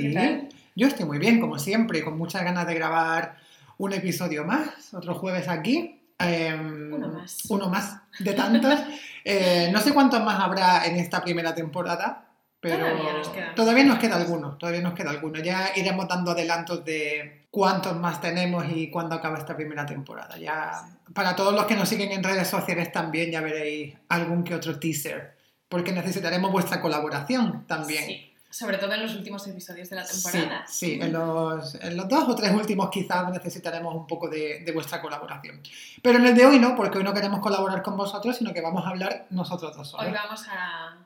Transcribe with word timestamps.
Sí, 0.00 0.48
yo 0.76 0.88
estoy 0.88 1.06
muy 1.06 1.18
bien, 1.18 1.40
como 1.40 1.58
siempre, 1.58 2.02
con 2.02 2.18
muchas 2.18 2.42
ganas 2.42 2.66
de 2.66 2.74
grabar 2.74 3.36
un 3.78 3.92
episodio 3.92 4.44
más, 4.44 4.92
otro 4.92 5.14
jueves 5.14 5.48
aquí. 5.48 6.00
Em, 6.18 6.92
Uno 6.92 7.08
más. 7.08 7.38
Uno 7.48 7.68
más 7.68 7.98
de 8.18 8.32
tantos. 8.32 8.80
Eh, 9.26 9.70
no 9.72 9.80
sé 9.80 9.94
cuántos 9.94 10.22
más 10.22 10.38
habrá 10.38 10.84
en 10.84 10.96
esta 10.96 11.22
primera 11.24 11.54
temporada, 11.54 12.26
pero 12.60 12.76
Todavía 12.84 13.12
nos 13.14 13.28
quedan. 13.30 13.54
todavía 13.54 13.84
nos 13.84 13.98
queda 13.98 14.16
alguno, 14.16 14.58
todavía 14.58 14.82
nos 14.82 14.92
queda 14.92 15.12
alguno. 15.12 15.40
Ya 15.40 15.70
iremos 15.76 16.06
dando 16.06 16.32
adelantos 16.32 16.84
de 16.84 17.46
cuántos 17.50 17.96
más 17.98 18.20
tenemos 18.20 18.66
y 18.70 18.90
cuándo 18.90 19.14
acaba 19.14 19.38
esta 19.38 19.56
primera 19.56 19.86
temporada. 19.86 20.36
Ya 20.36 20.72
para 21.14 21.34
todos 21.34 21.54
los 21.54 21.64
que 21.64 21.74
nos 21.74 21.88
siguen 21.88 22.12
en 22.12 22.22
redes 22.22 22.46
sociales 22.48 22.92
también 22.92 23.30
ya 23.30 23.40
veréis 23.40 23.94
algún 24.10 24.44
que 24.44 24.54
otro 24.54 24.78
teaser, 24.78 25.38
porque 25.70 25.92
necesitaremos 25.92 26.52
vuestra 26.52 26.82
colaboración 26.82 27.64
también. 27.66 28.04
Sí. 28.04 28.33
Sobre 28.54 28.78
todo 28.78 28.92
en 28.92 29.02
los 29.02 29.14
últimos 29.16 29.44
episodios 29.48 29.90
de 29.90 29.96
la 29.96 30.04
temporada. 30.04 30.64
sí, 30.68 30.98
en 31.02 31.12
los, 31.12 31.74
en 31.74 31.96
los 31.96 32.08
dos 32.08 32.28
o 32.28 32.36
tres 32.36 32.52
últimos 32.52 32.88
quizás 32.88 33.28
necesitaremos 33.32 33.92
un 33.94 34.06
poco 34.06 34.28
de, 34.28 34.60
de 34.64 34.70
vuestra 34.72 35.02
colaboración. 35.02 35.60
Pero 36.00 36.18
en 36.18 36.26
el 36.26 36.36
de 36.36 36.46
hoy 36.46 36.60
no, 36.60 36.76
porque 36.76 36.98
hoy 36.98 37.04
no 37.04 37.12
queremos 37.12 37.40
colaborar 37.40 37.82
con 37.82 37.96
vosotros, 37.96 38.36
sino 38.36 38.52
que 38.54 38.60
vamos 38.60 38.86
a 38.86 38.90
hablar 38.90 39.26
nosotros 39.30 39.76
dos 39.76 39.88
solos. 39.90 40.06
Hoy 40.06 40.12
vamos 40.12 40.44
a 40.48 40.98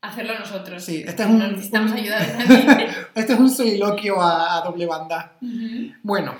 hacerlo 0.00 0.36
nosotros. 0.36 0.82
Sí, 0.84 1.04
este 1.06 1.22
es 1.22 1.28
un- 1.28 1.38
No 1.38 1.46
necesitamos 1.46 1.92
un-. 1.92 1.98
Este 3.14 3.32
es 3.34 3.38
un 3.38 3.50
soliloquio 3.50 4.20
a, 4.20 4.58
a 4.58 4.62
doble 4.62 4.86
banda. 4.86 5.32
Bueno, 6.02 6.34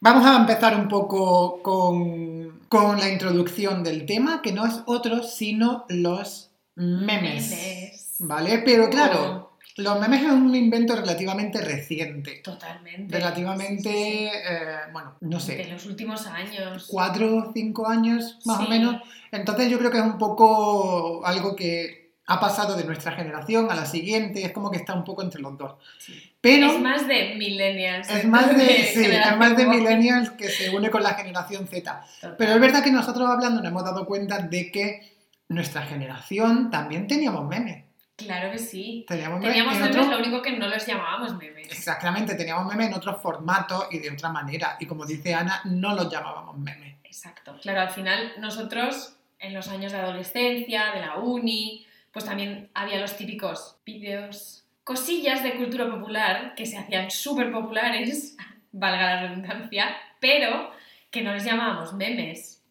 vamos 0.00 0.24
a 0.24 0.36
empezar 0.36 0.74
un 0.76 0.88
poco 0.88 1.62
con, 1.62 2.60
con 2.70 2.98
la 2.98 3.10
introducción 3.10 3.84
del 3.84 4.06
tema, 4.06 4.40
que 4.40 4.52
no 4.52 4.64
es 4.64 4.80
otro 4.86 5.22
sino 5.22 5.84
los 5.90 6.50
memes. 6.74 7.50
Memes. 7.50 8.14
¿Vale? 8.20 8.62
Pero 8.64 8.88
claro, 8.88 9.45
los 9.76 10.00
memes 10.00 10.22
es 10.22 10.30
un 10.32 10.54
invento 10.54 10.96
relativamente 10.96 11.60
reciente. 11.60 12.40
Totalmente. 12.42 13.14
Relativamente, 13.16 13.82
Sí, 13.82 13.88
sí, 13.88 14.28
sí. 14.28 14.30
eh, 14.48 14.76
bueno, 14.92 15.16
no 15.20 15.36
De 15.38 15.42
sé, 15.42 15.64
los 15.70 15.84
últimos 15.86 16.26
años. 16.26 16.86
cuatro 16.88 17.36
o 17.36 17.52
cinco 17.52 17.86
años 17.88 18.38
más 18.44 18.60
o 18.60 18.68
menos. 18.68 18.96
Entonces 19.32 19.68
yo 19.70 19.78
creo 19.78 19.90
que 19.90 19.98
es 19.98 20.04
un 20.04 20.18
poco 20.18 21.24
algo 21.26 21.54
que 21.56 22.06
ha 22.28 22.40
pasado 22.40 22.74
de 22.76 22.82
nuestra 22.84 23.12
generación 23.12 23.70
a 23.70 23.76
la 23.76 23.86
siguiente, 23.86 24.42
es 24.44 24.50
como 24.52 24.70
que 24.70 24.78
está 24.78 24.94
un 24.94 25.04
poco 25.04 25.22
entre 25.22 25.40
los 25.40 25.56
dos. 25.56 25.74
Sí. 25.98 26.32
Pero 26.40 26.72
Es 26.72 26.80
más 26.80 27.06
de 27.06 27.34
millennials. 27.36 28.08
es 28.10 28.24
más 28.24 28.48
de, 28.56 28.66
sí, 28.94 29.04
es 29.04 29.36
más 29.36 29.56
de 29.56 29.66
millennials 29.66 30.30
que 30.30 30.48
se 30.48 30.70
une 30.70 30.90
con 30.90 31.02
la 31.04 31.14
generación 31.14 31.68
Z. 31.68 32.04
Total. 32.20 32.34
Pero 32.36 32.52
es 32.54 32.60
verdad 32.60 32.82
que 32.82 32.90
nosotros 32.90 33.28
hablando 33.28 33.60
nos 33.60 33.70
hemos 33.70 33.84
dado 33.84 34.06
cuenta 34.06 34.38
de 34.38 34.70
que 34.72 35.12
nuestra 35.48 35.82
generación 35.82 36.70
también 36.70 37.06
teníamos 37.06 37.46
memes. 37.46 37.84
Claro 38.16 38.50
que 38.50 38.58
sí. 38.58 39.04
Teníamos 39.06 39.40
memes 39.40 39.52
Teníamos 39.54 39.74
en 39.76 39.82
memes, 39.82 39.96
otro- 39.98 40.10
lo 40.10 40.18
único 40.18 40.42
que 40.42 40.52
no 40.56 40.68
los 40.68 40.86
llamábamos 40.86 41.36
memes. 41.36 41.70
Exactamente, 41.70 42.34
teníamos 42.34 42.66
memes 42.66 42.88
en 42.88 42.94
otros 42.94 43.20
formatos 43.20 43.88
y 43.90 43.98
de 43.98 44.10
otra 44.10 44.30
manera. 44.30 44.76
Y 44.80 44.86
como 44.86 45.04
dice 45.04 45.34
Ana, 45.34 45.60
no 45.64 45.94
los 45.94 46.10
llamábamos 46.10 46.56
memes. 46.58 46.96
Exacto. 47.04 47.58
Claro, 47.62 47.80
al 47.82 47.90
final 47.90 48.32
nosotros 48.38 49.16
en 49.38 49.52
los 49.52 49.68
años 49.68 49.92
de 49.92 49.98
adolescencia, 49.98 50.92
de 50.94 51.00
la 51.00 51.16
uni, 51.16 51.86
pues 52.10 52.24
también 52.24 52.70
había 52.72 52.98
los 53.00 53.16
típicos 53.16 53.76
vídeos, 53.84 54.64
cosillas 54.82 55.42
de 55.42 55.54
cultura 55.56 55.90
popular 55.90 56.54
que 56.54 56.64
se 56.64 56.78
hacían 56.78 57.10
súper 57.10 57.52
populares, 57.52 58.36
valga 58.72 59.14
la 59.16 59.22
redundancia, 59.28 59.94
pero 60.20 60.70
que 61.10 61.22
no 61.22 61.32
les 61.34 61.44
llamábamos 61.44 61.92
memes. 61.92 62.62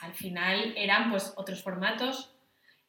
Al 0.00 0.12
final 0.12 0.74
eran 0.76 1.10
pues 1.10 1.32
otros 1.36 1.62
formatos, 1.62 2.33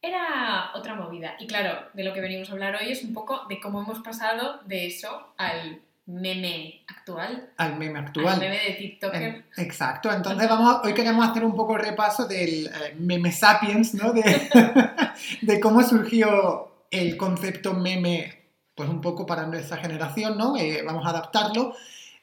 era 0.07 0.71
otra 0.75 0.95
movida. 0.95 1.35
Y 1.39 1.47
claro, 1.47 1.87
de 1.93 2.03
lo 2.03 2.13
que 2.13 2.21
venimos 2.21 2.49
a 2.49 2.53
hablar 2.53 2.75
hoy 2.75 2.91
es 2.91 3.03
un 3.03 3.13
poco 3.13 3.41
de 3.49 3.59
cómo 3.59 3.81
hemos 3.81 3.99
pasado 3.99 4.59
de 4.65 4.87
eso 4.87 5.33
al 5.37 5.81
meme 6.07 6.83
actual, 6.87 7.49
Al 7.57 7.77
meme 7.77 7.97
al 7.99 8.05
actual. 8.05 8.39
meme 8.39 8.59
de 8.59 8.73
TikToker. 8.75 9.45
Exacto, 9.57 10.11
entonces 10.11 10.47
vamos, 10.47 10.81
hoy 10.83 10.93
queremos 10.93 11.27
hacer 11.27 11.43
un 11.43 11.55
poco 11.55 11.75
el 11.77 11.83
repaso 11.83 12.27
del 12.27 12.67
eh, 12.67 12.95
meme 12.99 13.31
sapiens, 13.31 13.95
¿no? 13.95 14.13
De, 14.13 14.23
de 15.41 15.59
cómo 15.59 15.81
surgió 15.81 16.85
el 16.91 17.17
concepto 17.17 17.73
meme, 17.73 18.43
pues 18.75 18.87
un 18.87 19.01
poco 19.01 19.25
para 19.25 19.47
nuestra 19.47 19.77
generación, 19.77 20.37
¿no? 20.37 20.55
Eh, 20.57 20.83
vamos 20.85 21.05
a 21.05 21.09
adaptarlo. 21.09 21.75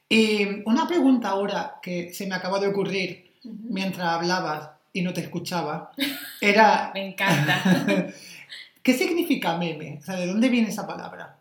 Y 0.08 0.62
una 0.66 0.86
pregunta 0.86 1.30
ahora 1.30 1.80
que 1.82 2.12
se 2.12 2.26
me 2.26 2.34
acaba 2.36 2.60
de 2.60 2.68
ocurrir 2.68 3.32
mientras 3.42 4.06
hablabas 4.06 4.70
y 4.92 5.02
no 5.02 5.12
te 5.12 5.22
escuchaba, 5.22 5.92
era, 6.40 6.90
Me 6.94 7.06
encanta. 7.08 7.62
¿qué 8.82 8.92
significa 8.92 9.56
meme? 9.56 9.98
O 9.98 10.02
sea, 10.02 10.16
¿de 10.16 10.26
dónde 10.26 10.48
viene 10.48 10.68
esa 10.68 10.86
palabra? 10.86 11.38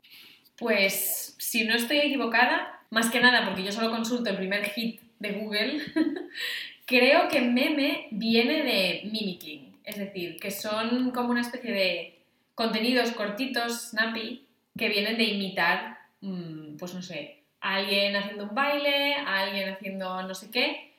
Pues 0.57 1.35
si 1.39 1.63
no 1.65 1.75
estoy 1.75 1.97
equivocada, 1.97 2.81
más 2.91 3.09
que 3.09 3.19
nada 3.19 3.45
porque 3.45 3.63
yo 3.63 3.71
solo 3.71 3.89
consulto 3.89 4.29
el 4.29 4.37
primer 4.37 4.63
hit 4.69 5.01
de 5.19 5.31
Google, 5.33 5.81
creo 6.85 7.27
que 7.29 7.41
meme 7.41 8.07
viene 8.11 8.63
de 8.63 9.01
mimicking, 9.05 9.77
es 9.83 9.97
decir, 9.97 10.37
que 10.39 10.51
son 10.51 11.11
como 11.11 11.29
una 11.29 11.41
especie 11.41 11.71
de 11.71 12.19
contenidos 12.53 13.11
cortitos, 13.11 13.89
snappy, 13.89 14.45
que 14.77 14.89
vienen 14.89 15.17
de 15.17 15.23
imitar, 15.23 15.97
mm, 16.21 16.77
pues 16.77 16.93
no 16.93 17.01
sé, 17.01 17.43
a 17.59 17.75
alguien 17.75 18.15
haciendo 18.15 18.45
un 18.45 18.55
baile, 18.55 19.15
a 19.15 19.39
alguien 19.39 19.69
haciendo 19.69 20.21
no 20.23 20.33
sé 20.35 20.51
qué, 20.51 20.93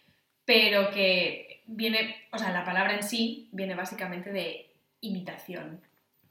pero 0.45 0.91
que 0.91 1.52
viene, 1.67 2.17
o 2.33 2.39
sea, 2.39 2.51
la 2.53 2.65
palabra 2.65 2.95
en 2.95 3.03
sí 3.03 3.49
viene 3.53 3.75
básicamente 3.75 4.31
de 4.33 4.71
imitación. 5.01 5.81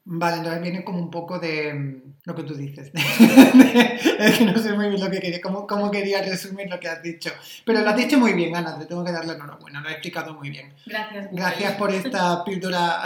Vale, 0.03 0.37
entonces 0.37 0.63
viene 0.63 0.83
como 0.83 0.97
un 0.97 1.11
poco 1.11 1.37
de 1.37 1.71
mm, 1.75 2.01
lo 2.25 2.33
que 2.35 2.41
tú 2.41 2.55
dices. 2.55 2.91
es 2.95 4.37
que 4.37 4.45
no 4.45 4.57
sé 4.57 4.73
muy 4.73 4.89
bien 4.89 4.99
lo 4.99 5.11
que 5.11 5.19
quería, 5.19 5.39
cómo, 5.41 5.67
cómo 5.67 5.91
quería 5.91 6.23
resumir 6.23 6.67
lo 6.69 6.79
que 6.79 6.87
has 6.89 7.03
dicho. 7.03 7.29
Pero 7.65 7.81
lo 7.81 7.89
has 7.91 7.95
dicho 7.97 8.17
muy 8.17 8.33
bien, 8.33 8.55
Ana, 8.55 8.79
te 8.79 8.87
tengo 8.87 9.05
que 9.05 9.11
darle 9.11 9.33
enhorabuena, 9.33 9.79
lo 9.81 9.87
has 9.87 9.93
explicado 9.93 10.33
muy 10.33 10.49
bien. 10.49 10.73
Gracias. 10.87 11.25
Google. 11.25 11.39
Gracias 11.39 11.73
por 11.73 11.91
esta 11.93 12.43
píldora, 12.43 13.03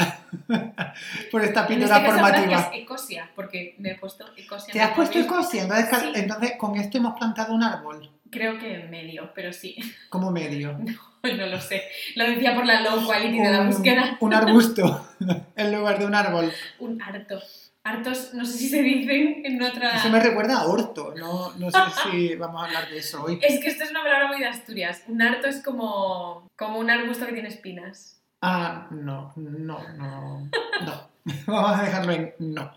por 1.31 1.43
esta 1.43 1.61
En 1.61 1.67
píldora 1.67 1.97
este 1.97 2.07
caso, 2.07 2.19
formativa. 2.19 2.47
gracias 2.47 2.75
Ecosia, 2.75 3.29
porque 3.35 3.75
me 3.79 3.91
he 3.91 3.95
puesto 3.95 4.25
Ecosia. 4.37 4.71
¿Te 4.71 4.79
en 4.79 4.85
has 4.85 4.91
puesto 4.91 5.19
ecosia? 5.19 5.63
Entonces, 5.63 5.99
Sí. 5.99 6.11
entonces 6.15 6.53
con 6.57 6.77
esto 6.77 6.97
hemos 6.97 7.17
plantado 7.17 7.53
un 7.53 7.63
árbol, 7.63 8.09
Creo 8.31 8.57
que 8.57 8.73
en 8.81 8.89
medio, 8.89 9.31
pero 9.35 9.53
sí. 9.53 9.77
como 10.09 10.31
medio. 10.31 10.77
No 10.77 10.93
lo 11.33 11.61
sé. 11.61 11.83
Lo 12.15 12.25
decía 12.25 12.55
por 12.55 12.65
la 12.65 12.81
low 12.81 13.05
quality 13.05 13.39
de 13.39 13.51
la 13.51 13.63
búsqueda. 13.63 14.17
un 14.19 14.33
arbusto 14.33 15.07
en 15.55 15.71
lugar 15.71 15.99
de 15.99 16.05
un 16.05 16.15
árbol. 16.15 16.51
Un 16.79 17.01
harto. 17.01 17.41
Hartos, 17.83 18.33
no 18.33 18.45
sé 18.45 18.57
si 18.57 18.69
se 18.69 18.81
dicen 18.81 19.43
en 19.45 19.61
otra. 19.61 19.97
Eso 19.97 20.09
me 20.09 20.19
recuerda 20.19 20.57
a 20.57 20.65
orto, 20.65 21.13
no, 21.15 21.53
no 21.53 21.69
sé 21.69 21.77
si 22.01 22.35
vamos 22.35 22.63
a 22.63 22.65
hablar 22.65 22.89
de 22.89 22.97
eso 22.97 23.23
hoy. 23.23 23.39
Es 23.43 23.59
que 23.59 23.67
esto 23.67 23.83
es 23.83 23.91
una 23.91 24.01
palabra 24.01 24.27
muy 24.27 24.39
de 24.39 24.47
Asturias. 24.47 25.03
Un 25.07 25.21
harto 25.21 25.45
es 25.45 25.61
como, 25.61 26.47
como 26.55 26.79
un 26.79 26.89
arbusto 26.89 27.27
que 27.27 27.33
tiene 27.33 27.49
espinas. 27.49 28.23
Ah, 28.41 28.87
no, 28.89 29.33
no, 29.35 29.79
no, 29.97 30.49
no. 30.81 31.09
Vamos 31.45 31.79
a 31.79 31.83
dejarlo 31.83 32.11
en 32.11 32.33
no. 32.39 32.71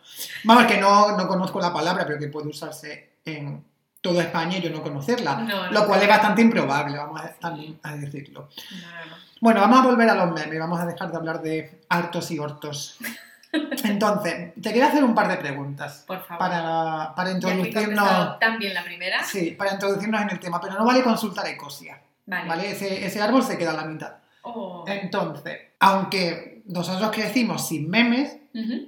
Vamos, 0.45 0.67
que 0.67 0.79
no, 0.79 1.17
no 1.17 1.27
conozco 1.27 1.59
la 1.59 1.73
palabra, 1.73 2.07
pero 2.07 2.19
que 2.19 2.29
puede 2.29 2.49
usarse 2.49 3.19
en 3.25 3.65
toda 4.01 4.23
España 4.23 4.59
y 4.59 4.62
yo 4.62 4.71
no 4.71 4.83
conocerla. 4.83 5.37
No, 5.37 5.67
no. 5.67 5.73
Lo 5.73 5.87
cual 5.87 6.03
es 6.03 6.09
bastante 6.09 6.43
improbable, 6.43 6.97
vamos 6.97 7.21
a, 7.21 7.29
también 7.35 7.79
a 7.83 7.95
decirlo. 7.97 8.49
No, 8.71 8.77
no, 9.05 9.11
no. 9.11 9.17
Bueno, 9.41 9.61
vamos 9.61 9.81
a 9.81 9.83
volver 9.87 10.09
a 10.11 10.15
los 10.15 10.33
memes, 10.33 10.59
vamos 10.59 10.81
a 10.81 10.87
dejar 10.87 11.11
de 11.11 11.17
hablar 11.17 11.43
de 11.43 11.81
hartos 11.89 12.31
y 12.31 12.39
hortos. 12.39 12.99
Entonces, 13.53 14.53
te 14.61 14.73
quiero 14.73 14.89
hacer 14.89 15.03
un 15.03 15.15
par 15.15 15.29
de 15.29 15.37
preguntas 15.39 16.05
Por 16.06 16.21
favor. 16.23 16.39
para, 16.39 17.15
para 17.15 17.31
introducirnos. 17.31 18.39
también 18.39 18.75
la 18.75 18.85
primera. 18.85 19.25
Sí, 19.25 19.53
para 19.53 19.73
introducirnos 19.73 20.21
en 20.23 20.31
el 20.31 20.39
tema, 20.41 20.61
pero 20.61 20.75
no 20.75 20.85
vale 20.85 21.03
consultar 21.03 21.47
ecosia, 21.47 22.01
Vale. 22.27 22.49
¿vale? 22.49 22.71
Ese, 22.73 23.06
ese 23.06 23.23
árbol 23.23 23.43
se 23.43 23.56
queda 23.56 23.71
a 23.71 23.75
la 23.77 23.85
mitad. 23.85 24.12
Oh. 24.43 24.85
Entonces, 24.87 25.59
aunque 25.81 26.62
nosotros 26.67 27.11
crecimos 27.11 27.67
sin 27.67 27.89
memes, 27.89 28.37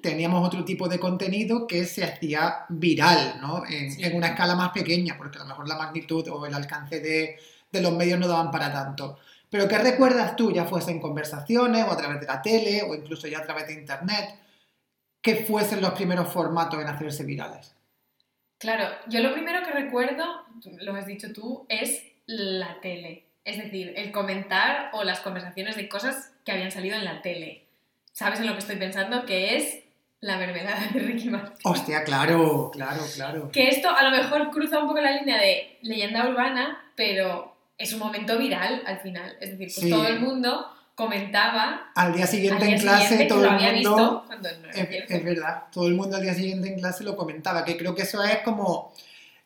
Teníamos 0.03 0.47
otro 0.47 0.65
tipo 0.65 0.89
de 0.89 0.99
contenido 0.99 1.67
que 1.67 1.85
se 1.85 2.05
hacía 2.05 2.65
viral, 2.69 3.41
¿no? 3.41 3.65
En, 3.67 3.91
Sí. 3.93 4.05
en 4.05 4.17
una 4.17 4.29
escala 4.29 4.55
más 4.55 4.71
pequeña, 4.71 5.17
porque 5.17 5.39
a 5.39 5.43
lo 5.43 5.47
mejor 5.49 5.69
la 5.69 5.77
magnitud 5.77 6.27
o 6.29 6.47
el 6.47 6.55
alcance 6.55 7.01
de, 7.01 7.39
de 7.71 7.81
los 7.81 7.93
medios 7.93 8.19
no 8.19 8.27
daban 8.29 8.51
para 8.51 8.73
tanto. 8.73 9.19
Pero 9.49 9.67
¿qué 9.69 9.79
recuerdas 9.79 10.37
tú, 10.37 10.53
ya 10.53 10.65
fuese 10.65 10.91
en 10.93 11.01
conversaciones 11.01 11.85
o 11.85 11.91
a 11.91 11.97
través 11.97 12.21
de 12.21 12.27
la 12.27 12.41
tele 12.41 12.83
o 12.83 12.95
incluso 12.95 13.27
ya 13.29 13.39
a 13.39 13.45
través 13.45 13.67
de 13.67 13.75
internet, 13.75 14.37
que 15.21 15.37
fuesen 15.37 15.81
los 15.83 15.93
primeros 15.93 16.33
formatos 16.33 16.81
en 16.81 16.87
hacerse 16.87 17.25
virales? 17.25 17.75
Claro, 18.59 18.89
yo 19.09 19.21
lo 19.21 19.33
primero 19.33 19.63
que 19.65 19.73
recuerdo, 19.73 20.25
lo 20.81 20.95
has 20.95 21.07
dicho 21.07 21.33
tú, 21.33 21.67
es 21.69 22.03
la 22.27 22.81
tele. 22.81 23.25
Es 23.45 23.57
decir, 23.57 23.95
el 23.97 24.13
comentar 24.13 24.91
o 24.93 25.03
las 25.03 25.21
conversaciones 25.21 25.77
de 25.77 25.89
cosas 25.89 26.33
que 26.45 26.53
habían 26.53 26.71
salido 26.71 26.97
en 26.97 27.05
la 27.05 27.23
tele. 27.23 27.65
¿Sabes 28.13 28.41
en 28.41 28.47
lo 28.47 28.53
que 28.53 28.59
estoy 28.59 28.77
pensando? 28.77 29.25
Que 29.25 29.57
es 29.57 29.79
la 30.21 30.37
mermelada 30.37 30.89
de 30.93 31.01
Ricky 31.01 31.31
Martin. 31.31 31.57
Hostia, 31.65 32.05
claro, 32.05 32.71
claro, 32.73 33.03
claro. 33.15 33.51
Que 33.51 33.69
esto 33.69 33.89
a 33.89 34.03
lo 34.03 34.11
mejor 34.11 34.51
cruza 34.51 34.81
un 34.81 34.89
poco 34.89 35.01
la 35.01 35.13
línea 35.13 35.39
de 35.39 35.79
leyenda 35.83 36.29
urbana, 36.29 36.79
pero 36.97 37.55
es 37.79 37.93
un 37.95 38.01
momento 38.01 38.37
viral 38.39 38.83
al 38.87 38.99
final. 39.01 39.37
Es 39.41 39.51
decir, 39.53 39.69
pues 39.69 39.75
Sí. 39.77 39.91
todo 39.91 40.07
el 40.07 40.21
mundo 40.21 40.67
comentaba 40.95 41.91
Al 41.95 42.13
día 42.13 42.25
al 42.25 42.29
siguiente 42.29 42.67
día 42.67 42.75
en 42.77 42.81
clase 42.83 43.09
siguiente 43.09 43.27
todo 43.35 43.45
el 43.47 43.51
mundo... 43.53 43.73
visto 43.73 44.25
cuando 44.27 44.49
no 44.61 44.71
Es, 44.71 45.11
es 45.11 45.25
verdad, 45.25 45.63
todo 45.73 45.87
el 45.87 45.95
mundo 45.95 46.17
al 46.17 46.23
día 46.23 46.35
siguiente 46.35 46.69
en 46.69 46.79
clase 46.79 47.05
lo 47.05 47.17
comentaba, 47.17 47.65
que 47.65 47.79
creo 47.79 47.95
que 47.95 48.03
eso 48.03 48.23
es 48.23 48.39
como 48.39 48.93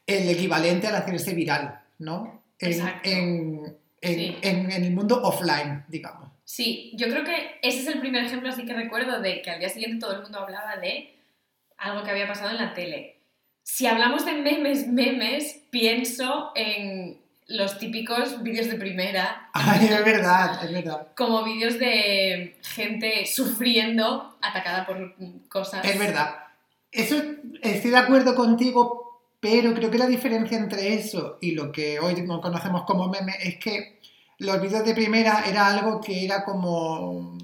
el 0.05 0.28
equivalente 0.28 0.88
al 0.88 0.96
hacerse 0.96 1.32
viral, 1.32 1.78
¿no? 2.00 2.43
En, 2.58 2.72
Exacto. 2.72 3.08
en- 3.08 3.76
en- 4.00 4.14
Sí. 4.14 4.37
en- 4.43 4.70
en 4.72 4.84
el 4.84 4.90
mundo 4.90 5.22
offline, 5.22 5.84
digamos. 5.87 6.23
Sí, 6.44 6.93
yo 6.94 7.08
creo 7.08 7.25
que 7.25 7.58
ese 7.62 7.81
es 7.81 7.87
el 7.87 8.00
primer 8.00 8.25
ejemplo 8.25 8.50
así 8.50 8.67
que 8.67 8.75
recuerdo 8.75 9.20
de 9.20 9.41
que 9.43 9.50
al 9.50 9.61
día 9.61 9.69
siguiente 9.69 10.00
todo 10.00 10.14
el 10.17 10.23
mundo 10.23 10.41
hablaba 10.41 10.76
de 10.76 11.14
algo 11.79 12.05
que 12.05 12.11
había 12.11 12.29
pasado 12.29 12.50
en 12.50 12.58
la 12.58 12.75
tele. 12.75 13.17
Si 13.62 13.87
hablamos 13.87 14.26
de 14.26 14.32
memes, 14.32 14.87
memes, 14.88 15.62
pienso 15.70 16.52
en 16.55 17.19
los 17.46 17.79
típicos 17.79 18.43
vídeos 18.43 18.69
de 18.69 18.76
primera, 18.76 19.49
Ay, 19.55 19.87
es 19.87 20.05
verdad, 20.05 20.64
es 20.64 20.73
verdad. 20.73 21.08
como 21.17 21.44
vídeos 21.44 21.79
de 21.79 22.56
gente 22.62 23.26
sufriendo 23.26 24.37
atacada 24.41 24.87
por 24.87 25.14
cosas. 25.49 25.85
Es 25.85 25.99
verdad. 25.99 26.37
Eso 26.91 27.20
estoy 27.62 27.91
de 27.91 27.96
acuerdo 27.96 28.35
contigo, 28.35 29.20
pero 29.41 29.75
creo 29.75 29.91
que 29.91 29.99
la 29.99 30.06
diferencia 30.06 30.56
entre 30.56 30.94
eso 30.94 31.38
y 31.41 31.52
lo 31.52 31.73
que 31.73 31.99
hoy 31.99 32.23
no 32.23 32.41
conocemos 32.41 32.85
como 32.85 33.08
meme 33.08 33.32
es 33.43 33.56
que 33.58 33.94
los 34.38 34.60
vídeos 34.60 34.84
de 34.84 34.94
primera 34.94 35.44
era 35.46 35.66
algo 35.69 36.00
que 36.00 36.25
era 36.25 36.44
como 36.44 37.36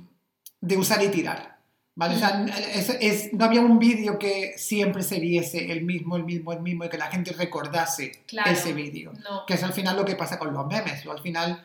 de 0.61 0.77
usar 0.77 1.03
y 1.03 1.09
tirar. 1.09 1.51
¿Vale? 1.97 2.15
O 2.15 2.19
sea, 2.19 2.47
es- 2.75 2.97
es- 3.01 3.33
no 3.35 3.45
había 3.45 3.61
un 3.61 3.79
vídeo 3.79 4.19
que 4.19 4.55
siempre 4.57 5.03
se 5.03 5.19
viese 5.21 5.71
el 5.71 5.83
mismo, 5.85 6.17
el 6.17 6.25
mismo, 6.25 6.53
el 6.53 6.61
mismo 6.61 6.85
y 6.85 6.89
que 6.89 6.97
la 6.97 7.09
gente 7.11 7.33
recordase 7.33 8.13
Claro. 8.27 8.51
ese 8.51 8.73
vídeo. 8.73 9.13
No, 9.29 9.45
Que 9.45 9.55
es 9.55 9.63
al 9.63 9.73
final 9.75 9.97
lo 9.97 10.05
que 10.05 10.17
pasa 10.17 10.39
con 10.39 10.55
los 10.55 10.67
memes. 10.67 11.05
Al 11.07 11.21
final, 11.21 11.63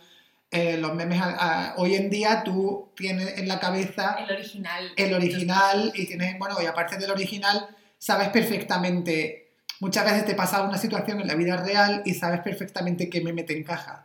eh, 0.52 0.78
los 0.78 0.94
memes, 0.94 1.22
a- 1.22 1.36
a- 1.70 1.76
hoy 1.78 1.96
en 1.96 2.10
día 2.10 2.44
tú 2.44 2.90
tienes 2.98 3.38
en 3.38 3.48
la 3.48 3.60
cabeza 3.60 4.18
el 4.20 4.32
original. 4.36 4.92
el 4.98 5.14
original 5.14 5.92
y 5.96 6.06
tienes, 6.08 6.38
bueno, 6.38 6.62
y 6.62 6.66
aparte 6.66 6.98
del 6.98 7.12
original, 7.12 7.70
sabes 7.98 8.28
perfectamente, 8.30 9.54
muchas 9.80 10.04
veces 10.06 10.26
te 10.26 10.36
pasa 10.36 10.64
una 10.64 10.78
situación 10.78 11.22
en 11.22 11.28
la 11.28 11.36
vida 11.36 11.58
real 11.58 12.02
y 12.06 12.14
sabes 12.14 12.42
perfectamente 12.42 13.10
qué 13.10 13.22
meme 13.22 13.44
te 13.44 13.58
encaja, 13.58 14.05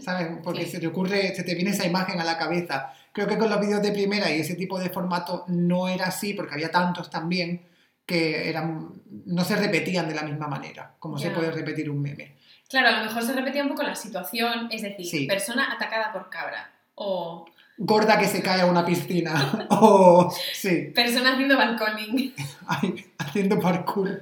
¿sabes? 0.00 0.28
Porque 0.42 0.64
Sí. 0.64 0.70
se 0.72 0.80
te 0.80 0.86
ocurre, 0.86 1.34
se 1.34 1.42
te 1.42 1.54
viene 1.54 1.70
esa 1.70 1.86
imagen 1.86 2.20
a 2.20 2.24
la 2.24 2.36
cabeza. 2.38 2.92
Creo 3.12 3.26
que 3.26 3.36
con 3.38 3.50
los 3.50 3.60
vídeos 3.60 3.82
de 3.82 3.92
primera 3.92 4.30
y 4.30 4.40
ese 4.40 4.54
tipo 4.54 4.78
de 4.78 4.90
formato 4.90 5.44
no 5.48 5.88
era 5.88 6.06
así, 6.06 6.34
porque 6.34 6.54
había 6.54 6.70
tantos 6.70 7.10
también 7.10 7.62
que 8.06 8.48
eran, 8.48 8.88
no 9.26 9.44
se 9.44 9.56
repetían 9.56 10.08
de 10.08 10.14
la 10.14 10.22
misma 10.22 10.48
manera, 10.48 10.94
como 10.98 11.18
se 11.18 11.30
puede 11.30 11.50
repetir 11.52 11.88
un 11.90 12.00
meme. 12.02 12.36
Claro, 12.68 12.88
a 12.88 12.98
lo 13.00 13.04
mejor 13.06 13.22
se 13.22 13.32
repetía 13.32 13.62
un 13.62 13.68
poco 13.68 13.82
la 13.82 13.94
situación, 13.96 14.68
es 14.70 14.82
decir, 14.82 15.06
Sí. 15.06 15.26
persona 15.26 15.72
atacada 15.72 16.12
por 16.12 16.28
cabra 16.30 16.70
o 16.94 17.46
Gorda 17.82 18.18
que 18.18 18.26
se 18.26 18.42
cae 18.42 18.60
a 18.60 18.66
una 18.66 18.84
piscina, 18.84 19.32
o 19.70 20.30
sí, 20.52 20.92
persona 20.94 21.32
haciendo 21.32 21.56
balconing. 21.56 22.34
ay, 22.66 23.06
haciendo 23.18 23.58
parkour. 23.58 24.20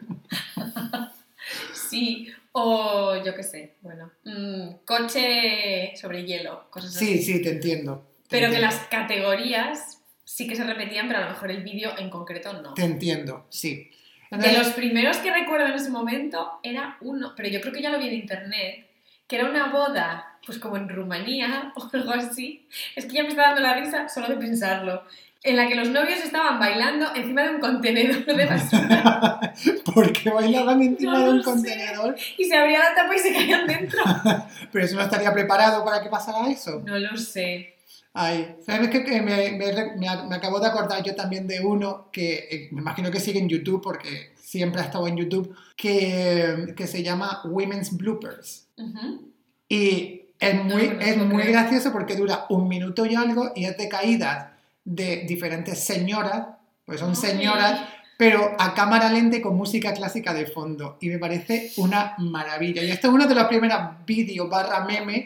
Sí, 1.73 2.29
o 2.53 3.23
yo 3.25 3.35
qué 3.35 3.43
sé, 3.43 3.77
bueno, 3.81 4.11
mm, 4.25 4.85
coche 4.85 5.93
sobre 5.97 6.25
hielo, 6.25 6.69
cosas 6.71 6.97
así. 6.97 7.19
Sí, 7.19 7.23
sí, 7.35 7.43
te 7.43 7.51
entiendo. 7.51 8.07
te 8.29 8.37
Pero 8.37 8.49
que 8.49 8.57
entiendo. 8.57 8.75
las 8.77 8.87
categorías 8.89 10.03
sí 10.25 10.47
que 10.47 10.57
se 10.57 10.65
repetían, 10.65 11.09
pero 11.09 11.21
a 11.21 11.23
lo 11.25 11.31
mejor 11.31 11.51
el 11.51 11.63
vídeo 11.63 11.97
en 11.99 12.11
concreto 12.11 12.53
no. 12.63 12.75
Te 12.75 12.85
entiendo, 12.85 13.47
sí. 13.51 13.91
De 14.31 14.53
los 14.53 14.69
primeros 14.69 15.17
que 15.19 15.33
recuerdo 15.33 15.67
en 15.67 15.73
ese 15.73 15.89
momento 15.91 16.61
era 16.63 16.99
uno, 17.01 17.33
pero 17.35 17.49
yo 17.49 17.61
creo 17.63 17.73
que 17.73 17.81
ya 17.81 17.91
lo 17.91 17.99
vi 17.99 18.09
en 18.09 18.15
internet, 18.15 18.87
que 19.27 19.37
era 19.37 19.49
una 19.49 19.69
boda, 19.73 20.39
pues 20.45 20.59
como 20.59 20.77
en 20.77 20.89
Rumanía 20.89 21.73
o 21.77 21.89
algo 21.93 22.13
así. 22.13 22.69
Es 22.95 23.07
que 23.07 23.13
ya 23.15 23.23
me 23.23 23.31
está 23.31 23.43
dando 23.43 23.63
la 23.63 23.75
risa 23.75 24.09
solo 24.09 24.29
de 24.29 24.37
pensarlo. 24.37 25.03
En 25.45 25.57
la 25.57 25.69
que 25.69 25.77
los 25.77 25.89
novios 25.91 26.19
estaban 26.19 26.59
bailando 26.59 27.07
encima 27.15 27.45
de 27.45 27.51
un 27.55 27.61
contenedor 27.61 28.25
de 28.27 28.45
basura 28.47 29.41
¿Por 29.95 30.13
qué 30.13 30.31
bailaban 30.31 30.83
encima 30.83 31.13
No 31.13 31.25
de 31.25 31.31
un 31.31 31.37
lo 31.39 31.43
sé. 31.45 31.51
contenedor? 31.51 32.17
y 32.37 32.45
se 32.45 32.57
abría 32.57 32.81
la 32.81 32.95
tapa 32.95 33.15
y 33.15 33.19
se 33.21 33.33
caían 33.33 33.67
dentro. 33.67 34.01
Pero 34.73 34.85
eso 34.85 34.97
no 34.97 35.03
estaría 35.03 35.33
preparado 35.33 35.85
para 35.85 36.03
que 36.03 36.09
pasara 36.09 36.51
eso. 36.51 36.83
No 36.85 36.99
lo 36.99 37.17
sé. 37.17 37.75
Ay, 38.15 38.57
¿sabes 38.67 38.89
qué? 38.91 39.01
Me, 39.23 39.53
me, 39.53 39.97
me- 39.97 40.35
acabo 40.35 40.59
de 40.59 40.67
acordar 40.67 41.03
yo 41.05 41.15
también 41.15 41.47
de 41.47 41.61
uno 41.61 42.09
que 42.13 42.49
eh, 42.51 42.69
me 42.73 42.81
imagino 42.81 43.11
que 43.13 43.21
sigue 43.21 43.39
en 43.39 43.49
YouTube 43.49 43.81
porque 43.83 44.33
siempre 44.43 44.81
ha 44.81 44.85
estado 44.85 45.07
en 45.07 45.17
YouTube, 45.19 45.55
que, 45.77 46.75
que 46.77 46.87
se 46.89 47.03
llama 47.05 47.43
Women's 47.45 47.97
Bloopers. 47.97 48.67
Ujú. 48.77 49.31
Y 49.69 50.23
es 50.41 50.55
muy, 50.65 50.89
No, 50.89 50.95
no 50.95 51.01
es 51.01 51.17
muy 51.19 51.43
gracioso 51.45 51.93
porque 51.93 52.17
dura 52.17 52.47
un 52.49 52.67
minuto 52.67 53.07
y 53.07 53.15
algo 53.15 53.53
y 53.55 53.67
es 53.67 53.77
de 53.77 53.89
caídas 53.89 54.49
de 54.89 55.25
diferentes 55.29 55.85
señoras, 55.85 56.47
pues 56.87 57.01
son 57.01 57.15
señoras, 57.15 57.81
pero 58.17 58.57
a 58.59 58.73
cámara 58.73 59.13
lenta 59.13 59.37
y 59.37 59.43
con 59.43 59.55
música 59.55 59.93
clásica 59.93 60.33
de 60.33 60.47
fondo. 60.47 60.97
Y 61.01 61.11
me 61.11 61.19
parece 61.19 61.73
una 61.77 62.15
maravilla. 62.19 62.83
Y 62.83 62.91
esto 62.91 63.09
es 63.09 63.15
uno 63.15 63.27
de 63.27 63.35
los 63.35 63.45
primeros 63.45 63.79
vídeos 64.07 64.49
barra 64.49 64.85
meme 64.85 65.25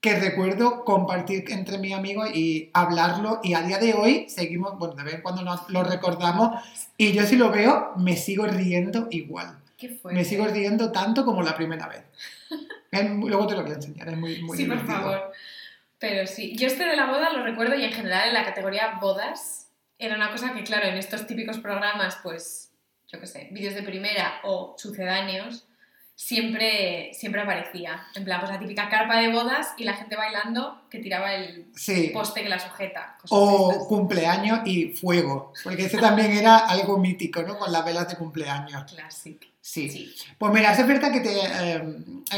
que 0.00 0.20
recuerdo 0.20 0.84
compartir 0.84 1.44
entre 1.48 1.78
mis 1.78 1.94
amigos 1.94 2.28
y 2.34 2.70
hablarlo. 2.74 3.40
Y 3.42 3.54
a 3.54 3.62
día 3.62 3.78
de 3.78 3.94
hoy 3.94 4.26
seguimos, 4.28 4.78
bueno, 4.78 4.94
de 4.94 5.04
vez 5.04 5.14
en 5.14 5.22
cuando 5.22 5.42
nos 5.42 5.68
lo 5.70 5.82
recordamos. 5.82 6.62
Y 6.98 7.12
yo 7.12 7.24
si 7.24 7.36
lo 7.36 7.50
veo, 7.50 7.92
me 7.96 8.14
sigo 8.14 8.46
riendo 8.46 9.08
igual. 9.10 9.58
¿Qué. 9.78 9.98
Me 10.04 10.24
sigo 10.24 10.46
riendo 10.46 10.92
tanto 10.92 11.24
como 11.24 11.42
la 11.42 11.56
primera 11.56 11.88
vez. 11.88 12.02
Es 12.90 13.10
luego 13.10 13.46
te 13.46 13.54
lo 13.54 13.62
voy 13.62 13.72
a 13.72 13.74
enseñar, 13.74 14.08
es 14.08 14.16
muy, 14.16 14.42
muy 14.42 14.56
sí, 14.56 14.64
por 14.64 14.84
favor. 14.86 15.32
Pero 15.98 16.26
sí, 16.26 16.56
yo 16.56 16.66
este 16.68 16.84
de 16.86 16.96
la 16.96 17.06
boda 17.06 17.32
lo 17.32 17.42
recuerdo 17.42 17.74
y 17.74 17.84
en 17.84 17.92
general 17.92 18.28
en 18.28 18.34
la 18.34 18.44
categoría 18.44 18.98
bodas 19.00 19.68
era 19.98 20.14
una 20.14 20.30
cosa 20.30 20.52
que, 20.52 20.62
claro, 20.62 20.86
en 20.86 20.96
estos 20.96 21.26
típicos 21.26 21.58
programas, 21.58 22.18
pues, 22.22 22.70
yo 23.10 23.18
qué 23.18 23.26
sé, 23.26 23.48
vídeos 23.50 23.74
de 23.74 23.82
primera 23.82 24.34
o 24.44 24.76
sucedáneos, 24.78 25.66
siempre, 26.14 27.10
siempre 27.14 27.40
aparecía. 27.42 28.06
En 28.14 28.24
plan, 28.24 28.40
pues 28.40 28.52
la 28.52 28.58
típica 28.58 28.88
carpa 28.88 29.18
de 29.20 29.32
bodas 29.32 29.68
y 29.76 29.84
la 29.84 29.94
gente 29.94 30.16
bailando 30.16 30.82
que 30.90 30.98
tiraba 30.98 31.34
el 31.34 31.66
Sí. 31.74 32.10
poste 32.12 32.42
que 32.42 32.48
la 32.48 32.58
sujeta. 32.58 33.16
O 33.30 33.86
cumpleaños 33.88 34.60
y 34.64 34.88
fuego, 34.88 35.52
porque 35.64 35.86
ese 35.86 35.98
también 35.98 36.32
era 36.32 36.58
algo 36.58 36.98
mítico, 36.98 37.42
¿no? 37.42 37.56
Con 37.58 37.72
las 37.72 37.84
velas 37.84 38.08
de 38.08 38.16
cumpleaños. 38.16 38.92
Classic. 38.92 39.40
Sí. 39.60 39.88
Sí. 39.90 40.14
Pues 40.38 40.52
mira, 40.52 40.72
es 40.72 40.86
verdad 40.86 41.12
que 41.12 41.20
te, 41.20 41.32
eh, 41.40 41.82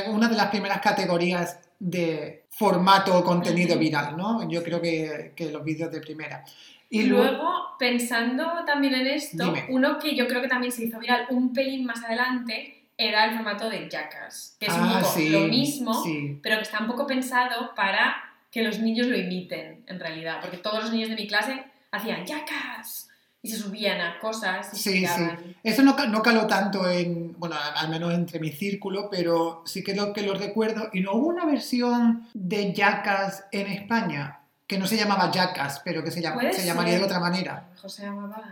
una 0.09 0.29
de 0.29 0.37
las 0.37 0.47
primeras 0.49 0.81
categorías 0.81 1.59
de 1.79 2.40
formato 2.51 3.17
o 3.17 3.25
contenido 3.25 3.79
viral, 3.79 4.17
¿no? 4.17 4.49
Yo 4.49 4.63
creo 4.63 4.81
que, 4.81 5.33
que 5.35 5.51
los 5.51 5.65
vídeos 5.65 5.91
de 5.91 6.01
primera. 6.01 6.45
Y 6.91 7.05
luego, 7.05 7.77
pensando 7.79 8.65
también 8.67 8.95
en 8.95 9.07
esto, 9.07 9.45
Dime. 9.45 9.67
uno 9.71 9.99
que 9.99 10.15
yo 10.17 10.27
creo 10.27 10.43
que 10.43 10.49
también 10.49 10.73
se 10.73 10.85
hizo 10.85 10.99
viral 10.99 11.27
un 11.31 11.53
pelín 11.53 11.85
más 11.87 12.03
adelante 12.05 12.77
era 12.97 13.25
el 13.27 13.35
formato 13.37 13.71
de 13.71 13.89
Jackass, 13.89 14.57
que 14.61 14.67
es 14.67 14.73
un 14.75 14.81
Ah, 14.83 14.99
poco 15.01 15.13
sí, 15.15 15.29
lo 15.31 15.41
mismo, 15.43 15.95
sí. 16.05 16.39
pero 16.43 16.57
que 16.57 16.63
está 16.63 16.81
un 16.81 16.87
poco 16.89 17.07
pensado 17.07 17.75
para 17.75 18.17
que 18.51 18.63
los 18.63 18.81
niños 18.81 19.07
lo 19.07 19.17
imiten, 19.17 19.85
en 19.87 20.01
realidad, 20.01 20.39
porque 20.41 20.59
todos 20.59 20.83
los 20.83 20.93
niños 20.93 21.09
de 21.09 21.15
mi 21.15 21.27
clase 21.27 21.65
hacían 21.93 22.27
Jackass 22.27 23.10
y 23.43 23.49
se 23.51 23.57
subían 23.59 24.01
a 24.01 24.19
cosas 24.19 24.69
y 24.75 24.77
Sí, 24.77 25.07
sí. 25.07 25.23
Eso 25.63 25.83
no, 25.83 25.97
no 26.09 26.23
caló 26.23 26.47
tanto 26.47 26.89
en, 26.91 27.35
bueno, 27.39 27.57
al 27.77 27.89
menos 27.89 28.13
entre 28.13 28.39
mi 28.39 28.51
círculo, 28.51 29.09
pero 29.11 29.63
sí 29.65 29.83
que 29.83 29.95
lo, 29.95 30.13
que 30.13 30.23
lo 30.23 30.35
recuerdo. 30.35 30.91
Y 30.93 31.01
no 31.01 31.13
hubo 31.15 31.29
una 31.29 31.47
versión 31.47 32.29
de 32.35 32.73
Jackass 32.75 33.45
en 33.53 33.67
España, 33.69 34.41
que 34.67 34.79
no 34.79 34.87
se 34.87 34.97
llamaba 34.97 35.31
Jackass, 35.33 35.81
pero 35.85 36.05
que 36.05 36.11
se, 36.11 36.21
llama- 36.21 36.53
se 36.53 36.67
llamaría 36.67 36.99
de 36.99 37.05
otra 37.05 37.19
manera. 37.21 37.69
mejor 37.73 37.91
se 37.91 38.03
llamaba... 38.03 38.43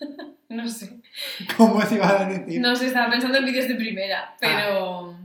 no 0.50 0.68
sé. 0.68 0.98
¿Cómo 1.56 1.80
se 1.82 1.94
iba 1.96 2.08
a 2.20 2.24
decir? 2.26 2.60
No 2.60 2.76
sé, 2.76 2.86
estaba 2.86 3.10
pensando 3.10 3.38
en 3.38 3.44
vídeos 3.46 3.66
de 3.68 3.74
primera, 3.76 4.30
Ah. 4.30 4.36
pero, 4.38 5.16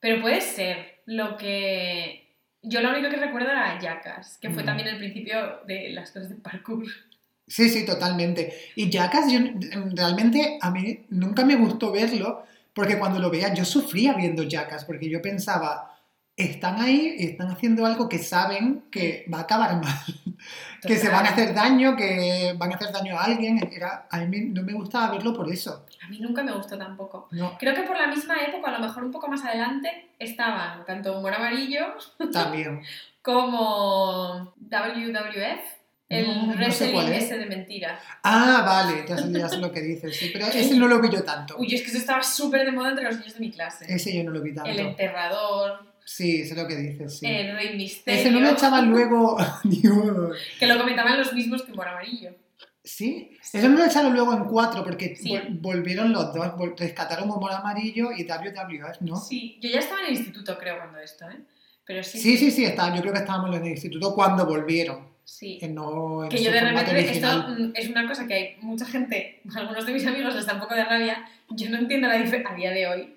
pero 0.00 0.20
puede 0.20 0.40
ser. 0.40 1.00
Lo 1.06 1.36
que 1.36 2.28
yo 2.62 2.80
lo 2.82 2.90
único 2.90 3.08
que 3.08 3.16
recuerdo 3.16 3.50
era 3.50 3.78
Jackass, 3.80 4.38
que 4.38 4.50
fue 4.50 4.62
Mm. 4.62 4.66
también 4.66 4.88
el 4.88 4.98
principio 4.98 5.60
de 5.66 5.90
las 5.90 6.10
cosas 6.10 6.28
de 6.28 6.34
parkour. 6.36 6.84
Sí, 7.50 7.68
sí, 7.68 7.84
totalmente. 7.84 8.54
Y 8.76 8.88
Jackass, 8.88 9.32
yo, 9.32 9.40
realmente 9.92 10.56
a 10.62 10.70
mí 10.70 11.04
nunca 11.10 11.44
me 11.44 11.56
gustó 11.56 11.90
verlo, 11.90 12.44
porque 12.72 12.96
cuando 12.96 13.18
lo 13.18 13.28
veía 13.28 13.52
yo 13.52 13.64
sufría 13.64 14.14
viendo 14.14 14.44
Jackass, 14.44 14.84
porque 14.84 15.10
yo 15.10 15.20
pensaba, 15.20 15.98
están 16.36 16.80
ahí, 16.80 17.16
están 17.18 17.48
haciendo 17.50 17.84
algo 17.84 18.08
que 18.08 18.18
saben 18.18 18.84
que 18.88 19.26
va 19.32 19.38
a 19.38 19.42
acabar 19.42 19.82
mal, 19.82 20.04
que 20.86 20.96
se 20.96 21.08
van 21.08 21.26
a 21.26 21.30
hacer 21.30 21.52
daño, 21.52 21.96
que 21.96 22.54
van 22.56 22.72
a 22.72 22.76
hacer 22.76 22.92
daño 22.92 23.18
a 23.18 23.24
alguien. 23.24 23.68
Era, 23.72 24.06
a 24.08 24.18
mí 24.20 24.42
no 24.42 24.62
me 24.62 24.72
gustaba 24.72 25.10
verlo 25.10 25.34
por 25.34 25.50
eso. 25.50 25.86
A 26.04 26.08
mí 26.08 26.20
nunca 26.20 26.44
me 26.44 26.52
gustó 26.52 26.78
tampoco. 26.78 27.26
No, 27.32 27.58
Creo 27.58 27.74
que 27.74 27.82
por 27.82 27.98
la 27.98 28.06
misma 28.06 28.36
época, 28.46 28.70
a 28.70 28.78
lo 28.78 28.86
mejor 28.86 29.02
un 29.02 29.10
poco 29.10 29.26
más 29.26 29.44
adelante, 29.44 30.12
estaban 30.20 30.84
tanto 30.84 31.18
Humor 31.18 31.34
Amarillo 31.34 31.96
también. 32.32 32.80
como 33.22 34.54
WWF, 34.56 35.79
el 36.10 36.26
No, 36.26 36.46
no 36.46 36.52
sé 36.52 36.58
wrestling 36.58 36.92
cuál 36.92 37.12
es. 37.12 37.24
ese 37.24 37.38
de 37.38 37.46
mentira. 37.46 37.98
Ah, 38.22 38.62
vale, 38.66 39.04
ya 39.08 39.48
sé, 39.48 39.56
lo 39.58 39.72
que 39.72 39.80
dices, 39.80 40.14
sí, 40.16 40.28
pero 40.32 40.44
ese 40.46 40.76
no 40.76 40.86
lo 40.88 41.00
vi 41.00 41.08
yo 41.10 41.22
tanto. 41.24 41.56
Uy, 41.58 41.74
es 41.74 41.80
que 41.82 41.88
eso 41.88 41.96
estaba 41.98 42.22
súper 42.22 42.66
de 42.66 42.72
moda 42.72 42.90
entre 42.90 43.04
los 43.06 43.16
niños 43.18 43.34
de 43.34 43.40
mi 43.40 43.50
clase. 43.50 43.86
Ese 43.88 44.14
yo 44.14 44.24
no 44.24 44.32
lo 44.32 44.42
vi 44.42 44.52
tanto. 44.54 44.70
El 44.70 44.80
enterrador, 44.80 45.88
Sí, 46.04 46.44
sé 46.44 46.56
lo 46.56 46.66
que 46.66 46.74
dices, 46.76 47.18
sí. 47.20 47.26
el 47.26 47.54
Rey 47.54 47.76
Misterio. 47.76 48.20
Ese 48.20 48.30
no 48.32 48.40
lo 48.40 48.50
echaban 48.50 48.90
luego... 48.90 49.38
Que 50.58 50.66
lo 50.66 50.76
comentaban 50.78 51.16
los 51.18 51.32
mismos 51.32 51.62
que 51.62 51.72
Humor 51.72 51.88
Amarillo. 51.88 52.30
¿Sí? 52.82 53.36
Eso 53.52 53.68
no 53.68 53.78
lo 53.78 53.84
echaron 53.84 54.12
luego 54.14 54.32
en 54.32 54.44
cuatro 54.44 54.82
porque 54.82 55.14
Sí. 55.14 55.30
vol- 55.30 55.60
volvieron 55.60 56.12
los 56.12 56.34
dos, 56.34 56.48
rescataron 56.76 57.30
Humor 57.30 57.52
Amarillo 57.52 58.10
y 58.10 58.24
WWF, 58.24 59.00
¿no? 59.02 59.16
Sí, 59.16 59.58
yo 59.60 59.68
ya 59.70 59.78
estaba 59.80 60.00
en 60.00 60.06
el 60.08 60.12
instituto, 60.14 60.58
creo, 60.58 60.78
cuando 60.78 60.98
esto, 60.98 61.28
¿eh? 61.30 61.36
Pero 61.84 62.02
sí. 62.02 62.18
Sí, 62.18 62.36
sí, 62.38 62.50
sí, 62.50 62.64
está. 62.64 62.92
yo 62.94 63.00
creo 63.02 63.12
que 63.12 63.20
estábamos 63.20 63.54
en 63.54 63.62
el 63.64 63.70
instituto 63.72 64.14
cuando 64.14 64.46
volvieron, 64.46 65.06
Sí. 65.30 65.58
que 65.58 65.68
no 65.68 66.24
en 66.24 66.28
Que 66.28 66.42
yo 66.42 66.50
de 66.50 66.60
repente, 66.60 67.00
esto 67.00 67.28
original. 67.28 67.56
mm, 67.56 67.72
es 67.74 67.88
una 67.88 68.06
cosa 68.08 68.26
que 68.26 68.34
hay 68.34 68.56
mucha 68.62 68.84
gente, 68.84 69.40
algunos 69.54 69.86
de 69.86 69.92
mis 69.92 70.04
amigos 70.04 70.34
les 70.34 70.44
da 70.44 70.54
un 70.54 70.60
poco 70.60 70.74
de 70.74 70.84
rabia, 70.84 71.24
yo 71.50 71.70
no 71.70 71.78
entiendo 71.78 72.08
la 72.08 72.16
diferencia, 72.16 72.50
a 72.50 72.56
día 72.56 72.70
de 72.72 72.86
hoy, 72.88 73.14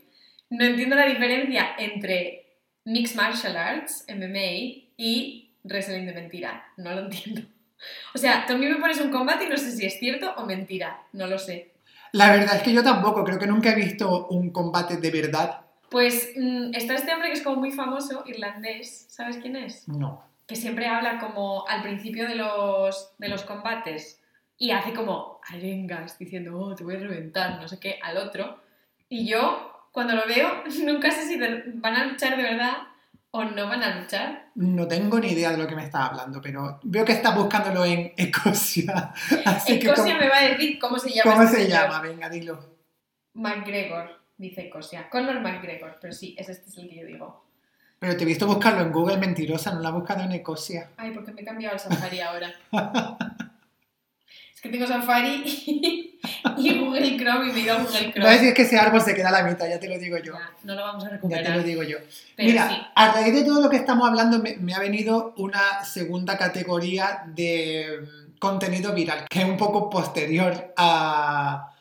no 0.51 0.63
entiendo 0.63 0.95
la 0.95 1.07
diferencia 1.07 1.71
entre 1.79 2.45
Mixed 2.85 3.15
Martial 3.15 3.57
Arts, 3.57 4.05
MMA, 4.07 4.83
y 4.95 5.49
Wrestling 5.63 6.05
de 6.05 6.13
mentira, 6.13 6.63
no 6.77 6.93
lo 6.93 7.01
entiendo. 7.05 7.41
O 8.13 8.17
sea, 8.19 8.45
tú 8.45 8.53
a 8.53 8.57
mí 8.57 8.67
me 8.67 8.75
pones 8.75 9.01
un 9.01 9.09
combate 9.09 9.45
y 9.45 9.49
no 9.49 9.57
sé 9.57 9.71
si 9.71 9.85
es 9.85 9.97
cierto 9.97 10.33
o 10.37 10.45
mentira, 10.45 11.01
no 11.13 11.25
lo 11.25 11.39
sé. 11.39 11.71
La 12.11 12.31
verdad 12.31 12.57
es 12.57 12.61
que 12.61 12.73
yo 12.73 12.83
tampoco, 12.83 13.23
creo 13.23 13.39
que 13.39 13.47
nunca 13.47 13.71
he 13.71 13.75
visto 13.75 14.27
un 14.27 14.51
combate 14.51 14.97
de 14.97 15.09
verdad. 15.09 15.61
Pues 15.89 16.29
mm, 16.37 16.75
está 16.75 16.93
este 16.93 17.11
hombre 17.11 17.29
que 17.29 17.37
es 17.37 17.41
como 17.41 17.55
muy 17.57 17.71
famoso, 17.71 18.23
irlandés, 18.27 19.07
¿sabes 19.09 19.37
quién 19.37 19.55
es? 19.55 19.87
No. 19.87 20.32
Que 20.47 20.55
siempre 20.55 20.87
habla 20.87 21.19
como 21.19 21.67
al 21.67 21.83
principio 21.83 22.27
de 22.27 22.35
los, 22.35 23.13
de 23.17 23.29
los 23.29 23.43
combates 23.43 24.21
y 24.57 24.71
hace 24.71 24.93
como 24.93 25.39
arengas 25.47 26.17
diciendo, 26.17 26.57
oh, 26.59 26.75
te 26.75 26.83
voy 26.83 26.95
a 26.95 26.99
reventar, 26.99 27.59
no 27.59 27.67
sé 27.67 27.79
qué, 27.79 27.99
al 28.01 28.17
otro. 28.17 28.61
Y 29.09 29.27
yo, 29.27 29.87
cuando 29.91 30.15
lo 30.15 30.25
veo, 30.27 30.63
nunca 30.85 31.11
sé 31.11 31.27
si 31.27 31.37
van 31.37 31.95
a 31.95 32.05
luchar 32.05 32.37
de 32.37 32.43
verdad 32.43 32.77
o 33.31 33.43
no 33.43 33.67
van 33.67 33.81
a 33.81 33.99
luchar. 33.99 34.51
No 34.55 34.87
tengo 34.87 35.19
ni 35.19 35.29
idea 35.29 35.51
de 35.51 35.57
lo 35.57 35.67
que 35.67 35.75
me 35.75 35.85
estás 35.85 36.11
hablando, 36.11 36.39
pero 36.39 36.79
veo 36.83 37.03
que 37.03 37.13
estás 37.13 37.35
buscándolo 37.35 37.83
en 37.83 38.13
Escocia. 38.15 39.11
Así 39.45 39.79
que, 39.79 39.87
Escocia 39.87 40.13
¿cómo, 40.13 40.19
me 40.19 40.29
va 40.29 40.37
a 40.37 40.49
decir 40.49 40.77
cómo 40.79 40.99
se 40.99 41.09
llama. 41.09 41.31
cómo 41.31 41.43
este 41.43 41.57
se 41.57 41.63
señor. 41.63 41.81
llama? 41.81 42.01
Venga, 42.01 42.29
dilo. 42.29 42.77
McGregor, 43.33 44.21
dice 44.37 44.67
Escocia. 44.67 45.09
Conor 45.09 45.39
McGregor, 45.41 45.97
pero 45.99 46.13
sí, 46.13 46.35
ese 46.37 46.51
este 46.51 46.69
es 46.69 46.77
el 46.77 46.89
que 46.89 46.95
yo 46.97 47.05
digo. 47.07 47.42
Pero 48.03 48.17
te 48.17 48.23
he 48.23 48.27
visto 48.27 48.45
buscarlo 48.45 48.81
en 48.81 48.91
Google, 48.91 49.17
mentirosa, 49.17 49.73
no 49.73 49.79
la 49.79 49.87
has 49.87 49.95
buscado 49.95 50.23
en 50.23 50.33
Escocia. 50.33 50.89
Ay, 50.97 51.11
porque 51.11 51.31
me 51.31 51.39
he 51.41 51.45
cambiado 51.45 51.75
al 51.75 51.79
Safari 51.79 52.19
ahora. 52.19 52.53
es 54.53 54.61
que 54.61 54.67
tengo 54.67 54.85
Safari 54.85 55.41
y, 55.45 56.19
y 56.57 56.79
Google 56.79 57.17
Chrome 57.17 57.49
y 57.49 57.53
me 57.53 57.59
he 57.59 57.63
ido 57.63 57.75
a 57.75 57.81
Google 57.81 58.07
No 58.07 58.11
Chrome. 58.13 58.39
si 58.39 58.47
es 58.47 58.53
que 58.53 58.61
ese 58.63 58.77
árbol 58.77 58.99
se 58.99 59.13
queda 59.13 59.29
a 59.29 59.31
la 59.31 59.43
mitad, 59.43 59.69
ya 59.69 59.79
te 59.79 59.87
lo 59.87 59.97
digo 59.97 60.17
yo. 60.17 60.33
Ya, 60.33 60.51
no 60.63 60.75
lo 60.75 60.81
vamos 60.81 61.03
a 61.05 61.07
Ya 61.07 61.13
recuperar. 61.13 61.45
te 61.45 61.49
lo 61.51 61.63
digo 61.63 61.83
yo. 61.83 61.97
Pero 62.35 62.49
Mira, 62.49 62.69
sí. 62.69 62.75
a 62.93 63.11
raíz 63.13 63.33
de 63.33 63.43
todo 63.45 63.61
lo 63.61 63.69
que 63.69 63.77
estamos 63.77 64.05
hablando, 64.05 64.39
me, 64.39 64.57
me 64.57 64.73
ha 64.73 64.79
venido 64.79 65.33
una 65.37 65.85
segunda 65.85 66.37
categoría 66.37 67.23
de 67.27 67.99
mm, 68.01 68.37
contenido 68.39 68.93
viral, 68.93 69.25
que 69.29 69.39
es 69.39 69.45
un 69.45 69.55
poco 69.55 69.89
posterior 69.89 70.73
a, 70.75 71.71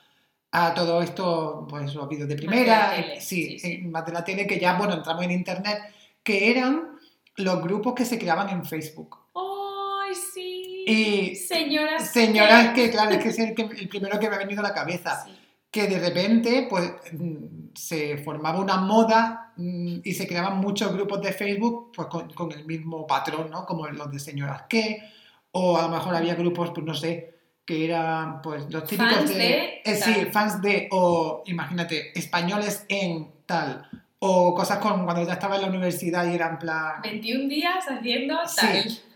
a 0.53 0.75
todo 0.75 1.03
esto, 1.03 1.67
pues 1.69 1.93
los 1.95 2.09
vídeos 2.09 2.29
de 2.29 2.37
primera, 2.37 2.93
sí, 3.19 3.59
sí, 3.59 3.59
sí. 3.59 3.79
más 3.79 4.07
de 4.07 4.13
la 4.13 4.25
tele, 4.25 4.47
que 4.47 4.61
ya, 4.61 4.75
bueno, 4.75 4.95
entramos 4.95 5.25
en 5.25 5.33
internet, 5.33 5.81
que 6.23 6.51
eran 6.51 6.99
los 7.37 7.63
grupos 7.63 7.95
que 7.95 8.05
se 8.05 8.19
creaban 8.19 8.49
en 8.51 8.65
Facebook. 8.65 9.17
¡Ay, 9.35 10.15
sí! 10.15 10.85
Y 10.87 11.37
Señoras. 11.37 12.11
señoras 12.11 12.75
que, 12.75 12.91
claro, 12.95 13.11
es 13.13 13.23
que 13.23 13.29
es 13.31 13.39
el, 13.39 13.55
que- 13.55 13.63
el 13.63 13.89
primero 13.89 14.19
que 14.19 14.29
me 14.29 14.37
ha 14.37 14.39
venido 14.39 14.61
a 14.61 14.69
la 14.69 14.75
cabeza. 14.75 15.25
Sí. 15.25 15.39
que 15.71 15.87
de 15.87 15.99
repente 15.99 16.67
pues 16.69 16.93
mm, 17.13 17.71
se 17.75 18.19
formaba 18.19 18.61
una 18.61 18.77
moda 18.77 19.53
mm, 19.57 20.01
y 20.05 20.13
se 20.13 20.27
creaban 20.29 20.59
muchos 20.59 20.93
grupos 20.93 21.23
de 21.23 21.33
Facebook 21.33 21.93
pues 21.97 22.09
con, 22.09 22.29
con 22.35 22.53
el 22.53 22.67
mismo 22.67 23.07
patrón, 23.07 23.49
¿no? 23.51 23.65
Como 23.65 23.87
los 23.89 24.11
de 24.13 24.19
señoras 24.19 24.65
que, 24.69 24.99
o 25.53 25.79
a 25.79 25.83
lo 25.85 25.89
mejor 25.89 26.15
había 26.15 26.35
grupos, 26.35 26.73
pues 26.75 26.85
no 26.87 26.93
sé, 26.95 27.39
que 27.65 27.87
eran 27.87 28.43
pues 28.43 28.71
los 28.71 28.85
típicos 28.85 29.15
Fans 29.15 29.31
de... 29.31 29.35
de 29.39 29.83
eh, 29.85 29.97
sí, 29.97 30.15
fans 30.31 30.61
de, 30.61 30.89
o 30.91 31.43
imagínate, 31.47 32.19
españoles 32.19 32.85
en 32.91 33.33
tal, 33.47 33.89
o 34.25 34.55
cosas 34.55 34.79
con 34.79 35.05
cuando 35.05 35.27
ya 35.27 35.33
estaba 35.33 35.57
en 35.57 35.63
la 35.63 35.69
universidad 35.69 36.25
y 36.31 36.35
era 36.37 36.49
en 36.49 36.59
plan... 36.59 37.03
21 37.03 37.49
días 37.49 37.85
haciendo 37.89 38.39
Sí. 38.47 38.57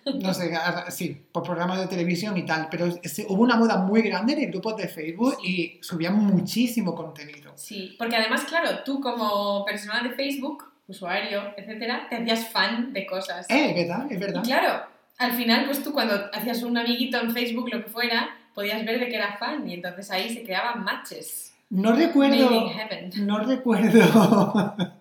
tal. 0.04 0.18
No 0.20 0.34
sé, 0.34 0.52
sí, 0.88 1.16
por 1.30 1.44
programas 1.44 1.78
de 1.80 1.86
televisión 1.86 2.36
y 2.36 2.44
tal, 2.44 2.68
pero 2.70 2.86
hubo 3.28 3.42
una 3.42 3.56
moda 3.56 3.76
muy 3.76 4.02
grande 4.02 4.34
de 4.34 4.46
grupos 4.46 4.76
de 4.76 4.88
Facebook 4.88 5.38
y 5.44 5.78
subían 5.80 6.16
muchísimo 6.16 6.94
contenido. 6.94 7.52
Sí, 7.56 7.94
porque 7.98 8.16
además, 8.16 8.44
claro, 8.44 8.80
tú 8.84 9.00
como 9.00 9.64
persona 9.64 10.02
de 10.02 10.10
Facebook, 10.10 10.64
usuario, 10.88 11.54
etcétera, 11.56 12.06
te 12.08 12.16
hacías 12.16 12.48
fan 12.48 12.92
de 12.92 13.06
cosas. 13.06 13.46
Eh, 13.48 13.74
verdad, 13.76 14.06
es 14.10 14.18
verdad. 14.20 14.42
Y 14.44 14.46
claro, 14.46 14.86
al 15.18 15.32
final, 15.32 15.66
pues 15.66 15.82
tú 15.84 15.92
cuando 15.92 16.14
hacías 16.32 16.62
un 16.64 16.76
amiguito 16.78 17.18
en 17.20 17.32
Facebook, 17.32 17.68
lo 17.72 17.82
que 17.82 17.90
fuera, 17.90 18.28
podías 18.54 18.84
ver 18.84 18.98
de 18.98 19.08
que 19.08 19.16
era 19.16 19.36
fan 19.36 19.68
y 19.68 19.74
entonces 19.74 20.10
ahí 20.10 20.34
se 20.34 20.42
creaban 20.42 20.82
matches. 20.82 21.52
No 21.70 21.92
recuerdo, 21.92 22.70
no 23.16 23.38
recuerdo. 23.40 24.74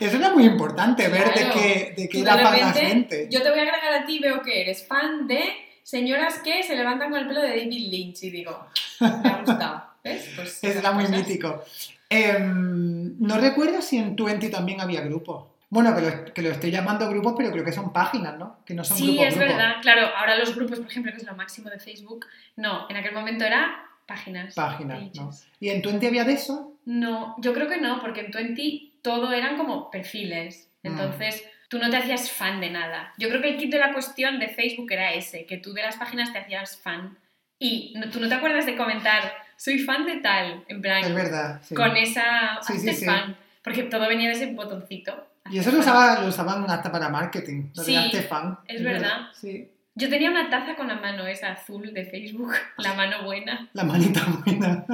Eso 0.00 0.16
era 0.18 0.30
muy 0.32 0.44
importante, 0.44 1.08
ver 1.08 1.34
de 1.34 1.50
qué, 1.50 1.94
de 1.96 2.08
qué 2.08 2.20
era 2.20 2.36
de 2.36 2.42
fan 2.42 2.52
la 2.60 2.72
repente, 2.72 2.86
gente. 2.86 3.28
Yo 3.30 3.42
te 3.42 3.50
voy 3.50 3.58
a 3.58 3.62
agregar 3.62 3.94
a 4.02 4.06
ti, 4.06 4.18
veo 4.20 4.40
que 4.42 4.60
eres 4.62 4.86
fan 4.86 5.26
de 5.26 5.42
señoras 5.82 6.38
que 6.44 6.62
se 6.62 6.76
levantan 6.76 7.10
con 7.10 7.18
el 7.18 7.26
pelo 7.26 7.40
de 7.42 7.48
David 7.48 7.90
Lynch 7.90 8.22
y 8.22 8.30
digo, 8.30 8.66
me 9.00 9.06
ha 9.30 9.38
gustado. 9.44 9.82
¿Ves? 10.04 10.30
Pues 10.36 10.62
Eso 10.62 10.78
era 10.78 10.92
muy 10.92 11.04
cosas. 11.06 11.18
mítico. 11.18 11.64
Em, 12.08 13.18
no 13.18 13.38
recuerdo 13.38 13.82
si 13.82 13.98
en 13.98 14.14
Twenty 14.14 14.48
también 14.50 14.80
había 14.80 15.00
grupos. 15.00 15.44
Bueno, 15.70 15.94
que 15.94 16.00
lo, 16.02 16.24
que 16.32 16.42
lo 16.42 16.50
estoy 16.50 16.70
llamando 16.70 17.08
grupos, 17.10 17.34
pero 17.36 17.50
creo 17.50 17.64
que 17.64 17.72
son 17.72 17.92
páginas, 17.92 18.38
¿no? 18.38 18.58
Que 18.64 18.72
no 18.74 18.84
son 18.84 18.96
Sí, 18.96 19.06
grupos. 19.08 19.26
es 19.26 19.34
grupos. 19.34 19.56
verdad. 19.56 19.72
Claro, 19.82 20.08
ahora 20.16 20.36
los 20.36 20.54
grupos, 20.54 20.78
por 20.78 20.88
ejemplo, 20.90 21.12
que 21.12 21.18
es 21.18 21.24
lo 21.26 21.34
máximo 21.34 21.68
de 21.68 21.78
Facebook, 21.78 22.26
no, 22.56 22.88
en 22.88 22.96
aquel 22.96 23.12
momento 23.12 23.44
era 23.44 23.84
páginas. 24.08 24.54
Páginas. 24.54 25.14
¿no? 25.14 25.30
¿Y 25.60 25.68
en 25.68 25.82
Twenty 25.82 26.06
había 26.06 26.24
de 26.24 26.32
eso? 26.32 26.74
No, 26.86 27.36
yo 27.38 27.52
creo 27.52 27.68
que 27.68 27.76
no, 27.80 28.00
porque 28.00 28.20
en 28.22 28.32
Twenty 28.32 28.98
todo 29.02 29.32
eran 29.32 29.56
como 29.56 29.90
perfiles. 29.90 30.68
Mm. 30.82 30.86
Entonces, 30.88 31.44
tú 31.68 31.78
no 31.78 31.88
te 31.90 31.98
hacías 31.98 32.30
fan 32.32 32.60
de 32.60 32.70
nada. 32.70 33.12
Yo 33.18 33.28
creo 33.28 33.40
que 33.42 33.50
el 33.50 33.56
kit 33.58 33.70
de 33.70 33.78
la 33.78 33.92
cuestión 33.92 34.38
de 34.40 34.48
Facebook 34.48 34.90
era 34.90 35.12
ese, 35.12 35.44
que 35.46 35.58
tú 35.58 35.72
de 35.74 35.82
las 35.82 35.96
páginas 35.96 36.32
te 36.32 36.38
hacías 36.38 36.78
fan. 36.78 37.16
Y 37.60 37.92
no- 37.96 38.08
tú 38.10 38.18
no 38.20 38.28
te 38.28 38.34
acuerdas 38.34 38.66
de 38.66 38.76
comentar, 38.76 39.32
soy 39.56 39.78
fan 39.80 40.06
de 40.06 40.16
tal, 40.16 40.64
en 40.68 40.80
plan, 40.80 41.04
Es 41.04 41.14
verdad. 41.14 41.60
sí. 41.62 41.74
con 41.74 41.96
esa 41.96 42.58
Sí, 42.62 42.78
sí, 42.78 42.92
sí. 42.94 43.04
fan. 43.04 43.36
Porque 43.62 43.82
todo 43.84 44.08
venía 44.08 44.28
de 44.28 44.34
ese 44.34 44.52
botoncito. 44.54 45.26
Y 45.50 45.58
eso 45.58 45.70
lo, 45.72 45.80
usaba, 45.80 46.20
lo 46.20 46.28
usaban 46.28 46.64
hasta 46.70 46.90
para 46.92 47.08
marketing. 47.08 47.70
Lo 47.74 47.82
Sí, 47.82 47.94
de 48.12 48.22
fan. 48.22 48.58
es 48.66 48.82
verdad. 48.82 49.28
Sí. 49.34 49.68
Yo 49.98 50.08
tenía 50.08 50.30
una 50.30 50.48
taza 50.48 50.76
con 50.76 50.86
la 50.86 50.94
mano 50.94 51.26
esa 51.26 51.52
azul 51.52 51.92
de 51.92 52.04
Facebook, 52.06 52.52
la 52.78 52.94
mano 52.94 53.24
buena. 53.24 53.68
La 53.72 53.82
manita 53.82 54.22
buena. 54.44 54.84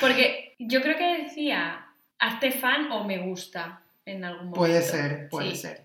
Porque 0.00 0.56
yo 0.58 0.82
creo 0.82 0.96
que 0.98 1.22
decía, 1.22 1.86
hazte 2.18 2.50
fan 2.50 2.90
o 2.90 3.04
me 3.04 3.18
gusta 3.18 3.82
en 4.04 4.24
algún 4.24 4.46
momento. 4.50 4.58
Puede 4.60 4.82
ser, 4.82 5.28
puede 5.28 5.50
Sí. 5.52 5.56
ser. 5.56 5.82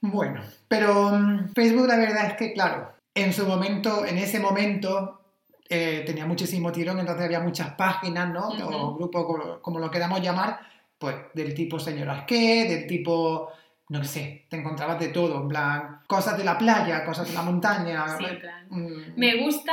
Bueno, 0.00 0.40
pero 0.68 1.10
mm, 1.10 1.52
Facebook 1.54 1.86
la 1.88 1.96
verdad 1.98 2.26
es 2.28 2.34
que, 2.34 2.52
claro, 2.54 2.92
en 3.14 3.32
su 3.32 3.46
momento, 3.46 4.06
en 4.06 4.16
ese 4.16 4.38
momento, 4.40 5.20
eh, 5.68 6.02
tenía 6.06 6.24
muchísimo 6.24 6.72
tirón, 6.72 6.98
entonces 6.98 7.24
había 7.24 7.40
muchas 7.40 7.74
páginas, 7.74 8.32
¿no? 8.32 8.48
O 8.48 8.94
grupos, 8.94 9.26
como, 9.26 9.60
como 9.60 9.78
lo 9.80 9.90
queramos 9.90 10.22
llamar, 10.22 10.60
pues 10.96 11.14
del 11.34 11.52
tipo 11.52 11.78
señoras 11.78 12.24
qué, 12.26 12.64
del 12.64 12.86
tipo, 12.86 13.52
no 13.88 14.04
sé, 14.04 14.46
te 14.50 14.56
encontrabas 14.56 14.98
de 14.98 15.08
todo, 15.08 15.40
en 15.42 15.48
plan, 15.48 16.00
cosas 16.06 16.36
de 16.36 16.44
la 16.44 16.58
playa, 16.58 17.04
cosas 17.04 17.28
de 17.28 17.34
la 17.34 17.42
montaña. 17.42 18.04
Sí, 18.18 18.24
en 18.24 18.38
plan. 18.40 18.66
mm, 18.68 18.92
Me 19.16 19.36
gusta 19.42 19.72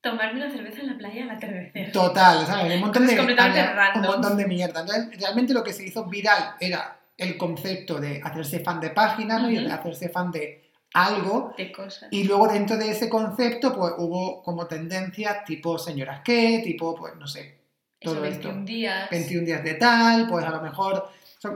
tomarme 0.00 0.42
una 0.44 0.50
cerveza 0.50 0.80
en 0.80 0.86
la 0.88 0.98
playa 0.98 1.24
al 1.24 1.30
atardecer. 1.30 1.92
Total, 1.92 2.46
¿sabes? 2.46 2.74
Un 2.74 2.80
montón 2.80 3.06
de, 3.06 3.20
un 3.20 4.02
montón 4.02 4.36
de 4.36 4.46
mierda. 4.46 4.80
Entonces, 4.80 5.20
realmente 5.20 5.52
lo 5.52 5.62
que 5.62 5.72
se 5.72 5.84
hizo 5.86 6.04
viral 6.06 6.54
era 6.58 6.96
el 7.16 7.36
concepto 7.36 8.00
de 8.00 8.20
hacerse 8.24 8.60
fan 8.60 8.80
de 8.80 8.90
páginas 8.90 9.42
¿no? 9.42 9.50
y 9.50 9.58
de 9.62 9.70
hacerse 9.70 10.08
fan 10.08 10.30
de 10.30 10.70
algo. 10.94 11.52
De 11.56 11.70
cosas. 11.70 12.08
Y 12.10 12.24
luego 12.24 12.48
dentro 12.48 12.76
de 12.78 12.90
ese 12.90 13.08
concepto, 13.10 13.74
pues 13.76 13.92
hubo 13.98 14.42
como 14.42 14.66
tendencias 14.66 15.44
tipo 15.44 15.78
señoras 15.78 16.22
qué, 16.24 16.62
tipo, 16.64 16.96
pues 16.96 17.14
no 17.16 17.26
sé, 17.28 17.58
Eso, 18.00 18.12
todo 18.14 18.22
21 18.22 18.54
esto. 18.54 18.64
días. 18.64 19.10
21 19.10 19.44
días 19.46 19.62
de 19.62 19.74
tal, 19.74 20.26
pues 20.28 20.44
a 20.44 20.50
lo 20.50 20.62
mejor. 20.62 21.08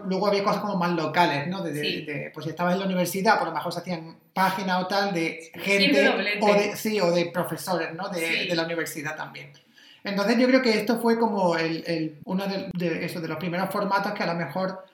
Luego 0.06 0.26
había 0.28 0.42
cosas 0.42 0.62
como 0.62 0.76
más 0.76 0.92
locales, 0.92 1.46
¿no? 1.46 1.62
De, 1.62 1.72
de- 1.72 1.80
Sí. 1.82 2.04
de- 2.06 2.30
pues 2.32 2.44
si 2.44 2.50
estabas 2.50 2.72
en 2.74 2.80
la 2.80 2.86
universidad, 2.86 3.38
a 3.40 3.44
lo 3.44 3.52
mejor 3.52 3.72
se 3.72 3.80
hacían 3.80 4.16
páginas 4.32 4.82
o 4.82 4.86
tal 4.86 5.12
de 5.12 5.50
gente, 5.54 6.08
o 6.40 6.54
de, 6.54 6.76
sí, 6.76 7.00
o 7.00 7.10
de 7.10 7.26
profesores, 7.26 7.92
¿no? 7.94 8.08
De, 8.08 8.20
Sí. 8.26 8.48
de 8.48 8.54
la 8.56 8.64
universidad 8.64 9.14
también. 9.16 9.52
Entonces 10.02 10.36
yo 10.38 10.46
creo 10.46 10.62
que 10.62 10.70
esto 10.78 10.98
fue 11.00 11.18
como 11.18 11.56
el, 11.56 11.84
el- 11.86 12.18
uno 12.24 12.46
de, 12.46 12.70
de, 12.74 13.04
eso, 13.04 13.20
de 13.20 13.28
los 13.28 13.36
primeros 13.38 13.70
formatos 13.70 14.12
que 14.12 14.22
a 14.22 14.26
lo 14.26 14.34
mejor 14.34 14.84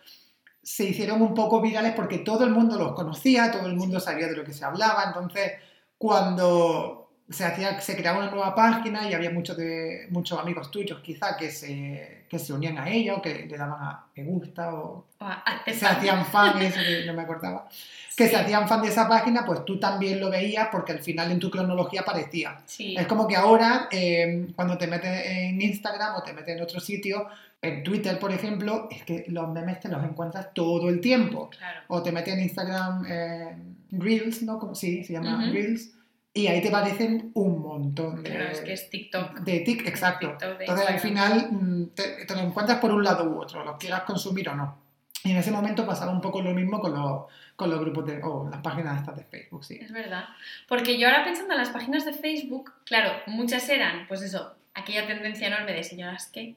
se 0.62 0.84
hicieron 0.84 1.22
un 1.22 1.34
poco 1.34 1.60
virales 1.60 1.94
porque 1.94 2.18
todo 2.18 2.44
el 2.44 2.50
mundo 2.50 2.76
los 2.76 2.92
conocía, 2.92 3.50
todo 3.50 3.66
el 3.66 3.76
mundo 3.76 3.98
sabía 4.00 4.26
de 4.26 4.36
lo 4.36 4.44
que 4.44 4.52
se 4.52 4.64
hablaba, 4.64 5.04
entonces 5.06 5.52
cuando 5.98 6.99
se, 7.30 7.44
hacía, 7.44 7.80
se 7.80 7.96
creaba 7.96 8.18
una 8.18 8.30
nueva 8.30 8.54
página 8.54 9.08
y 9.08 9.14
había 9.14 9.30
muchos, 9.30 9.56
de, 9.56 10.06
muchos 10.10 10.38
amigos 10.38 10.70
tuyos 10.70 11.00
quizá 11.00 11.36
que 11.36 11.50
se, 11.50 12.24
que 12.28 12.38
se 12.38 12.52
unían 12.52 12.76
a 12.78 12.88
ella 12.90 13.14
o 13.14 13.22
que 13.22 13.46
le 13.46 13.56
daban 13.56 13.80
a 13.82 14.04
me 14.16 14.24
gusta 14.24 14.74
o, 14.74 15.06
O 15.18 15.24
a- 15.24 15.62
se 15.64 15.72
fan. 15.74 15.96
hacían 15.96 16.26
fan, 16.26 16.58
eso 16.62 16.80
que 16.80 17.04
no 17.06 17.14
me 17.14 17.22
acordaba, 17.22 17.68
que 18.16 18.24
Sí. 18.24 18.30
se 18.30 18.36
hacían 18.36 18.66
fan 18.68 18.82
de 18.82 18.88
esa 18.88 19.08
página, 19.08 19.46
pues 19.46 19.64
tú 19.64 19.78
también 19.78 20.18
lo 20.20 20.28
veías 20.28 20.68
porque 20.72 20.92
al 20.92 20.98
final 20.98 21.30
en 21.30 21.38
tu 21.38 21.50
cronología 21.50 22.00
aparecía. 22.02 22.60
Sí. 22.66 22.96
Es 22.96 23.06
como 23.06 23.26
que 23.28 23.36
ahora, 23.36 23.88
eh, 23.92 24.48
cuando 24.56 24.76
te 24.76 24.86
metes 24.88 25.26
en 25.26 25.60
Instagram 25.62 26.16
o 26.16 26.22
te 26.22 26.32
metes 26.32 26.56
en 26.56 26.62
otro 26.62 26.80
sitio, 26.80 27.28
en 27.62 27.82
Twitter, 27.84 28.18
por 28.18 28.32
ejemplo, 28.32 28.88
es 28.90 29.04
que 29.04 29.24
los 29.28 29.48
memes 29.50 29.80
te 29.80 29.88
los 29.88 30.02
encuentras 30.02 30.52
todo 30.54 30.88
el 30.88 31.00
tiempo. 31.00 31.50
Claro. 31.50 31.80
O 31.88 32.02
te 32.02 32.10
metes 32.10 32.34
en 32.34 32.40
Instagram 32.40 33.04
eh, 33.08 33.56
Reels, 33.92 34.42
¿no? 34.42 34.58
Como- 34.58 34.74
Sí, 34.74 35.04
se 35.04 35.12
llama 35.12 35.36
Ujú. 35.44 35.52
Reels. 35.52 35.90
Y 36.32 36.46
ahí 36.46 36.62
te 36.62 36.68
aparecen 36.68 37.32
un 37.34 37.60
montón 37.60 38.22
de... 38.22 38.30
Claro, 38.30 38.50
es 38.50 38.60
que 38.60 38.72
es 38.72 38.88
TikTok. 38.88 39.40
De 39.40 39.56
exacto. 39.56 40.28
TikTok 40.28 40.58
de 40.58 40.64
Entonces 40.64 40.88
al 40.88 41.00
final 41.00 41.48
mm, 41.50 41.86
te, 41.94 42.24
te 42.24 42.34
lo 42.34 42.40
encuentras 42.40 42.78
por 42.78 42.92
un 42.92 43.02
lado 43.02 43.24
u 43.24 43.40
otro, 43.40 43.64
lo 43.64 43.76
quieras 43.76 44.02
consumir 44.02 44.48
o 44.48 44.54
no. 44.54 44.78
Y 45.24 45.32
en 45.32 45.36
ese 45.36 45.50
momento 45.50 45.84
pasaba 45.84 46.12
un 46.12 46.20
poco 46.20 46.40
lo 46.40 46.52
mismo 46.52 46.80
con 46.80 46.94
los, 46.94 47.24
con 47.56 47.68
los 47.68 47.80
grupos 47.80 48.06
de... 48.06 48.22
o 48.22 48.48
las 48.48 48.62
páginas 48.62 49.00
estas 49.00 49.16
de 49.16 49.24
Facebook, 49.24 49.64
sí. 49.64 49.78
Es 49.80 49.92
verdad. 49.92 50.24
Porque 50.68 50.98
yo 50.98 51.08
ahora 51.08 51.24
pensando 51.24 51.52
en 51.52 51.58
las 51.58 51.70
páginas 51.70 52.04
de 52.04 52.12
Facebook, 52.12 52.72
claro, 52.84 53.12
muchas 53.26 53.68
eran, 53.68 54.06
pues 54.06 54.22
eso, 54.22 54.54
aquella 54.72 55.06
tendencia 55.06 55.48
enorme 55.48 55.72
de 55.72 55.82
señoras 55.82 56.28
que, 56.28 56.54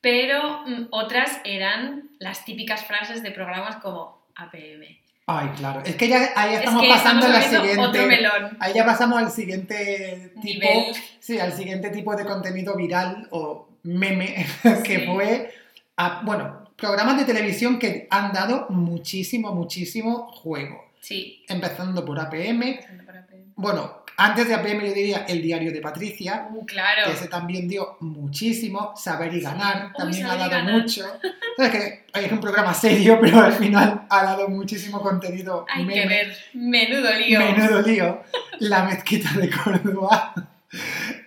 pero 0.00 0.64
mm, 0.66 0.88
otras 0.90 1.40
eran 1.44 2.10
las 2.18 2.44
típicas 2.44 2.84
frases 2.84 3.22
de 3.22 3.30
programas 3.30 3.76
como 3.76 4.22
APM. 4.36 4.98
Ay, 5.30 5.48
claro. 5.56 5.82
Es 5.84 5.94
que 5.96 6.08
ya 6.08 6.30
ahí 6.34 6.54
Es 6.54 6.60
estamos 6.60 6.82
que 6.82 6.88
pasando 6.88 7.26
a 7.26 7.28
la 7.28 7.38
otro 7.38 7.60
siguiente... 7.60 8.06
melón. 8.06 8.56
Ahí 8.60 8.72
ya 8.74 8.86
pasamos 8.86 9.18
al 9.18 9.30
siguiente 9.30 10.32
tipo... 10.40 10.64
Nivel. 10.64 10.94
Sí, 11.20 11.38
al 11.38 11.52
siguiente 11.52 11.90
tipo 11.90 12.16
de 12.16 12.24
contenido 12.24 12.74
viral 12.76 13.28
o 13.30 13.68
meme 13.82 14.46
que 14.84 15.00
Sí. 15.00 15.06
fue, 15.06 15.52
a- 15.96 16.22
bueno, 16.24 16.64
programas 16.76 17.18
de 17.18 17.24
televisión 17.26 17.78
que 17.78 18.06
han 18.10 18.32
dado 18.32 18.66
muchísimo, 18.70 19.54
muchísimo 19.54 20.28
juego. 20.32 20.82
Sí. 21.00 21.44
Empezando 21.48 22.04
por 22.04 22.18
APM. 22.18 22.62
empezando 22.62 23.04
por 23.04 23.16
APM. 23.16 23.27
Bueno, 23.60 24.04
antes 24.16 24.46
de 24.48 24.54
APM 24.54 24.86
yo 24.86 24.92
diría 24.94 25.24
El 25.28 25.42
diario 25.42 25.72
de 25.72 25.80
Patricia, 25.80 26.48
Uh, 26.52 26.64
claro. 26.64 27.06
que 27.06 27.12
ese 27.12 27.26
también 27.28 27.66
dio 27.68 27.96
muchísimo. 28.00 28.92
Saber 28.96 29.34
y 29.34 29.38
Sí. 29.38 29.44
ganar 29.44 29.86
Uy, 29.88 29.92
también 29.98 30.26
ha 30.26 30.36
dado 30.36 30.50
Ganar. 30.50 30.72
mucho. 30.74 31.04
Sabes 31.56 31.72
que 31.72 32.04
es 32.14 32.32
un 32.32 32.40
programa 32.40 32.72
serio, 32.72 33.18
pero 33.20 33.40
al 33.40 33.52
final 33.52 34.02
ha 34.08 34.22
dado 34.24 34.48
muchísimo 34.48 35.00
contenido 35.02 35.66
Hay 35.68 35.84
meme. 35.84 36.02
que 36.02 36.08
ver. 36.08 36.36
Menudo 36.54 37.12
lío. 37.14 37.38
Menudo 37.40 37.82
lío. 37.82 38.22
La 38.60 38.84
mezquita 38.84 39.30
de 39.32 39.50
Córdoba. 39.50 40.34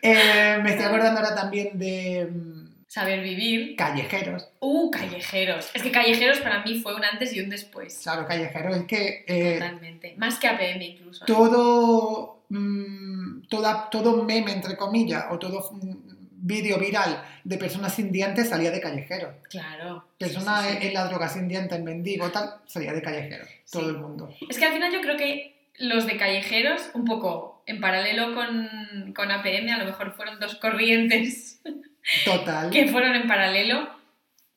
Eh, 0.04 0.60
me 0.64 0.70
estoy 0.72 0.86
acordando 0.86 1.20
ahora 1.20 1.34
también 1.36 1.78
de 1.80 2.28
mm, 2.32 2.61
Saber 2.92 3.22
vivir. 3.22 3.78
Callejeros. 3.78 4.50
Uh, 4.60 4.92
callejeros. 4.92 5.72
Es 5.74 5.82
que 5.82 5.92
callejeros 5.92 6.40
para 6.42 6.62
mí 6.62 6.82
fue 6.82 6.94
un 6.94 7.06
antes 7.06 7.34
y 7.34 7.40
un 7.40 7.50
después. 7.50 7.98
Claro, 8.04 8.28
Callejeros 8.28 8.76
es 8.76 8.84
que 8.84 9.24
eh, 9.30 9.54
Totalmente. 9.60 10.14
Más 10.18 10.38
que 10.38 10.50
APM 10.50 10.82
incluso. 10.82 11.24
todo, 11.24 12.44
mm, 12.50 13.44
toda, 13.48 13.90
todo 13.90 14.22
meme, 14.26 14.52
entre 14.52 14.76
comillas, 14.76 15.24
o 15.30 15.40
todo 15.40 15.72
mm, 15.72 15.94
vídeo 16.42 16.78
viral 16.80 17.24
de 17.46 17.58
personas 17.58 17.96
sin 17.96 18.12
dientes 18.12 18.50
salía 18.50 18.72
de 18.72 18.82
Callejeros. 18.82 19.36
Claro. 19.50 20.04
Personas 20.18 20.66
Sí, 20.66 20.72
sí, 20.74 20.78
sí. 20.82 20.88
en 20.88 20.94
la 20.94 21.06
droga 21.06 21.30
sin 21.30 21.48
dientes, 21.48 21.78
el 21.78 21.86
mendigo, 21.86 22.30
tal, 22.30 22.56
salía 22.66 22.92
de 22.92 23.02
Callejeros. 23.02 23.48
Todo 23.72 23.90
el 23.90 24.00
mundo. 24.00 24.36
Es 24.50 24.58
que 24.58 24.66
al 24.66 24.74
final 24.74 24.92
yo 24.92 25.00
creo 25.00 25.16
que 25.16 25.56
los 25.78 26.06
de 26.06 26.18
callejeros, 26.18 26.92
un 26.94 27.06
poco 27.06 27.64
en 27.66 27.80
paralelo 27.80 28.36
con, 28.36 29.14
con 29.16 29.32
APM, 29.32 29.70
a 29.70 29.78
lo 29.78 29.86
mejor 29.86 30.12
fueron 30.14 30.42
dos 30.42 30.56
corrientes 30.56 31.62
Total. 32.26 32.70
que 32.70 32.88
fueron 32.88 33.16
en 33.16 33.28
paralelo. 33.28 33.90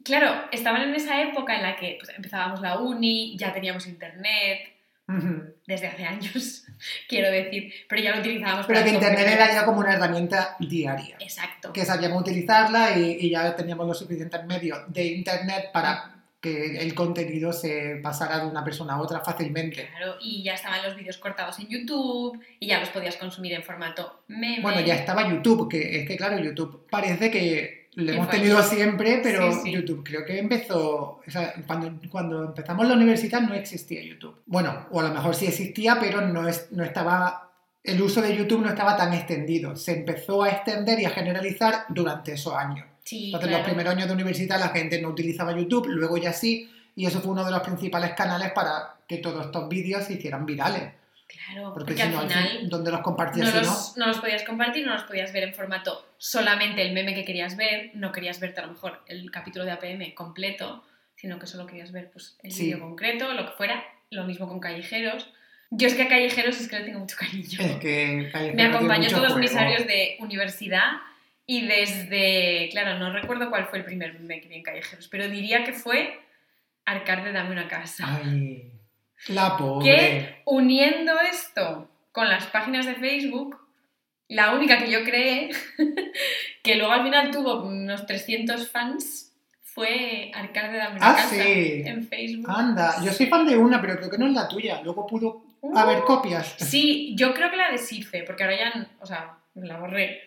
Claro, 0.02 0.48
estaban 0.52 0.82
en 0.82 0.94
esa 0.94 1.22
época 1.22 1.56
en 1.56 1.62
la 1.62 1.76
que 1.76 1.96
pues, 1.98 2.14
empezábamos 2.14 2.60
la 2.60 2.78
uni, 2.78 3.36
ya 3.38 3.52
teníamos 3.52 3.86
internet, 3.86 4.74
desde 5.66 5.86
hace 5.86 6.04
años, 6.04 6.64
quiero 7.08 7.30
decir, 7.30 7.72
pero 7.88 8.02
ya 8.02 8.14
lo 8.14 8.20
utilizábamos 8.20 8.66
Pero 8.66 8.80
para 8.80 8.90
que 8.90 8.94
Internet 8.94 9.28
era 9.28 9.52
ya 9.52 9.64
como 9.66 9.80
una 9.80 9.94
herramienta 9.94 10.56
diaria. 10.58 11.16
Exacto. 11.20 11.72
que 11.72 11.84
sabíamos 11.84 12.22
utilizarla 12.22 12.96
y, 12.96 13.18
y 13.20 13.30
ya 13.30 13.54
teníamos 13.54 13.86
los 13.86 13.98
suficientes 13.98 14.44
medios 14.46 14.80
de 14.88 15.04
internet 15.04 15.70
para 15.72 16.13
que 16.44 16.76
el 16.76 16.94
contenido 16.94 17.54
se 17.54 17.98
pasara 18.02 18.40
de 18.40 18.50
una 18.50 18.62
persona 18.62 18.92
a 18.92 19.00
otra 19.00 19.20
fácilmente. 19.20 19.88
Claro, 19.88 20.16
y 20.20 20.42
ya 20.42 20.52
estaban 20.52 20.82
los 20.82 20.94
vídeos 20.94 21.16
cortados 21.16 21.58
en 21.58 21.68
YouTube 21.68 22.38
y 22.60 22.66
ya 22.66 22.80
los 22.80 22.90
podías 22.90 23.16
consumir 23.16 23.54
en 23.54 23.62
formato 23.62 24.24
meme. 24.28 24.60
Bueno, 24.60 24.82
ya 24.82 24.94
estaba 24.94 25.26
YouTube, 25.26 25.70
que 25.70 26.00
es 26.00 26.06
que 26.06 26.18
claro, 26.18 26.38
YouTube 26.38 26.86
parece 26.90 27.30
que 27.30 27.88
lo 27.94 28.12
hemos 28.12 28.28
tenido 28.28 28.62
siempre, 28.62 29.20
pero 29.22 29.52
Sí, 29.52 29.60
sí. 29.62 29.72
YouTube 29.72 30.04
creo 30.04 30.26
que 30.26 30.38
empezó, 30.38 31.22
o 31.26 31.30
sea, 31.30 31.54
cuando, 31.66 31.98
cuando 32.10 32.44
empezamos 32.44 32.86
la 32.86 32.94
universidad 32.94 33.40
no 33.40 33.54
existía 33.54 34.02
YouTube. 34.02 34.42
Bueno, 34.44 34.86
o 34.90 35.00
a 35.00 35.04
lo 35.04 35.14
mejor 35.14 35.34
sí 35.34 35.46
existía, 35.46 35.98
pero 35.98 36.20
no, 36.20 36.46
es, 36.46 36.70
no 36.72 36.84
estaba, 36.84 37.52
el 37.82 38.02
uso 38.02 38.20
de 38.20 38.36
YouTube 38.36 38.60
no 38.60 38.68
estaba 38.68 38.98
tan 38.98 39.14
extendido. 39.14 39.76
Se 39.76 39.92
empezó 39.92 40.42
a 40.42 40.50
extender 40.50 41.00
y 41.00 41.06
a 41.06 41.10
generalizar 41.10 41.86
durante 41.88 42.32
esos 42.32 42.52
años. 42.52 42.86
Sí, 43.04 43.26
Entonces, 43.26 43.48
claro. 43.48 43.62
los 43.62 43.68
primeros 43.68 43.92
años 43.94 44.06
de 44.08 44.14
universidad 44.14 44.58
la 44.58 44.68
gente 44.70 45.00
no 45.00 45.08
utilizaba 45.10 45.56
YouTube, 45.56 45.86
luego 45.88 46.16
ya 46.16 46.32
sí, 46.32 46.70
y 46.96 47.06
eso 47.06 47.20
fue 47.20 47.32
uno 47.32 47.44
de 47.44 47.50
los 47.50 47.60
principales 47.60 48.12
canales 48.14 48.52
para 48.52 48.96
que 49.06 49.18
todos 49.18 49.46
estos 49.46 49.68
vídeos 49.68 50.04
se 50.04 50.14
hicieran 50.14 50.46
virales. 50.46 50.92
Claro, 51.26 51.72
Porque, 51.74 51.94
porque, 51.94 51.94
si 51.96 52.02
al 52.02 52.12
no, 52.12 52.20
al 52.20 52.28
final 52.28 52.48
fin, 52.48 52.68
¿dónde 52.68 52.90
los 52.92 53.00
compartías 53.00 53.46
no 53.54 53.60
si 53.60 53.66
los, 53.66 53.96
no 53.96 54.06
los 54.06 54.18
podías 54.18 54.42
compartir, 54.44 54.86
no 54.86 54.92
los 54.94 55.02
podías 55.04 55.32
ver 55.32 55.42
en 55.44 55.54
formato 55.54 56.06
solamente 56.16 56.80
el 56.82 56.92
meme 56.92 57.14
que 57.14 57.24
querías 57.24 57.56
ver, 57.56 57.90
no 57.94 58.12
querías 58.12 58.40
verte 58.40 58.60
a 58.60 58.66
lo 58.66 58.72
mejor 58.72 59.02
el 59.08 59.30
capítulo 59.30 59.64
de 59.64 59.72
APM 59.72 60.14
completo, 60.14 60.84
sino 61.16 61.38
que 61.38 61.46
solo 61.46 61.66
querías 61.66 61.92
ver 61.92 62.10
pues, 62.12 62.36
el 62.42 62.52
Sí. 62.52 62.64
vídeo 62.66 62.80
concreto, 62.80 63.32
lo 63.32 63.46
que 63.46 63.52
fuera, 63.52 63.82
lo 64.10 64.24
mismo 64.24 64.46
con 64.48 64.60
Callejeros. 64.60 65.28
Yo 65.70 65.88
es 65.88 65.94
que 65.94 66.02
a 66.02 66.08
Callejeros 66.08 66.60
es 66.60 66.68
que 66.68 66.78
le 66.78 66.84
tengo 66.84 67.00
mucho 67.00 67.16
cariño. 67.18 67.58
no? 67.58 67.64
Es 67.66 67.76
que 67.78 68.28
Callejero 68.32 68.54
Me 68.56 68.62
acompañó 68.64 69.08
todos 69.10 69.36
mis 69.36 69.50
juego. 69.50 69.66
años 69.66 69.86
de 69.86 70.16
universidad 70.20 70.92
y 71.46 71.66
desde, 71.66 72.68
claro, 72.70 72.98
no 72.98 73.12
recuerdo 73.12 73.50
cuál 73.50 73.66
fue 73.66 73.78
el 73.80 73.84
primer 73.84 74.14
meme 74.14 74.40
que 74.40 74.48
vi 74.48 74.54
en 74.56 74.62
Callejeros, 74.62 75.08
pero 75.08 75.28
diría 75.28 75.64
que 75.64 75.72
fue 75.72 76.18
Arcade 76.84 77.32
Dame 77.32 77.50
una 77.52 77.68
casa. 77.68 78.04
Ay, 78.24 78.72
la 79.28 79.56
pobre. 79.56 79.84
Que 79.84 80.42
uniendo 80.46 81.18
esto 81.20 81.88
con 82.12 82.28
las 82.28 82.46
páginas 82.46 82.86
de 82.86 82.94
Facebook, 82.94 83.58
la 84.28 84.54
única 84.54 84.78
que 84.78 84.90
yo 84.90 85.04
creé, 85.04 85.50
que 86.62 86.76
luego 86.76 86.92
al 86.92 87.02
final 87.04 87.30
tuvo 87.30 87.62
unos 87.64 88.06
300 88.06 88.70
fans, 88.70 89.32
fue 89.62 90.30
Arcade 90.34 90.78
Dame 90.78 90.96
una 90.96 91.10
Ah, 91.10 91.14
casa 91.14 91.28
sí. 91.30 91.82
en 91.84 92.06
Facebook. 92.06 92.48
Anda, 92.50 92.94
yo 93.04 93.12
soy 93.12 93.26
fan 93.26 93.44
de 93.46 93.56
una, 93.56 93.80
pero 93.80 93.96
creo 93.96 94.08
que 94.10 94.18
no 94.18 94.26
es 94.28 94.32
la 94.32 94.48
tuya. 94.48 94.80
Luego 94.82 95.06
pudo 95.06 95.42
Uh, 95.66 95.78
haber 95.78 96.00
copias. 96.02 96.56
Sí, 96.58 97.14
yo 97.16 97.32
creo 97.32 97.50
que 97.50 97.56
la 97.56 97.70
de 97.70 97.78
Sife, 97.78 98.22
porque 98.24 98.44
ahora 98.44 98.54
ya, 98.58 98.86
o 99.00 99.06
sea, 99.06 99.38
la 99.54 99.78
borré, 99.78 100.20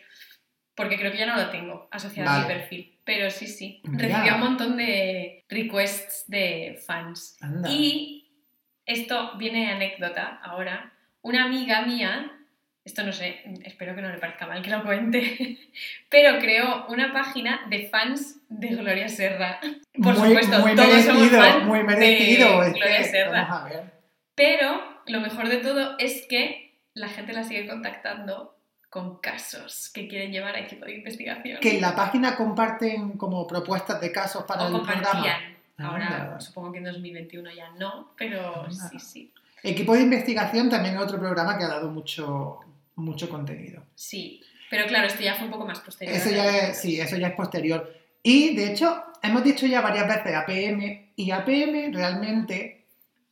porque 0.77 0.95
creo 0.95 1.11
que 1.11 1.17
ya 1.17 1.25
no 1.25 1.35
la 1.35 1.49
tengo 1.49 1.87
asociada 1.89 2.35
a 2.35 2.39
mi 2.41 2.45
perfil. 2.45 2.99
Pero 3.03 3.31
sí, 3.31 3.47
sí, 3.47 3.81
recibió 3.83 4.35
un 4.35 4.41
montón 4.41 4.77
de 4.77 5.43
requests 5.49 6.25
de 6.27 6.79
fans. 6.85 7.35
Anda. 7.41 7.67
Y 7.69 8.29
esto 8.85 9.31
viene 9.37 9.65
de 9.65 9.71
anécdota 9.71 10.39
ahora. 10.43 10.93
Una 11.23 11.45
amiga 11.45 11.81
mía, 11.81 12.31
esto 12.85 13.03
no 13.03 13.11
sé, 13.11 13.41
espero 13.63 13.95
que 13.95 14.03
no 14.03 14.09
le 14.09 14.19
parezca 14.19 14.45
mal 14.45 14.61
que 14.61 14.69
lo 14.69 14.83
cuente, 14.83 15.57
pero 16.09 16.37
creó 16.37 16.85
una 16.89 17.11
página 17.11 17.65
de 17.69 17.87
fans 17.87 18.41
de 18.47 18.67
Gloria 18.67 19.09
Serra. 19.09 19.59
Por 20.01 20.15
muy, 20.15 20.27
supuesto, 20.27 20.59
muy 20.59 20.75
todos 20.75 21.01
somos 21.01 21.31
merecido, 21.31 21.61
muy 21.61 21.83
merecido. 21.83 22.61
de 22.61 22.71
Gloria 22.73 23.03
Serra. 23.03 23.45
Vamos 23.45 23.61
a 23.61 23.65
ver. 23.65 23.83
Pero 24.35 25.01
lo 25.07 25.21
mejor 25.21 25.49
de 25.49 25.57
todo 25.57 25.97
es 25.97 26.27
que 26.27 26.77
la 26.93 27.09
gente 27.09 27.33
la 27.33 27.43
sigue 27.43 27.67
contactando 27.67 28.56
con 28.89 29.17
casos 29.17 29.89
que 29.93 30.07
quieren 30.07 30.31
llevar 30.31 30.55
a 30.55 30.59
equipo 30.59 30.85
de 30.85 30.95
investigación. 30.95 31.59
Que 31.59 31.75
en 31.75 31.81
la 31.81 31.95
página 31.95 32.35
comparten 32.35 33.11
como 33.13 33.45
propuestas 33.45 33.99
de 33.99 34.11
casos 34.11 34.43
para 34.43 34.63
o 34.63 34.67
el 34.67 34.81
programa. 34.81 35.01
compartían. 35.01 35.57
Ahora 35.79 36.07
Anda. 36.07 36.39
supongo 36.39 36.71
que 36.71 36.79
en 36.79 36.85
2021 36.85 37.51
ya 37.51 37.69
no, 37.71 38.11
pero 38.17 38.63
Anda. 38.63 38.89
sí, 38.89 38.99
sí. 38.99 39.33
Equipo 39.63 39.93
de 39.93 40.01
investigación 40.01 40.69
también 40.69 40.95
es 40.95 41.01
otro 41.01 41.19
programa 41.19 41.57
que 41.57 41.65
ha 41.65 41.67
dado 41.67 41.89
mucho, 41.89 42.59
mucho 42.95 43.29
contenido. 43.29 43.83
Sí, 43.95 44.41
pero 44.69 44.85
claro, 44.87 45.07
esto 45.07 45.21
ya 45.21 45.35
fue 45.35 45.45
un 45.45 45.51
poco 45.51 45.65
más 45.65 45.79
posterior. 45.79 46.15
Eso 46.15 46.29
ya 46.29 46.69
es, 46.69 46.79
sí, 46.79 46.99
eso 46.99 47.17
ya 47.17 47.27
es 47.27 47.35
posterior. 47.35 47.93
Y 48.23 48.55
de 48.55 48.71
hecho, 48.71 49.03
hemos 49.21 49.43
dicho 49.43 49.65
ya 49.65 49.81
varias 49.81 50.07
veces 50.07 50.35
APM, 50.35 51.11
y 51.15 51.31
APM 51.31 51.93
realmente 51.93 52.85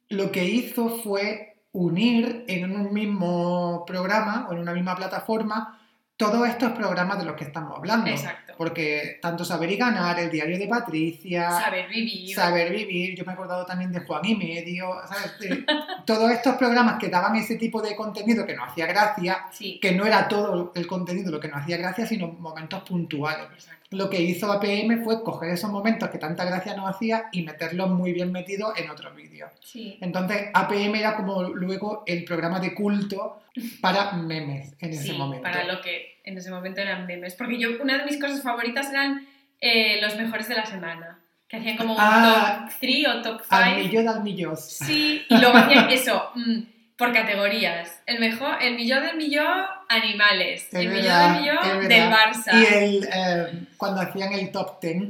lo 0.09 0.31
que 0.31 0.45
hizo 0.45 0.89
fue 0.89 1.54
unir 1.75 2.45
en 2.47 2.71
un 2.71 2.93
mismo 2.93 3.83
programa 3.85 4.47
o 4.49 4.53
en 4.53 4.59
una 4.59 4.73
misma 4.73 4.95
plataforma 4.95 5.79
todos 6.17 6.47
estos 6.47 6.71
programas 6.71 7.19
de 7.19 7.25
los 7.25 7.35
que 7.35 7.43
estamos 7.43 7.77
hablando. 7.77 8.09
Exacto. 8.09 8.53
Porque 8.57 9.19
tanto 9.21 9.43
Saber 9.43 9.69
y 9.69 9.75
Ganar, 9.75 10.17
El 10.17 10.31
Diario 10.31 10.57
de 10.57 10.65
Patricia, 10.67 11.51
Saber 11.51 11.89
vivir. 11.89 12.33
Saber 12.33 12.71
Vivir, 12.71 13.17
yo 13.17 13.25
me 13.25 13.31
he 13.31 13.33
acordado 13.33 13.65
también 13.65 13.91
de 13.91 13.99
Juan 13.99 14.23
y 14.23 14.35
Medio, 14.35 14.91
¿sabes? 15.09 15.38
De 15.39 15.65
todos 16.05 16.31
estos 16.31 16.55
programas 16.55 16.97
que 16.97 17.09
daban 17.09 17.35
ese 17.35 17.55
tipo 17.55 17.81
de 17.81 17.93
contenido 17.97 18.45
que 18.45 18.55
nos 18.55 18.69
hacía 18.69 18.85
gracia, 18.85 19.47
Sí. 19.51 19.77
que 19.81 19.91
no 19.91 20.05
era 20.05 20.29
todo 20.29 20.71
el 20.73 20.88
contenido 20.88 21.29
lo 21.29 21.41
que 21.41 21.49
nos 21.49 21.61
hacía 21.61 21.75
gracia, 21.75 22.07
sino 22.07 22.27
momentos 22.27 22.81
puntuales. 22.83 23.47
Exacto. 23.53 23.85
Lo 23.95 24.10
que 24.10 24.21
hizo 24.21 24.51
APM 24.51 25.03
fue 25.03 25.23
coger 25.23 25.51
esos 25.51 25.71
momentos 25.71 26.10
que 26.10 26.17
tanta 26.17 26.45
gracia 26.45 26.75
nos 26.75 26.89
hacía 26.89 27.25
y 27.31 27.41
meterlos 27.43 27.89
muy 27.89 28.13
bien 28.13 28.31
metidos 28.31 28.77
en 28.77 28.89
otros 28.89 29.15
vídeos. 29.15 29.51
Sí. 29.63 29.97
Entonces, 30.01 30.49
APM 30.53 30.95
era 30.95 31.15
como 31.15 31.43
luego 31.43 32.03
el 32.05 32.23
programa 32.25 32.60
de 32.60 32.73
culto 32.73 33.41
para 33.81 34.12
memes 34.13 34.73
en 34.79 34.91
ese 34.91 35.13
momento. 35.13 35.43
para 35.43 35.63
lo 35.63 35.81
que 35.81 36.19
en 36.23 36.38
ese 36.38 36.51
momento 36.51 36.81
eran 36.81 37.05
memes. 37.05 37.36
Porque 37.36 37.58
yo, 37.60 37.69
una 37.81 37.97
de 37.97 38.05
mis 38.05 38.19
cosas 38.19 38.41
favoritas 38.41 38.89
eran 38.91 39.27
eh, 39.62 39.99
los 40.01 40.15
mejores 40.17 40.47
de 40.49 40.55
la 40.55 40.65
semana. 40.65 41.19
Que 41.47 41.58
hacían 41.58 41.77
como 41.77 41.93
un 41.93 41.99
Ah. 42.01 42.65
top 42.67 42.75
3 42.81 43.08
o 43.08 43.21
top 43.21 43.41
5. 43.41 43.45
Al 43.55 43.75
millón 43.77 44.10
al 44.10 44.23
millón. 44.23 44.58
Sí, 44.58 45.23
y 45.29 45.38
luego 45.38 45.55
hacían 45.58 45.89
eso, 45.91 46.31
mm, 46.36 46.60
por 46.97 47.13
categorías. 47.13 48.01
El 48.05 48.19
mejor, 48.19 48.62
el 48.62 48.75
millón 48.75 49.05
del 49.05 49.17
millón, 49.17 49.65
animales. 49.89 50.67
Es 50.71 50.73
el 50.73 50.89
millón 50.89 51.34
del 51.34 51.41
millón, 51.41 51.88
del. 51.88 52.10
Barça. 52.10 52.53
Y 52.53 52.73
el, 52.73 53.10
eh, 53.12 53.67
cuando 53.77 54.01
hacían 54.01 54.34
el 54.34 54.51
top 54.51 54.81
10, 54.81 55.03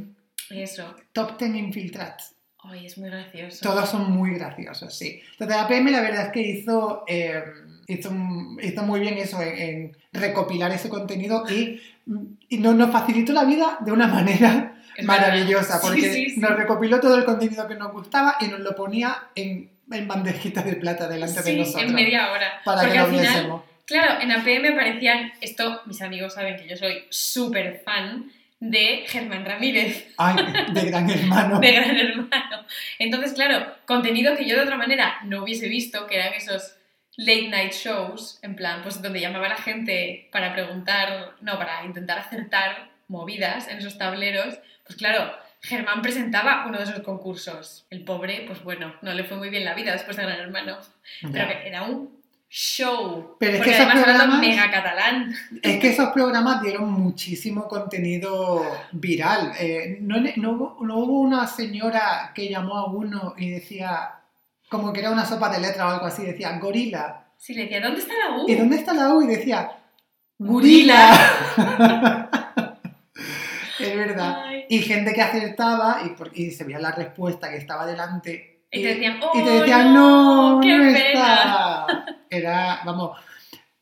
Eso. 0.49 0.95
top 1.13 1.37
10 1.37 1.55
infiltrados. 1.55 2.31
Ay, 2.63 2.87
es 2.87 2.97
muy 2.97 3.09
gracioso. 3.09 3.59
Todos 3.61 3.89
son 3.89 4.11
muy 4.11 4.33
graciosos, 4.35 4.97
sí. 4.97 5.21
Entonces, 5.33 5.57
APM 5.57 5.91
la 5.91 6.01
verdad 6.01 6.25
es 6.25 6.31
que 6.31 6.41
hizo, 6.41 7.03
eh, 7.07 7.43
hizo, 7.87 8.11
hizo 8.61 8.83
muy 8.83 8.99
bien 8.99 9.19
eso 9.19 9.39
en, 9.41 9.59
en 9.59 9.97
recopilar 10.11 10.71
ese 10.71 10.89
contenido 10.89 11.43
y, 11.47 11.79
y 12.49 12.57
nos, 12.57 12.73
nos 12.73 12.91
facilitó 12.91 13.33
la 13.33 13.45
vida 13.45 13.77
de 13.81 13.91
una 13.91 14.07
manera 14.13 14.75
maravillosa. 15.03 15.79
Sí, 15.79 15.87
porque 15.87 16.13
sí, 16.13 16.29
sí. 16.31 16.39
nos 16.39 16.55
recopiló 16.55 16.99
todo 16.99 17.15
el 17.15 17.25
contenido 17.25 17.67
que 17.67 17.75
nos 17.75 17.91
gustaba 17.91 18.37
y 18.39 18.47
nos 18.47 18.61
lo 18.61 18.75
ponía 18.75 19.29
en, 19.35 19.69
en 19.91 20.07
bandejitas 20.07 20.65
de 20.65 20.75
plata 20.77 21.07
delante 21.07 21.41
de 21.41 21.51
Sí, 21.51 21.57
nosotros. 21.57 21.83
en 21.83 21.93
media 21.95 22.31
hora. 22.31 22.61
Para 22.63 22.81
Porque 22.81 22.93
que 22.93 22.99
lo 22.99 23.05
al 23.05 23.09
final, 23.11 23.23
viésemos. 23.33 23.61
Claro, 23.85 24.21
en 24.21 24.31
APM 24.31 24.73
aparecían, 24.73 25.33
esto 25.41 25.81
mis 25.85 26.01
amigos 26.01 26.33
saben 26.33 26.57
que 26.57 26.67
yo 26.67 26.75
soy 26.75 27.05
súper 27.09 27.81
fan 27.85 28.31
de 28.59 29.03
Germán 29.07 29.45
Ramírez, 29.45 30.07
Ay, 30.17 30.37
de 30.73 30.81
gran 30.85 31.07
hermano. 31.09 31.59
de 31.61 31.71
Gran 31.71 31.95
Hermano. 31.95 32.65
Entonces, 32.97 33.33
claro, 33.33 33.75
contenido 33.85 34.35
que 34.35 34.47
yo 34.47 34.55
de 34.55 34.63
otra 34.63 34.77
manera 34.77 35.17
no 35.25 35.43
hubiese 35.43 35.67
visto, 35.67 36.07
que 36.07 36.15
eran 36.15 36.33
esos 36.33 36.75
late 37.17 37.49
night 37.49 37.73
shows, 37.73 38.39
en 38.41 38.55
plan, 38.55 38.81
pues 38.81 39.01
donde 39.01 39.19
llamaba 39.21 39.45
a 39.45 39.49
la 39.49 39.55
gente 39.57 40.29
para 40.31 40.53
preguntar, 40.53 41.33
no, 41.41 41.57
para 41.59 41.85
intentar 41.85 42.17
acertar 42.17 42.89
movidas 43.07 43.67
en 43.67 43.77
esos 43.77 43.97
tableros, 43.99 44.55
pues 44.85 44.97
claro, 44.97 45.31
Germán 45.65 46.01
presentaba 46.01 46.65
uno 46.67 46.77
de 46.77 46.83
esos 46.83 46.99
concursos. 47.01 47.85
El 47.89 48.03
pobre, 48.03 48.43
pues 48.47 48.63
bueno, 48.63 48.93
no 49.01 49.13
le 49.13 49.23
fue 49.23 49.37
muy 49.37 49.49
bien 49.49 49.65
la 49.65 49.73
vida 49.73 49.91
después 49.93 50.15
de 50.17 50.23
Gran 50.23 50.39
Hermano, 50.39 50.77
pero 51.21 51.33
Ya. 51.33 51.47
que 51.61 51.67
era 51.67 51.83
un 51.83 52.15
show. 52.49 53.35
Pero 53.39 53.57
es 53.57 53.63
que 53.63 53.71
esos 53.71 53.85
programas- 53.87 54.39
mega 54.39 54.69
catalán. 54.71 55.33
Es 55.61 55.79
que 55.79 55.89
esos 55.89 56.09
programas 56.09 56.61
dieron 56.61 56.89
muchísimo 56.91 57.67
contenido 57.67 58.63
viral. 58.91 59.51
Eh, 59.59 59.97
no, 60.01 60.15
no 60.37 60.51
hubo, 60.51 60.77
no 60.85 60.97
hubo 60.99 61.19
una 61.21 61.47
señora 61.47 62.31
que 62.33 62.47
llamó 62.49 62.77
a 62.77 62.85
uno 62.91 63.33
y 63.37 63.49
decía, 63.49 64.11
como 64.69 64.93
que 64.93 64.99
era 65.01 65.11
una 65.11 65.25
sopa 65.25 65.49
de 65.49 65.59
letra 65.59 65.87
o 65.87 65.91
algo 65.91 66.05
así, 66.05 66.23
decía, 66.23 66.57
gorila. 66.59 67.25
Sí, 67.37 67.53
le 67.53 67.63
decía, 67.63 67.81
¿dónde 67.81 67.99
está 67.99 68.13
la 68.13 68.37
U? 68.37 68.45
¿Y 68.47 68.55
dónde 68.55 68.75
está 68.77 68.93
la 68.93 69.13
U? 69.13 69.21
Y 69.21 69.27
decía, 69.27 69.71
gorila. 70.37 71.09
es 73.91 73.97
verdad. 73.97 74.43
Ay. 74.45 74.65
Y 74.69 74.79
gente 74.81 75.13
que 75.13 75.21
acertaba 75.21 76.01
y, 76.05 76.09
por- 76.09 76.31
y 76.37 76.51
se 76.51 76.63
veía 76.63 76.79
la 76.79 76.91
respuesta 76.91 77.49
que 77.49 77.57
estaba 77.57 77.85
delante. 77.85 78.63
Y 78.71 78.81
te 78.81 78.87
decían, 78.89 79.17
y 79.33 79.43
te 79.43 79.49
"Oh, 79.51 79.59
decían, 79.61 79.93
no, 79.93 80.59
qué 80.61 80.77
no 80.77 80.83
pena". 80.93 80.97
está. 81.87 82.05
Era, 82.29 82.81
vamos, 82.83 83.17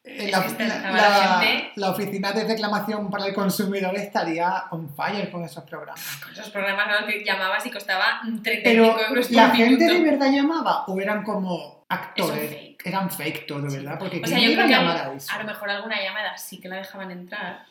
eh, 0.04 0.30
la, 0.30 0.40
la- 0.92 1.44
la 1.76 1.90
oficina 1.90 2.32
de 2.34 2.44
reclamación 2.44 3.10
para 3.10 3.26
el 3.26 3.34
consumidor 3.34 3.96
estaría 3.96 4.66
on 4.72 4.94
fire 4.94 5.32
con 5.32 5.44
esos 5.44 5.64
programas. 5.64 6.20
Con 6.22 6.34
esos 6.34 6.50
programas 6.50 6.88
a 6.90 7.02
los 7.02 7.10
que 7.12 7.24
llamabas 7.24 7.66
y 7.66 7.72
costaba 7.72 8.20
mm, 8.24 8.42
35 8.44 8.64
Pero 8.64 9.08
euros 9.10 9.28
por 9.28 9.36
la 9.36 9.50
gente 9.50 9.86
minuto. 9.86 9.94
de 10.04 10.12
verdad 10.12 10.32
llamaba 10.32 10.86
o 10.88 11.00
eran 11.00 11.24
como 11.24 11.86
actores. 11.90 12.50
Fake. 12.50 12.86
Eran 12.86 13.10
fake 13.10 13.48
todo. 13.48 13.62
¿verdad? 13.72 13.98
Porque 13.98 14.22
O 14.24 14.28
sea, 14.28 14.38
¿quién 14.38 14.50
yo 14.52 14.56
creo 14.56 14.66
a 14.66 14.68
que 14.68 14.76
a 15.32 15.38
lo 15.40 15.46
mejor 15.46 15.70
alguna 15.70 16.02
llamada 16.02 16.38
sí 16.38 16.60
que 16.60 16.68
la 16.68 16.76
dejaban 16.76 17.10
entrar, 17.12 17.66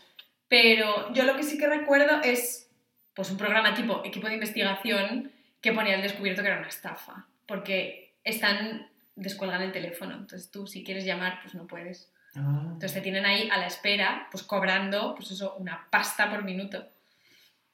pero 0.53 1.11
yo 1.15 1.25
lo 1.25 1.35
que 1.35 1.45
sí 1.45 1.57
que 1.57 1.67
recuerdo 1.67 2.21
es 2.23 2.71
pues 3.15 3.31
un 3.31 3.39
programa 3.39 3.73
tipo 3.73 4.03
equipo 4.05 4.29
de 4.29 4.35
investigación 4.35 5.33
que 5.63 5.73
ponía 5.73 5.95
al 5.95 6.03
descubierto 6.03 6.43
que 6.43 6.49
era 6.49 6.59
una 6.59 6.69
estafa, 6.69 7.27
porque 7.47 8.17
están 8.23 8.91
descuelgan 9.17 9.63
el 9.63 9.73
teléfono, 9.73 10.13
entonces 10.13 10.51
tú 10.51 10.67
si 10.67 10.85
quieres 10.85 11.07
llamar 11.07 11.39
pues 11.41 11.55
no 11.55 11.67
puedes. 11.67 12.13
Ah. 12.35 12.65
Entonces 12.65 12.93
te 12.93 13.01
tienen 13.01 13.25
ahí 13.25 13.49
a 13.51 13.57
la 13.57 13.67
espera, 13.67 14.29
pues 14.31 14.43
cobrando, 14.43 15.15
pues 15.15 15.31
eso, 15.31 15.55
una 15.57 15.89
pasta 15.89 16.29
por 16.29 16.45
minuto. 16.45 16.87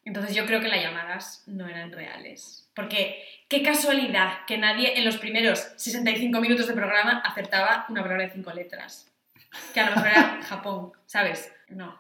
Entonces 0.05 0.37
yo 0.37 0.47
creo 0.47 0.61
que 0.61 0.69
las 0.69 0.81
llamadas 0.81 1.43
no 1.49 1.67
eran 1.67 1.91
reales. 1.91 2.71
Porque 2.77 3.25
qué 3.49 3.65
casualidad 3.65 4.45
que 4.47 4.57
nadie 4.57 4.97
en 4.97 5.05
los 5.05 5.17
primeros 5.17 5.59
65 5.79 6.41
minutos 6.41 6.69
de 6.69 6.75
programa 6.75 7.23
acertaba 7.27 7.87
una 7.89 8.03
palabra 8.03 8.27
de 8.27 8.31
cinco 8.31 8.53
letras. 8.53 9.13
Que 9.75 9.81
a 9.81 9.91
lo 9.91 9.97
mejor 9.97 10.11
era 10.11 10.43
Japón, 10.49 10.93
¿sabes? 11.07 11.53
No, 11.71 11.95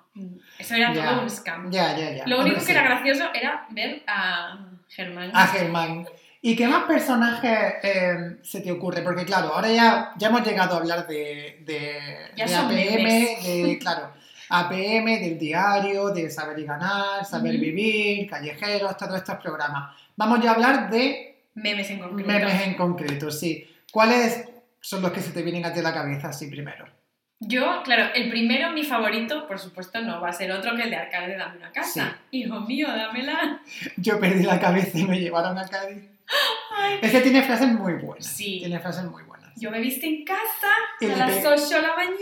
eso 0.59 0.75
era 0.75 0.93
Ya. 0.95 1.05
todo 1.11 1.23
un 1.23 1.31
scam. 1.31 1.71
Ya, 1.71 1.97
ya, 1.97 2.11
ya. 2.13 2.27
Lo 2.27 2.37
único 2.41 2.57
Hombre, 2.57 2.59
que 2.61 2.61
sí. 2.65 2.71
era 2.73 2.83
gracioso 2.83 3.25
era 3.35 3.67
ver 3.71 4.03
a 4.07 4.59
Germán. 4.89 5.31
A 5.35 5.47
Germán. 5.49 6.07
¿Y 6.41 6.55
qué 6.57 6.67
más 6.69 6.85
personajes 6.85 7.75
eh, 7.83 8.37
se 8.43 8.61
te 8.61 8.71
ocurre? 8.73 9.03
Porque 9.03 9.25
claro, 9.25 9.53
ahora 9.55 9.69
ya, 9.71 10.13
ya 10.17 10.29
hemos 10.29 10.47
llegado 10.47 10.75
a 10.75 10.79
hablar 10.79 11.07
de, 11.07 11.63
de, 11.67 12.01
de 12.37 12.55
APM, 12.55 12.71
memes. 13.03 13.45
de, 13.45 13.79
claro, 13.81 14.13
APM, 14.49 15.05
del 15.21 15.39
diario, 15.39 16.11
de 16.11 16.31
Saber 16.31 16.59
y 16.61 16.65
Ganar, 16.65 17.25
Saber 17.25 17.55
Ujú. 17.55 17.61
Vivir, 17.63 18.31
Callejeros, 18.31 18.97
todos 18.97 19.17
estos 19.17 19.37
programas. 19.37 19.95
Vamos 20.17 20.41
ya 20.43 20.53
a 20.53 20.55
hablar 20.55 20.91
de 20.91 21.43
Memes 21.55 21.91
en 21.91 21.99
concreto. 21.99 22.29
memes 22.29 22.63
en 22.67 22.75
concreto, 22.75 23.31
sí. 23.31 23.69
¿Cuáles 23.93 24.49
son 24.81 25.03
los 25.03 25.11
que 25.11 25.21
se 25.21 25.33
te 25.33 25.43
vienen 25.43 25.65
a 25.65 25.73
ti 25.73 25.81
a 25.81 25.83
la 25.83 25.93
cabeza 25.93 26.29
así 26.29 26.47
primero? 26.47 26.87
Yo, 27.41 27.83
claro, 27.85 28.13
el 28.15 28.29
primero, 28.31 28.71
mi 28.73 28.83
favorito, 28.85 29.47
por 29.47 29.59
supuesto, 29.61 30.01
no 30.01 30.21
va 30.21 30.31
a 30.31 30.33
ser 30.33 30.51
otro 30.51 30.75
que 30.75 30.83
el 30.83 30.91
de 30.91 30.97
Arcade 30.97 31.37
Dame 31.37 31.59
una 31.59 31.71
casa. 31.71 32.17
Hijo 32.33 32.61
mío, 32.61 32.89
dámela. 32.89 33.61
Yo 33.97 34.19
perdí 34.19 34.43
la 34.43 34.59
cabeza 34.59 34.99
y 34.99 35.05
me 35.05 35.21
llevaron 35.21 35.57
a 35.57 35.67
Cádiz. 35.69 36.03
Ay. 36.77 36.99
Ese 37.01 37.21
tiene 37.21 37.43
frases 37.43 37.69
muy 37.69 37.95
buenas. 37.95 38.27
Sí. 38.27 38.59
Tiene 38.59 38.81
frases 38.81 39.05
muy 39.05 39.23
buenas. 39.23 39.49
Yo 39.57 39.71
me 39.71 39.81
viste 39.81 40.07
en 40.07 40.25
casa 40.25 40.69
Y 41.01 41.07
a 41.07 41.17
las 41.17 41.31
pe- 41.33 41.47
8 41.49 41.69
de 41.77 41.83
la 41.83 41.95
mañana 41.97 42.17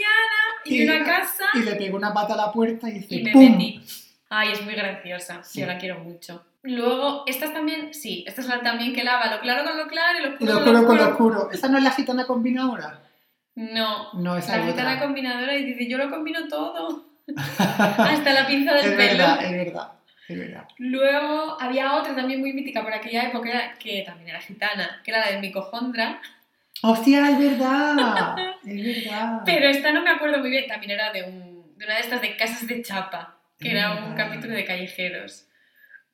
y, 0.64 0.74
y- 0.74 0.78
vine 0.80 0.96
a 0.98 1.04
casa 1.04 1.44
Y 1.54 1.62
le 1.62 1.74
pegó 1.76 1.96
una 1.96 2.12
pata 2.14 2.34
a 2.34 2.36
la 2.36 2.52
puerta 2.52 2.88
y 2.88 2.92
dice 2.92 3.14
y 3.16 3.24
me 3.24 3.32
¡pum! 3.32 3.52
metí. 3.52 3.82
Ay, 4.28 4.52
es 4.52 4.62
muy 4.64 4.74
graciosa. 4.74 5.42
Sí. 5.42 5.60
Yo 5.60 5.66
la 5.66 5.78
quiero 5.78 5.98
mucho. 6.00 6.44
Luego, 6.62 7.22
estas 7.26 7.52
también, 7.52 7.94
sí, 7.94 8.24
esta 8.26 8.40
es 8.42 8.48
la 8.48 8.60
también 8.60 8.92
que 8.94 9.04
lava 9.04 9.30
lo 9.34 9.40
claro 9.40 9.64
con 9.64 9.76
lo 9.78 9.86
claro 9.86 10.18
y 10.18 10.22
lo 10.22 10.28
oscuro 10.32 10.52
lo 10.52 10.58
oscuro 10.58 10.86
con 10.86 10.96
lo 10.96 11.02
oscuro. 11.08 11.36
oscuro. 11.38 11.50
¿Esa 11.52 11.68
no 11.68 11.78
es 11.78 11.84
la 11.84 11.90
gitana 11.92 12.26
combinadora? 12.26 13.02
No, 13.56 14.12
No, 14.14 14.36
esa 14.36 14.56
la 14.58 14.64
es 14.64 14.70
gitana 14.70 14.92
otra. 14.94 15.04
combinadora 15.06 15.54
y 15.56 15.64
dice, 15.64 15.88
yo 15.88 15.98
lo 15.98 16.08
combino 16.10 16.46
todo. 16.48 17.06
Hasta 17.58 18.32
la 18.32 18.46
pinza 18.46 18.74
del 18.74 18.84
es 18.84 18.90
pelo. 18.92 18.98
verdad, 19.18 19.44
es 19.44 19.50
verdad, 19.52 19.92
es 20.28 20.38
verdad. 20.38 20.68
Luego 20.78 21.56
había 21.60 21.94
otra 21.96 22.14
también 22.14 22.40
muy 22.40 22.52
mítica 22.52 22.82
por 22.82 22.92
aquella 22.92 23.24
época 23.24 23.74
que 23.78 24.02
también 24.06 24.28
era 24.30 24.40
gitana, 24.40 25.00
que 25.02 25.10
era 25.10 25.20
la 25.26 25.32
de 25.32 25.40
Micojondra, 25.40 26.20
¡Hostia, 26.82 27.30
es 27.30 27.38
verdad! 27.38 28.36
Es 28.66 29.04
verdad. 29.06 29.40
pero 29.46 29.66
esta 29.68 29.92
no 29.92 30.02
me 30.02 30.10
acuerdo 30.10 30.38
muy 30.38 30.50
bien, 30.50 30.66
también 30.68 30.90
era 30.92 31.10
de, 31.12 31.22
un, 31.22 31.72
de 31.78 31.84
una 31.86 31.94
de 31.94 32.00
estas 32.00 32.20
de 32.20 32.36
casas 32.36 32.66
de 32.66 32.82
chapa, 32.82 33.38
que 33.58 33.70
era 33.70 34.04
un 34.04 34.14
capítulo 34.14 34.52
de 34.54 34.64
callejeros. 34.66 35.46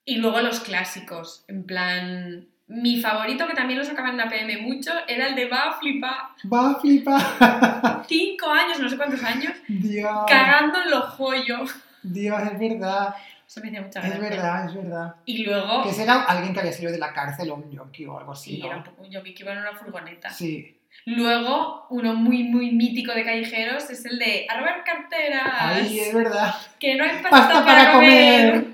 Y 0.05 0.16
luego 0.16 0.40
los 0.40 0.61
clásicos, 0.61 1.44
en 1.48 1.64
plan... 1.64 2.46
Mi 2.68 3.01
favorito, 3.01 3.46
que 3.46 3.55
también 3.55 3.79
lo 3.79 3.85
sacaban 3.85 4.12
en 4.12 4.16
la 4.18 4.29
PM 4.31 4.59
mucho, 4.59 4.90
era 5.07 5.27
el 5.29 5.35
de 5.35 5.46
Va 5.48 5.64
a 5.70 5.72
flipar. 5.79 6.16
Va 6.51 6.70
a 6.70 6.75
flipar. 6.81 8.03
Cinco 8.09 8.48
años, 8.51 8.79
no 8.81 8.88
sé 8.88 8.96
cuántos 8.96 9.22
años, 9.22 9.53
Dios. 9.68 10.11
cagando 10.29 10.81
en 10.83 10.90
los 10.90 11.05
joyos. 11.11 11.75
Dios, 12.03 12.40
es 12.53 12.59
verdad. 12.59 13.14
Eso 13.46 13.61
me 13.61 13.68
hacía 13.68 13.83
mucha 13.83 14.01
Es 14.01 14.07
gracia. 14.09 14.29
verdad, 14.31 14.64
es 14.66 14.75
verdad. 14.75 15.14
Y 15.27 15.44
luego... 15.44 15.83
Que 15.83 15.90
ese 15.90 16.05
era 16.05 16.22
alguien 16.22 16.55
que 16.55 16.61
había 16.61 16.72
salido 16.72 16.92
de 16.92 16.98
la 16.98 17.12
cárcel 17.12 17.51
o 17.51 17.57
un 17.57 17.70
yonki 17.70 18.07
o 18.07 18.18
algo 18.18 18.33
así, 18.33 18.57
Sí, 18.57 18.62
era 18.66 18.83
un 18.96 19.11
yo 19.11 19.22
que 19.22 19.35
iba 19.38 19.53
en 19.53 19.59
una 19.59 19.75
furgoneta. 19.75 20.31
Sí. 20.31 20.79
Luego, 21.05 21.87
uno 21.90 22.14
muy, 22.14 22.44
muy 22.44 22.70
mítico 22.70 23.12
de 23.12 23.25
callejeros 23.25 23.90
es 23.90 24.05
el 24.07 24.18
de 24.18 24.46
a 24.48 24.59
robar 24.59 24.83
carteras, 24.85 25.53
Ahí, 25.59 25.98
es 26.01 26.14
verdad. 26.14 26.55
que 26.79 26.94
no 26.96 27.05
hay 27.05 27.11
pasta, 27.22 27.31
Pasta 27.31 27.64
para 27.64 27.92
comer. 27.92 28.53
comer. 28.53 28.66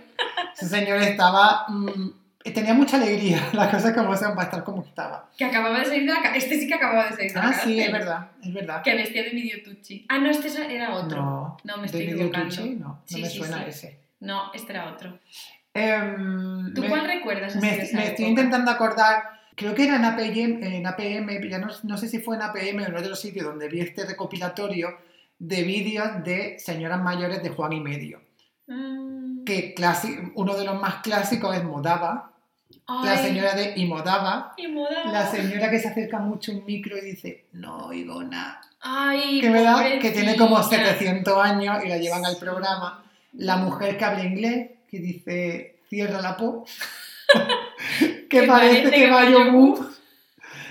Ese 0.54 0.68
señor 0.68 0.98
estaba 1.02 1.64
mm, 1.68 2.08
tenía 2.50 2.74
mucha 2.74 2.96
alegría, 2.96 3.40
las 3.52 3.68
cosas 3.74 3.92
como 3.94 4.16
son 4.16 4.34
para 4.34 4.44
estar 4.44 4.64
como 4.64 4.82
estaba. 4.82 5.30
Que 5.36 5.44
acababa 5.44 5.78
de 5.80 5.84
salir 5.86 6.02
de 6.06 6.14
la 6.14 6.22
cárcel. 6.22 6.42
Este 6.42 6.60
sí 6.60 6.66
que 6.68 6.74
acababa 6.74 7.04
de 7.08 7.10
salir 7.16 7.28
de 7.32 7.34
la 7.34 7.40
Ah, 7.40 7.50
cárcel. 7.50 7.64
sí, 7.72 7.80
es 7.80 7.92
verdad, 7.92 8.30
es 8.42 8.54
verdad. 8.54 8.82
Que 8.82 8.94
vestía 8.94 9.22
de 9.24 9.32
medio 9.32 9.62
tucci. 9.62 10.06
Ah, 10.08 10.18
no, 10.18 10.30
este 10.30 10.74
era 10.74 10.94
otro. 10.94 11.16
No, 11.22 11.56
No, 11.64 11.76
me 11.76 11.82
de 11.82 11.86
estoy 11.86 12.00
Medio 12.06 12.14
equivocando. 12.26 12.54
Tucci, 12.54 12.70
no, 12.76 12.86
no 12.88 13.02
Sí, 13.04 13.20
me 13.22 13.28
sí, 13.28 13.38
suena 13.38 13.58
sí. 13.58 13.64
ese. 13.68 14.00
No, 14.20 14.52
este 14.52 14.72
era 14.72 14.92
otro. 14.92 15.18
Em, 15.74 16.74
¿Tú 16.74 16.80
me- 16.82 16.88
cuál 16.88 17.06
recuerdas 17.06 17.54
así 17.56 17.64
Me, 17.66 17.76
de 17.76 17.82
esa 17.84 17.96
me 17.96 18.06
estoy 18.08 18.24
intentando 18.26 18.70
acordar, 18.70 19.22
creo 19.54 19.74
que 19.74 19.84
era 19.84 19.96
en 19.96 20.04
APM, 20.04 20.62
en 20.76 20.86
APM 20.86 21.48
ya 21.48 21.58
no, 21.58 21.68
no 21.84 21.96
sé 21.96 22.08
si 22.08 22.18
fue 22.18 22.36
en 22.36 22.42
APM 22.42 22.82
o 22.82 22.86
en 22.86 22.96
otro 22.96 23.14
sitio 23.14 23.44
donde 23.44 23.68
vi 23.68 23.80
este 23.80 24.04
recopilatorio 24.04 24.96
de 25.38 25.62
vídeos 25.62 26.24
de 26.24 26.58
señoras 26.58 27.00
mayores 27.00 27.42
de 27.42 27.50
Juan 27.50 27.72
y 27.74 27.80
Medio. 27.80 28.20
Mm. 28.66 29.44
Que 29.44 29.74
clasi- 29.74 30.32
uno 30.34 30.56
de 30.56 30.64
los 30.64 30.80
más 30.80 30.96
clásicos 30.96 31.56
es 31.56 31.62
Modava, 32.88 33.04
la 33.04 33.12
Ay, 33.12 33.26
señora 33.26 33.54
de 33.54 33.72
y 33.76 33.86
moda. 33.86 34.32
la 35.12 35.26
señora 35.30 35.70
que 35.70 35.78
se 35.78 35.88
acerca 35.88 36.18
mucho 36.18 36.52
a 36.52 36.54
un 36.56 36.64
micro 36.64 36.96
y 36.96 37.00
dice, 37.02 37.44
no 37.52 37.86
oigo 37.86 38.22
nada. 38.22 38.60
Ay, 38.80 39.40
Que, 39.40 39.50
me 39.50 39.62
da- 39.62 39.98
que 40.00 40.10
tiene 40.10 40.36
como 40.36 40.56
pobrecilla. 40.56 40.92
700 40.94 41.44
años 41.44 41.84
y 41.84 41.88
la 41.88 41.96
llevan 41.98 42.24
al 42.24 42.36
programa. 42.36 43.02
La 43.34 43.56
mujer 43.56 43.96
que 43.98 44.04
habla 44.04 44.24
inglés, 44.24 44.70
que 44.90 44.98
dice, 45.00 45.76
cierra 45.88 46.20
la 46.22 46.36
po. 46.36 46.64
que 48.30 48.42
parece 48.44 48.90
que 48.90 49.10
va 49.10 49.28
yogur. 49.28 49.90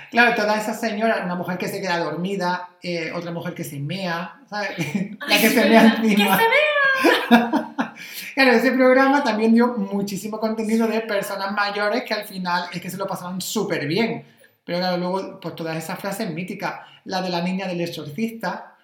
Claro, 0.09 0.33
todas 0.35 0.63
esas 0.63 0.79
señoras, 0.79 1.19
una 1.25 1.35
mujer 1.35 1.57
que 1.57 1.67
se 1.67 1.81
queda 1.81 1.99
dormida, 1.99 2.69
eh, 2.81 3.11
otra 3.13 3.31
mujer 3.31 3.53
que 3.53 3.63
se 3.65 3.77
mea, 3.79 4.39
¿sabes? 4.49 4.69
la 5.19 5.35
Ay, 5.35 5.41
que 5.41 5.47
es 5.47 5.53
se 5.53 5.65
mea 5.69 5.83
verdad. 5.83 6.05
encima. 6.05 6.37
¡Que 6.39 6.43
se 6.45 7.86
Claro, 8.33 8.51
ese 8.51 8.71
programa 8.71 9.23
también 9.23 9.53
dio 9.53 9.67
muchísimo 9.69 10.39
contenido 10.39 10.87
de 10.87 11.01
personas 11.01 11.51
mayores 11.53 12.03
que 12.03 12.13
al 12.13 12.25
final 12.25 12.69
es 12.71 12.81
que 12.81 12.89
se 12.89 12.97
lo 12.97 13.07
pasaban 13.07 13.41
súper 13.41 13.87
bien. 13.87 14.23
Pero 14.63 14.79
claro, 14.79 14.97
luego, 14.97 15.39
pues 15.39 15.55
todas 15.55 15.77
esas 15.77 15.99
frases 15.99 16.29
míticas. 16.31 16.75
La 17.05 17.21
de 17.21 17.29
la 17.29 17.41
niña 17.41 17.67
del 17.67 17.79
exorcista, 17.81 18.75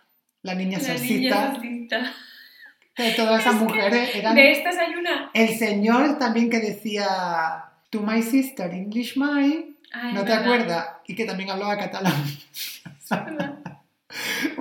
la 0.43 0.55
niña 0.55 0.77
exorcista, 0.77 1.53
que 2.95 3.11
todas 3.11 3.41
esas 3.41 3.55
Es 3.55 3.61
mujeres 3.61 4.15
eran... 4.15 4.35
De 4.35 4.51
estas 4.51 4.77
hay 4.77 4.95
una. 4.95 5.29
El 5.33 5.57
señor 5.57 6.17
también 6.17 6.49
que 6.49 6.59
decía, 6.59 7.65
to 7.89 8.01
my 8.01 8.21
sister, 8.21 8.73
English 8.73 9.17
my, 9.17 9.75
Ay, 9.91 10.13
¿no 10.13 10.21
te 10.23 10.29
verdad. 10.31 10.41
acuerdas? 10.43 10.87
Y 11.07 11.15
que 11.15 11.25
también 11.25 11.49
hablaba 11.49 11.77
catalán. 11.77 12.23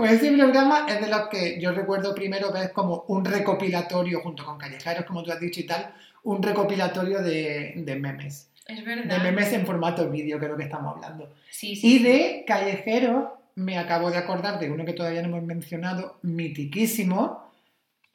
Pues 0.03 0.21
ese 0.21 0.33
programa 0.33 0.85
es 0.89 1.01
de 1.01 1.09
los 1.09 1.29
que 1.29 1.61
yo 1.61 1.71
recuerdo 1.71 2.13
primero 2.13 2.51
ver 2.51 2.73
como 2.73 3.05
un 3.07 3.25
recopilatorio, 3.25 4.21
junto 4.21 4.45
con 4.45 4.59
Callejeros, 4.59 5.05
como 5.05 5.23
tú 5.23 5.31
has 5.31 5.39
dicho 5.39 5.61
y 5.61 5.63
tal, 5.63 5.95
un 6.25 6.43
recopilatorio 6.43 7.23
de, 7.23 7.75
de 7.77 7.95
memes. 7.95 8.51
Es 8.67 8.85
verdad. 8.85 9.05
De 9.05 9.21
memes 9.21 9.53
en 9.53 9.65
formato 9.65 10.11
vídeo, 10.11 10.41
que 10.41 10.47
es 10.47 10.51
lo 10.51 10.57
que 10.57 10.65
estamos 10.65 10.97
hablando. 10.97 11.33
Sí, 11.51 11.77
sí. 11.77 11.87
Y 11.87 12.03
de 12.03 12.45
Callejeros, 12.45 13.29
me 13.55 13.79
acabo 13.79 14.11
de 14.11 14.19
acordar 14.19 14.59
de 14.59 14.73
uno 14.73 14.85
que 14.85 14.93
todavía 14.93 15.23
no 15.23 15.29
hemos 15.29 15.45
mencionado, 15.45 16.19
mitiquísimo, 16.23 17.53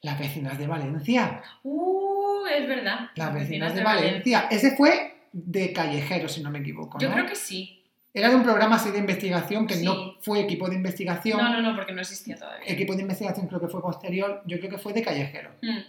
Las 0.01 0.19
vecinas 0.19 0.59
de 0.59 0.67
Valencia. 0.67 1.41
Uh, 1.63 2.47
es 2.47 2.67
verdad. 2.67 3.11
Las 3.15 3.33
vecinas 3.33 3.73
de 3.73 3.83
Valencia. 3.83 4.47
Ese 4.51 4.75
fue 4.75 5.29
de 5.31 5.71
Callejeros, 5.71 6.33
si 6.33 6.43
no 6.43 6.51
me 6.51 6.59
equivoco. 6.59 6.99
Yo 6.99 7.07
¿no? 7.07 7.15
creo 7.15 7.27
que 7.27 7.35
sí. 7.35 7.76
Era 8.17 8.29
de 8.29 8.35
un 8.35 8.43
programa 8.43 8.77
así 8.77 8.89
de 8.91 8.97
investigación 8.97 9.67
que 9.67 9.75
Sí. 9.75 9.85
no 9.85 10.15
fue 10.21 10.39
equipo 10.41 10.67
de 10.67 10.75
investigación. 10.75 11.37
No, 11.39 11.49
no, 11.49 11.61
no, 11.61 11.75
porque 11.75 11.93
no 11.93 12.01
existía 12.01 12.35
todavía. 12.35 12.65
Equipo 12.67 12.95
de 12.95 13.01
investigación 13.03 13.47
creo 13.47 13.61
que 13.61 13.67
fue 13.67 13.81
posterior. 13.81 14.41
Yo 14.45 14.57
creo 14.57 14.71
que 14.71 14.77
fue 14.79 14.93
de 14.93 15.03
Callejeros. 15.03 15.53
Mm. 15.61 15.79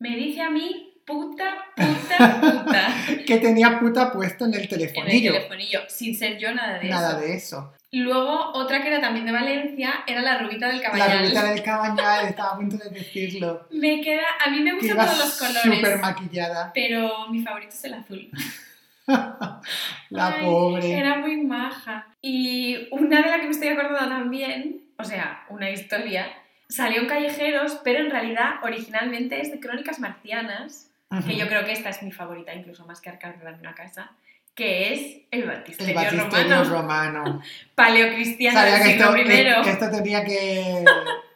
Me 0.00 0.16
dice 0.16 0.40
a 0.42 0.50
mí, 0.50 0.94
puta, 1.04 1.66
puta, 1.76 2.40
puta. 2.40 2.88
Que 3.26 3.38
tenía 3.38 3.80
puta 3.80 4.12
puesto 4.12 4.44
en 4.44 4.50
el 4.54 4.56
en 4.58 4.62
el 4.62 4.68
telefonillo. 4.68 5.32
telefonillo. 5.32 5.80
Sin 5.88 6.14
ser 6.16 6.38
yo 6.38 6.54
nada 6.54 6.78
de 6.78 6.88
Nada 6.88 7.10
eso. 7.10 7.20
de 7.20 7.34
eso. 7.34 7.74
Luego, 7.90 8.52
otra 8.52 8.82
que 8.82 8.88
era 8.88 9.00
también 9.00 9.24
de 9.24 9.32
Valencia, 9.32 10.04
era 10.06 10.20
la 10.20 10.38
rubita 10.38 10.68
del 10.68 10.76
La 10.76 10.82
caballal. 10.82 11.22
rubita 11.24 11.50
del 11.50 11.62
cabañal, 11.70 12.26
estaba 12.26 12.50
a 12.52 12.56
punto 12.56 12.76
de 12.76 12.90
decirlo. 12.90 13.66
Me 13.72 14.00
queda, 14.02 14.22
a 14.46 14.50
mí 14.50 14.60
me 14.60 14.74
gustan 14.74 14.96
todos 14.98 15.18
los 15.18 15.38
colores, 15.38 15.62
súper 15.76 15.98
maquillada. 15.98 16.70
pero 16.74 17.28
mi 17.30 17.42
favorito 17.42 17.72
es 17.74 17.84
el 17.84 17.94
azul. 17.94 18.30
La 20.10 20.28
Ay, 20.28 20.44
pobre. 20.44 20.92
Era 20.98 21.16
muy 21.16 21.38
maja. 21.38 22.06
Y 22.22 22.88
una 22.90 23.22
de 23.22 23.28
las 23.30 23.40
que 23.40 23.44
me 23.44 23.50
estoy 23.50 23.68
acordando 23.68 24.08
también, 24.08 24.82
o 24.98 25.04
sea, 25.04 25.44
una 25.48 25.70
historia, 25.70 26.26
salió 26.68 27.00
en 27.02 27.06
Callejeros, 27.08 27.80
pero 27.84 28.00
en 28.00 28.10
realidad 28.10 28.56
originalmente 28.62 29.40
es 29.40 29.50
de 29.50 29.60
Crónicas 29.60 29.98
Marcianas, 30.00 30.90
que 31.26 31.36
yo 31.36 31.48
creo 31.48 31.64
que 31.64 31.72
esta 31.72 31.88
es 31.88 32.02
mi 32.02 32.12
favorita, 32.12 32.54
incluso 32.54 32.84
más 32.86 33.00
que 33.00 33.08
Arcángel 33.08 33.54
de 33.54 33.60
una 33.60 33.74
casa, 33.74 34.12
que 34.54 34.92
es 34.92 35.00
el 35.30 35.42
El 35.42 35.46
batisterio, 35.46 35.94
batisterio 35.94 36.64
romano, 36.64 37.24
romano. 37.24 37.42
paleocristiano 37.74 38.60
del 38.60 38.82
siglo 38.82 39.04
esto, 39.04 39.12
primero. 39.12 39.62
que 39.62 39.70
esto 39.70 39.90
tenía 39.90 40.24
que 40.24 40.84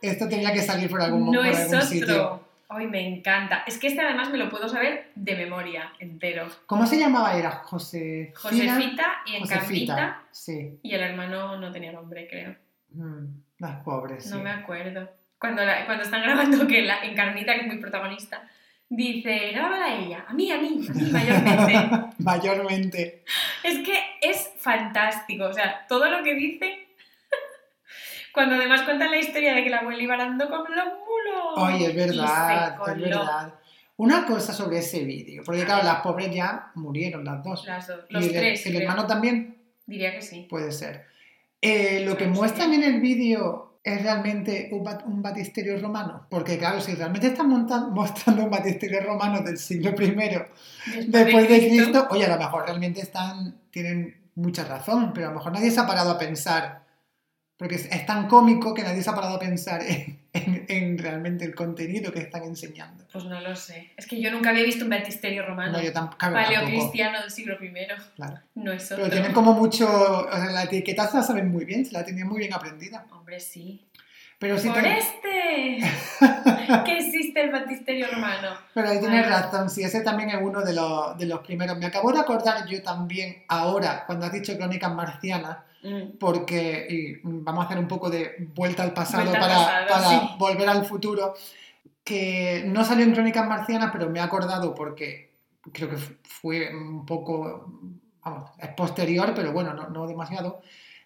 esto 0.02 0.28
tenía 0.28 0.52
que 0.52 0.60
salir 0.62 0.90
por 0.90 1.00
algún, 1.00 1.30
no 1.30 1.40
por 1.40 1.46
es 1.46 1.58
algún 1.60 1.74
otro. 1.76 1.86
sitio. 1.88 2.51
Ay, 2.74 2.86
me 2.86 3.06
encanta. 3.06 3.64
Es 3.66 3.78
que 3.78 3.88
este 3.88 4.00
además 4.00 4.30
me 4.30 4.38
lo 4.38 4.48
puedo 4.48 4.68
saber 4.68 5.10
de 5.14 5.36
memoria, 5.36 5.92
entero. 5.98 6.48
¿Cómo 6.66 6.86
se 6.86 6.98
llamaba? 6.98 7.36
Era 7.36 7.50
Josefina. 7.50 8.32
Josefita 8.36 9.06
y 9.26 9.36
Encarnita. 9.36 10.22
Sí. 10.30 10.78
Y 10.82 10.94
el 10.94 11.00
hermano 11.02 11.58
no 11.58 11.70
tenía 11.72 11.92
nombre, 11.92 12.26
creo. 12.28 12.54
Mm, 12.90 13.26
las 13.58 13.82
pobres. 13.82 14.26
No 14.30 14.36
sí. 14.38 14.42
me 14.42 14.50
acuerdo. 14.50 15.08
Cuando, 15.38 15.64
la- 15.64 15.84
cuando 15.86 16.04
están 16.04 16.22
grabando 16.22 16.66
que 16.66 16.82
la 16.82 17.04
Encarnita, 17.04 17.54
que 17.54 17.60
es 17.62 17.66
muy 17.66 17.78
protagonista, 17.78 18.48
dice, 18.88 19.52
grábala 19.52 19.86
a 19.86 19.94
ella, 19.96 20.24
a 20.28 20.32
mí, 20.34 20.50
a 20.52 20.58
mí, 20.58 20.86
a 20.88 20.92
mí 20.92 21.10
mayormente. 21.10 21.90
Mayormente. 22.18 23.24
es 23.64 23.78
que 23.78 23.98
es 24.20 24.50
fantástico, 24.58 25.44
o 25.46 25.52
sea, 25.52 25.86
todo 25.88 26.08
lo 26.10 26.22
que 26.22 26.34
dice, 26.34 26.81
cuando 28.32 28.54
además 28.56 28.82
cuentan 28.82 29.10
la 29.10 29.18
historia 29.18 29.54
de 29.54 29.62
que 29.64 29.70
la 29.70 29.78
abuela 29.78 30.02
iba 30.02 30.14
arando 30.14 30.48
con 30.48 30.60
los 30.74 30.84
mulos. 30.86 31.52
Oye, 31.56 31.86
es 31.86 31.92
Y 31.92 31.96
verdad, 31.96 32.76
es 32.88 33.00
verdad. 33.00 33.54
Una 33.96 34.24
cosa 34.26 34.52
sobre 34.52 34.78
ese 34.78 35.04
vídeo, 35.04 35.42
porque 35.44 35.64
claro, 35.64 35.84
las 35.84 35.96
pobres 36.00 36.34
ya 36.34 36.70
murieron 36.74 37.24
las 37.24 37.42
dos. 37.44 37.64
Las 37.66 37.86
dos- 37.86 38.00
Y 38.08 38.14
los 38.14 38.24
el, 38.24 38.32
tres. 38.32 38.66
el 38.66 38.72
creo. 38.72 38.82
hermano 38.88 39.06
también 39.06 39.58
Diría 39.86 40.12
que 40.12 40.22
sí. 40.22 40.46
puede 40.48 40.72
ser. 40.72 41.04
Eh, 41.60 42.02
lo 42.06 42.16
que 42.16 42.24
sí. 42.24 42.30
muestran 42.30 42.72
en 42.72 42.82
el 42.82 43.00
vídeo 43.00 43.78
es 43.84 44.02
realmente 44.02 44.70
un, 44.72 44.82
bat- 44.84 45.04
un 45.04 45.22
batisterio 45.22 45.78
romano. 45.78 46.26
Porque 46.30 46.56
claro, 46.58 46.80
si 46.80 46.94
realmente 46.94 47.26
están 47.28 47.48
mostrando 47.92 48.44
un 48.44 48.50
batisterio 48.50 49.02
romano 49.02 49.40
del 49.42 49.58
siglo 49.58 49.90
I 49.90 50.14
después 51.06 51.48
de 51.48 51.58
Cristo, 51.68 52.06
oye, 52.10 52.24
a 52.24 52.30
lo 52.36 52.38
mejor 52.38 52.64
realmente 52.64 53.00
están, 53.00 53.60
tienen 53.70 54.16
mucha 54.36 54.64
razón, 54.64 55.12
pero 55.12 55.26
a 55.26 55.30
lo 55.30 55.36
mejor 55.36 55.52
nadie 55.52 55.70
se 55.70 55.80
ha 55.80 55.86
parado 55.86 56.10
a 56.12 56.18
pensar, 56.18 56.81
porque 57.56 57.76
es, 57.76 58.06
tan 58.06 58.26
cómico 58.28 58.74
que 58.74 58.82
nadie 58.82 59.02
se 59.02 59.10
ha 59.10 59.14
parado 59.14 59.36
a 59.36 59.38
pensar 59.38 59.82
en, 59.82 60.18
en- 60.32 60.64
en 60.68 60.98
realmente 60.98 61.44
el 61.44 61.54
contenido 61.54 62.12
que 62.12 62.20
están 62.20 62.42
enseñando. 62.44 63.04
Pues 63.12 63.24
no 63.24 63.40
lo 63.40 63.54
sé. 63.54 63.92
Es 63.96 64.06
que 64.06 64.20
yo 64.20 64.30
nunca 64.32 64.50
había 64.50 64.64
visto 64.64 64.84
un 64.84 64.90
batisterio 64.90 65.46
romano. 65.46 65.72
No, 65.72 65.82
yo 65.82 65.92
tampoco, 65.92 66.18
Paleocristiano 66.18 67.20
del 67.20 67.30
siglo 67.30 67.54
I. 67.62 67.72
claro. 68.16 68.38
No 68.54 68.72
es 68.72 68.84
otro. 68.90 68.96
Pero 69.04 69.10
tienen 69.10 69.32
como 69.32 69.52
mucho, 69.52 69.86
o 69.88 70.32
sea, 70.32 70.46
la 70.50 70.64
etiqueta 70.64 71.06
se 71.08 71.18
la 71.18 71.22
saben 71.22 71.50
muy 71.52 71.64
bien, 71.64 71.84
se 71.86 71.92
la 71.92 72.04
tienen 72.04 72.26
muy 72.26 72.38
bien 72.38 72.52
aprendida. 72.54 73.06
Hombre, 73.12 73.38
sí. 73.38 73.84
Pero 74.38 74.58
sí 74.58 74.68
Por 74.68 74.82
te- 74.82 74.98
este 74.98 75.78
que 76.84 76.98
existe 76.98 77.42
el 77.44 77.52
batisterio 77.52 78.08
romano. 78.10 78.48
Pero 78.74 78.88
ahí 78.88 78.98
tienes 78.98 79.28
razón, 79.28 79.70
sí, 79.70 79.84
ese 79.84 80.00
también 80.00 80.30
es 80.30 80.38
uno 80.40 80.62
de 80.62 80.72
los, 80.72 81.16
de 81.16 81.26
los 81.26 81.40
primeros. 81.46 81.78
Me 81.78 81.86
acabo 81.86 82.10
de 82.12 82.18
acordar 82.18 82.66
yo 82.66 82.82
también 82.82 83.44
ahora, 83.46 84.02
cuando 84.04 84.26
has 84.26 84.32
dicho 84.32 84.56
Crónicas 84.56 84.92
Marcianas, 84.92 85.58
Mm. 85.82 86.18
porque 86.20 86.86
y 86.88 87.20
vamos 87.24 87.64
a 87.64 87.66
hacer 87.66 87.78
un 87.78 87.88
poco 87.88 88.08
de 88.08 88.48
vuelta 88.54 88.82
al 88.84 88.92
pasado 88.94 89.24
Vuelta 89.24 89.38
al 89.44 89.50
para, 89.50 89.58
pasado, 89.58 89.86
para 89.88 90.08
sí. 90.08 90.26
volver 90.38 90.68
al 90.68 90.84
futuro, 90.84 91.34
que 92.04 92.62
no 92.66 92.84
salió 92.84 93.04
en 93.04 93.12
Crónicas 93.12 93.48
Marcianas, 93.48 93.90
pero 93.92 94.08
me 94.08 94.18
he 94.18 94.22
acordado 94.22 94.74
porque 94.74 95.32
creo 95.72 95.90
que 95.90 95.96
fu- 95.96 96.14
fue 96.22 96.74
un 96.74 97.04
poco, 97.06 97.72
vamos, 98.24 98.50
es 98.58 98.68
posterior, 98.70 99.32
pero 99.34 99.52
bueno, 99.52 99.74
no, 99.74 99.88
no 99.90 100.06
demasiado, 100.06 100.60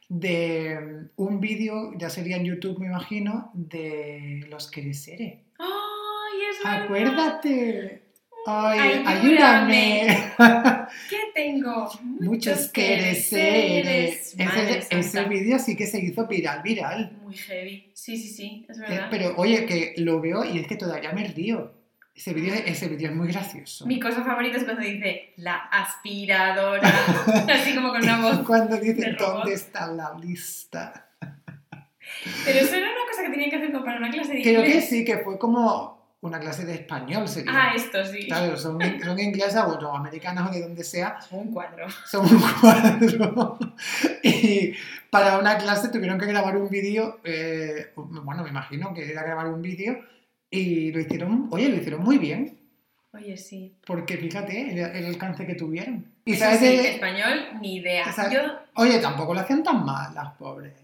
de 0.09 1.09
un 1.17 1.41
vídeo, 1.41 1.93
ya 1.97 2.09
sería 2.11 2.37
en 2.37 2.45
YouTube 2.45 2.79
me 2.79 2.87
imagino, 2.87 3.51
de 3.55 4.47
los 4.49 4.71
Queresere. 4.71 5.45
¡Ay, 5.59 6.39
es 6.51 6.65
verdad! 6.65 6.85
Acuérdate. 6.85 8.06
Ay, 8.47 9.03
Ayúdame. 9.05 10.09
ayúdame. 10.09 10.33
¿Qué 11.11 11.19
tengo? 11.35 11.91
Muchos 12.03 12.69
quereseres. 12.69 14.35
Madre 14.39 14.79
Ese, 14.79 14.99
ese 15.01 15.25
vídeo 15.25 15.59
sí 15.59 15.77
que 15.77 15.87
se 15.87 15.99
hizo 16.01 16.27
viral, 16.27 16.63
viral. 16.63 17.13
Muy 17.23 17.35
heavy. 17.37 17.91
Sí, 17.95 18.17
sí, 18.17 18.29
sí, 18.29 18.67
es 18.69 18.79
Eh, 18.79 18.83
verdad. 18.89 19.09
Pero 19.11 19.35
oye, 19.37 19.67
que 19.67 19.95
lo 19.99 20.21
veo 20.21 20.45
y 20.45 20.59
es 20.61 20.67
que 20.69 20.77
todavía 20.77 21.13
me 21.13 21.27
río. 21.27 21.75
Ese 22.15 22.33
vídeo 22.33 22.55
ese 22.55 22.87
es 22.87 23.13
muy 23.15 23.29
gracioso. 23.29 23.85
Mi 23.87 24.01
cosa 24.01 24.25
favorita 24.25 24.57
es 24.57 24.65
cuando 24.65 24.83
dice 24.83 25.33
la 25.37 25.57
aspiradora. 25.57 26.89
Así 27.53 27.75
como 27.75 27.91
con 27.91 28.03
una 28.03 28.21
voz. 28.23 28.39
Cuando 28.47 28.77
dice, 28.79 29.11
robot. 29.13 29.39
¿dónde 29.39 29.55
está 29.55 29.87
la 29.89 30.15
lista? 30.19 31.09
Pero 32.45 32.61
eso 32.61 32.75
era 32.77 32.87
una 32.87 33.11
cosa 33.11 33.23
que 33.25 33.31
tenían 33.31 33.51
que 33.51 33.57
hacer 33.57 33.73
como 33.73 33.85
para 33.85 33.99
una 33.99 34.11
clase 34.11 34.33
de 34.35 34.43
Creo 34.43 34.63
que 34.63 34.69
inglés. 34.69 34.89
sí, 34.89 35.05
que 35.05 35.19
fue 35.19 35.39
como 35.39 35.96
una 36.27 36.39
clase 36.41 36.65
de 36.65 36.75
español 36.75 37.27
sería. 37.29 37.53
Ah, 37.55 37.73
esto 37.75 38.05
sí. 38.05 38.27
Claro, 38.27 38.57
son, 38.57 38.79
son 39.03 39.19
inglesas 39.21 39.65
o 39.67 39.81
no, 39.81 39.95
americanas 39.97 40.49
o 40.51 40.53
de 40.53 40.61
donde 40.63 40.85
sea, 40.85 41.19
Un 41.31 41.53
cuadro. 41.53 41.87
son 42.07 42.27
un 42.27 42.43
cuadro. 42.61 43.59
y 44.23 44.73
para 45.11 45.39
una 45.39 45.57
clase 45.59 45.89
tuvieron 45.89 46.19
que 46.19 46.27
grabar 46.27 46.57
un 46.57 46.69
vídeo, 46.69 47.21
eh, 47.25 47.93
bueno, 47.97 48.43
me 48.43 48.51
imagino 48.51 48.93
que 48.95 49.11
era 49.11 49.23
grabar 49.23 49.47
un 49.49 49.63
vídeo 49.63 49.99
y 50.51 50.93
lo 50.93 51.01
hicieron, 51.01 51.49
oye, 51.51 51.69
lo 51.69 51.77
hicieron 51.77 52.03
muy 52.03 52.19
bien, 52.19 52.59
Oye, 53.13 53.37
sí. 53.37 53.75
porque 53.87 54.17
fíjate 54.19 54.73
el, 54.73 54.79
el 54.79 55.07
alcance 55.07 55.47
que 55.47 55.55
tuvieron. 55.55 56.13
Y 56.25 56.33
Eso 56.35 56.45
sabes 56.45 56.59
sí, 56.61 56.67
de- 56.67 56.91
español, 56.95 57.61
ni 57.61 57.77
idea. 57.77 58.05
Oye, 58.75 58.99
tampoco 58.99 59.33
lo 59.33 59.41
hacían 59.41 59.63
tan 59.63 59.85
mal 59.85 60.15
las 60.15 60.33
pobres. 60.35 60.75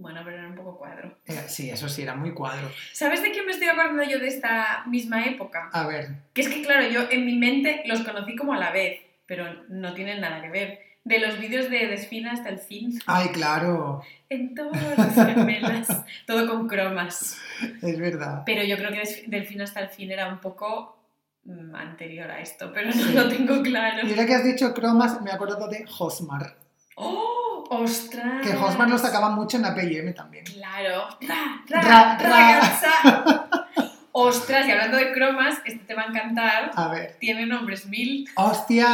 Bueno, 0.00 0.20
pero 0.24 0.36
era 0.38 0.48
un 0.48 0.54
poco 0.54 0.78
cuadro. 0.78 1.16
Era- 1.26 1.48
sí, 1.48 1.70
eso 1.70 1.88
sí, 1.88 2.02
era 2.02 2.14
muy 2.14 2.32
cuadro. 2.32 2.70
¿Sabes 2.92 3.22
de 3.22 3.30
quién 3.30 3.44
me 3.46 3.52
estoy 3.52 3.68
acordando 3.68 4.02
yo 4.02 4.18
de 4.18 4.28
esta 4.28 4.82
misma 4.86 5.24
época? 5.26 5.68
A 5.72 5.86
ver, 5.86 6.08
Que 6.32 6.40
es 6.40 6.48
que, 6.48 6.62
claro, 6.62 6.88
yo 6.88 7.02
en 7.10 7.26
mi 7.26 7.36
mente 7.36 7.82
los 7.86 8.00
conocí 8.00 8.34
como 8.36 8.54
a 8.54 8.58
la 8.58 8.70
vez, 8.72 9.00
pero 9.26 9.64
no 9.68 9.92
tienen 9.94 10.20
nada 10.20 10.40
que 10.42 10.48
ver. 10.48 10.80
De 11.04 11.18
los 11.18 11.38
vídeos 11.38 11.70
de 11.70 11.86
Desfina 11.86 12.32
hasta 12.32 12.50
el 12.50 12.58
fin, 12.58 12.98
ay, 13.06 13.28
claro, 13.28 14.02
en 14.28 14.54
todas 14.54 14.98
las 14.98 15.14
gemelas, 15.14 15.88
todo 16.26 16.46
con 16.46 16.68
cromas. 16.68 17.38
es 17.82 17.98
verdad. 17.98 18.42
Pero 18.44 18.62
yo 18.64 18.76
creo 18.76 18.90
que 18.92 19.24
Delfín 19.26 19.62
hasta 19.62 19.80
el 19.80 19.88
fin 19.88 20.10
era 20.12 20.28
un 20.28 20.40
poco 20.40 20.98
mm, 21.44 21.74
anterior 21.74 22.30
a 22.30 22.40
esto, 22.40 22.70
pero 22.74 22.90
no 22.94 23.12
lo 23.22 23.28
tengo 23.28 23.62
claro. 23.62 24.06
Y 24.06 24.10
ahora 24.10 24.26
que 24.26 24.34
has 24.34 24.44
dicho 24.44 24.74
cromas, 24.74 25.20
me 25.22 25.30
acuerdo 25.30 25.68
de 25.68 25.86
Hosmar. 25.98 26.56
¡Oh! 26.96 27.49
¡Ostras! 27.72 28.42
Que 28.46 28.52
Hosmar 28.56 28.88
lo 28.90 28.98
sacaba 28.98 29.30
mucho 29.30 29.56
en 29.56 29.64
APM 29.64 30.12
también. 30.12 30.44
Claro. 30.44 31.06
Ra, 31.20 31.64
ra, 31.68 32.18
Ra. 32.18 33.48
Ostras, 34.12 34.66
y 34.66 34.70
hablando 34.72 34.96
de 34.96 35.12
cromas, 35.12 35.58
este 35.64 35.84
te 35.84 35.94
va 35.94 36.02
a 36.02 36.06
encantar. 36.06 36.72
A 36.74 36.88
ver. 36.88 37.16
Tiene 37.20 37.46
nombres 37.46 37.86
mil. 37.86 38.28
Hostia, 38.34 38.88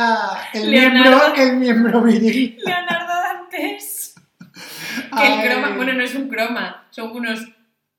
el 0.52 0.70
Leonardo. 0.70 1.10
miembro, 1.34 1.42
el 1.42 1.56
miembro 1.56 2.02
viril. 2.02 2.58
Leonardo 2.64 3.14
Dantes. 3.14 4.14
Que 5.18 5.26
el 5.26 5.50
croma, 5.50 5.74
bueno, 5.76 5.94
no 5.94 6.02
es 6.02 6.14
un 6.14 6.28
croma, 6.28 6.86
son 6.90 7.12
unos 7.12 7.40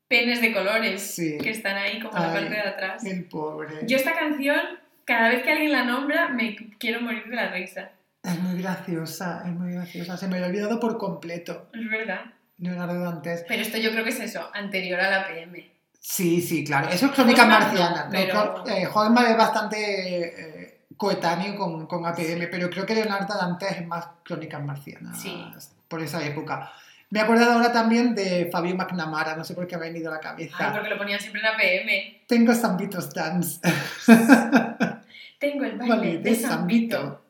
penes 0.08 0.42
de 0.42 0.54
colores 0.54 1.02
Sí. 1.16 1.40
que 1.42 1.50
están 1.50 1.76
ahí 1.76 2.00
como 2.00 2.16
en 2.16 2.24
la 2.24 2.34
parte 2.34 2.50
de 2.54 2.62
atrás. 2.62 3.04
El 3.04 3.26
pobre. 3.26 3.70
Yo 3.88 3.98
esta 3.98 4.14
canción, 4.14 4.60
cada 5.06 5.30
vez 5.30 5.42
que 5.44 5.52
alguien 5.52 5.72
la 5.72 5.86
nombra, 5.86 6.30
me 6.30 6.56
quiero 6.78 7.02
morir 7.02 7.26
de 7.28 7.36
la 7.36 7.50
risa. 7.52 7.90
Es 8.24 8.40
muy 8.42 8.62
graciosa, 8.62 9.44
es 9.46 9.52
muy 9.52 9.74
graciosa. 9.74 10.18
Se 10.18 10.28
me 10.28 10.36
había 10.38 10.48
olvidado 10.48 10.80
por 10.80 10.98
completo. 10.98 11.70
Es 11.74 11.90
verdad. 11.90 12.22
Leonardo 12.58 13.00
Dantes. 13.02 13.46
Pero 13.48 13.62
esto 13.62 13.78
yo 13.78 13.92
creo 13.92 14.04
que 14.04 14.10
es 14.10 14.20
eso, 14.20 14.50
anterior 14.54 15.00
a 15.00 15.10
la 15.12 15.28
PM. 15.28 15.72
Sí, 16.00 16.42
sí, 16.42 16.64
claro. 16.64 16.90
Eso 16.90 17.08
es 17.08 17.12
crónica 17.12 17.44
no, 17.46 17.52
marciana. 17.60 18.08
pero- 18.10 18.64
eh, 18.68 18.84
es 18.84 19.38
bastante 19.38 20.62
eh, 20.64 20.80
coetáneo 20.96 21.56
con, 21.56 21.86
con 21.86 22.06
APM, 22.06 22.48
pero 22.50 22.70
creo 22.70 22.86
que 22.86 22.96
Leonardo 22.96 23.36
Dantes 23.38 23.72
es 23.72 23.86
más 23.88 24.08
crónicas 24.24 24.64
marcianas 24.64 25.22
Sí. 25.22 25.46
por 25.88 26.02
esa 26.02 26.26
época. 26.26 26.72
Me 27.10 27.20
he 27.20 27.22
acordado 27.22 27.54
ahora 27.54 27.72
también 27.72 28.16
de 28.16 28.50
Fabio 28.52 28.76
McNamara, 28.76 29.36
no 29.36 29.44
sé 29.46 29.54
por 29.54 29.66
qué 29.68 29.78
me 29.78 29.86
ha 29.86 29.90
venido 29.90 30.10
a 30.10 30.16
la 30.16 30.18
Ay, 30.18 30.24
cabeza. 30.50 30.72
porque 30.74 30.90
lo 30.90 30.98
ponían 30.98 31.20
siempre 31.20 31.40
en 31.42 31.46
la 31.52 31.56
PM. 31.58 32.24
Tengo 32.28 32.54
Zambitos 32.54 33.14
Dance. 33.14 33.62
Tengo 35.40 35.66
el 35.66 35.78
baile 35.78 35.96
Vale, 35.96 36.18
de, 36.20 36.36
San 36.36 36.50
Zambito. 36.52 37.26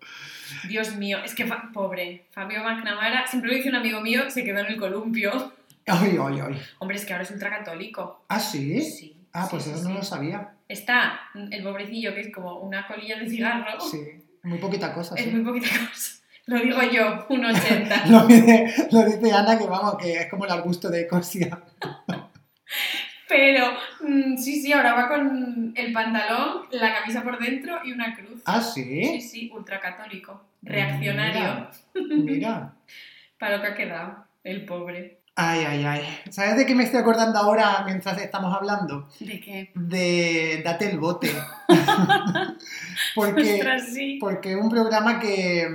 Dios 0.67 0.95
mío, 0.95 1.19
es 1.23 1.35
que 1.35 1.49
pobre. 1.73 2.25
Fabio 2.31 2.63
McNamara, 2.63 3.27
siempre 3.27 3.51
lo 3.51 3.57
dice 3.57 3.69
un 3.69 3.75
amigo 3.75 4.01
mío, 4.01 4.29
se 4.29 4.43
quedó 4.43 4.59
en 4.59 4.67
el 4.67 4.77
columpio. 4.77 5.53
Ay, 5.85 6.17
ay, 6.21 6.39
ay. 6.45 6.61
Hombre, 6.79 6.97
es 6.97 7.05
que 7.05 7.13
ahora 7.13 7.23
es 7.23 7.31
ultracatólico. 7.31 8.25
¿Ah, 8.27 8.39
sí? 8.39 8.81
Sí. 8.81 9.17
Ah, 9.33 9.47
pues 9.49 9.63
sí, 9.63 9.69
eso 9.69 9.83
sí. 9.83 9.87
no 9.87 9.95
lo 9.95 10.03
sabía. 10.03 10.53
Está 10.67 11.19
el 11.51 11.63
pobrecillo, 11.63 12.13
que 12.13 12.21
es 12.21 12.33
como 12.33 12.59
una 12.59 12.87
colilla 12.87 13.17
de 13.17 13.29
cigarro. 13.29 13.79
Sí, 13.79 14.01
muy 14.43 14.57
poquita 14.57 14.93
cosa. 14.93 15.15
Es 15.15 15.25
sí. 15.25 15.31
muy 15.31 15.43
poquita 15.43 15.69
cosa. 15.89 16.13
Lo 16.47 16.57
digo 16.59 16.79
yo, 16.81 17.25
un 17.27 17.43
80. 17.43 18.05
Lo 18.07 18.25
dice, 18.25 18.87
lo 18.89 19.03
dice 19.03 19.33
Ana, 19.33 19.57
que 19.57 19.65
vamos, 19.65 19.97
que 19.97 20.13
es 20.13 20.29
como 20.29 20.45
el 20.45 20.51
arbusto 20.51 20.89
de 20.89 21.01
Ecosia. 21.01 21.61
Pero 23.29 23.73
mm, 24.01 24.37
sí, 24.37 24.61
sí, 24.61 24.71
ahora 24.73 24.93
va 24.93 25.07
con 25.09 25.73
el 25.75 25.93
pantalón, 25.93 26.63
la 26.71 26.93
camisa 26.99 27.23
por 27.23 27.37
dentro 27.39 27.79
y 27.83 27.91
una 27.91 28.15
cruz. 28.15 28.41
Ah, 28.45 28.61
Sí, 28.61 28.83
sí. 28.83 29.21
sí, 29.21 29.51
ultracatólico. 29.53 30.41
Reaccionario. 30.61 31.67
Mira, 31.93 32.15
mira. 32.15 32.73
Para 33.39 33.57
lo 33.57 33.61
que 33.61 33.67
ha 33.69 33.75
quedado, 33.75 34.25
el 34.43 34.65
pobre. 34.65 35.19
Ay, 35.35 35.63
ay, 35.67 35.85
ay. 35.85 36.01
¿Sabes 36.31 36.57
de 36.57 36.65
qué 36.65 36.73
me 36.73 36.83
estoy 36.83 36.99
acordando 37.01 37.37
ahora 37.37 37.83
mientras 37.85 38.17
estamos 38.19 38.55
hablando? 38.55 39.07
¿De 39.19 39.39
qué? 39.39 39.71
De 39.75 40.61
Date 40.65 40.89
el 40.89 40.97
bote. 40.97 41.29
porque, 43.15 43.53
Ostras, 43.53 43.89
sí. 43.93 44.17
porque 44.19 44.51
es 44.53 44.57
un 44.57 44.69
programa 44.69 45.19
que, 45.19 45.67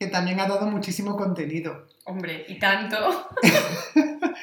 que 0.00 0.08
también 0.08 0.40
ha 0.40 0.48
dado 0.48 0.66
muchísimo 0.66 1.16
contenido. 1.16 1.86
Hombre, 2.04 2.46
y 2.48 2.58
tanto. 2.58 3.28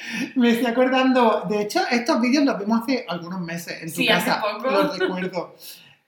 Me 0.35 0.51
estoy 0.51 0.67
acordando, 0.67 1.45
de 1.49 1.61
hecho, 1.61 1.81
estos 1.89 2.19
vídeos 2.21 2.45
los 2.45 2.59
vimos 2.59 2.81
hace 2.81 3.05
algunos 3.07 3.41
meses 3.41 3.81
en 3.81 3.89
tu 3.89 3.95
Sí, 3.95 4.09
hace 4.09 4.25
casa. 4.29 4.41
poco. 4.41 4.69
Los 4.71 4.97
recuerdo. 4.97 5.55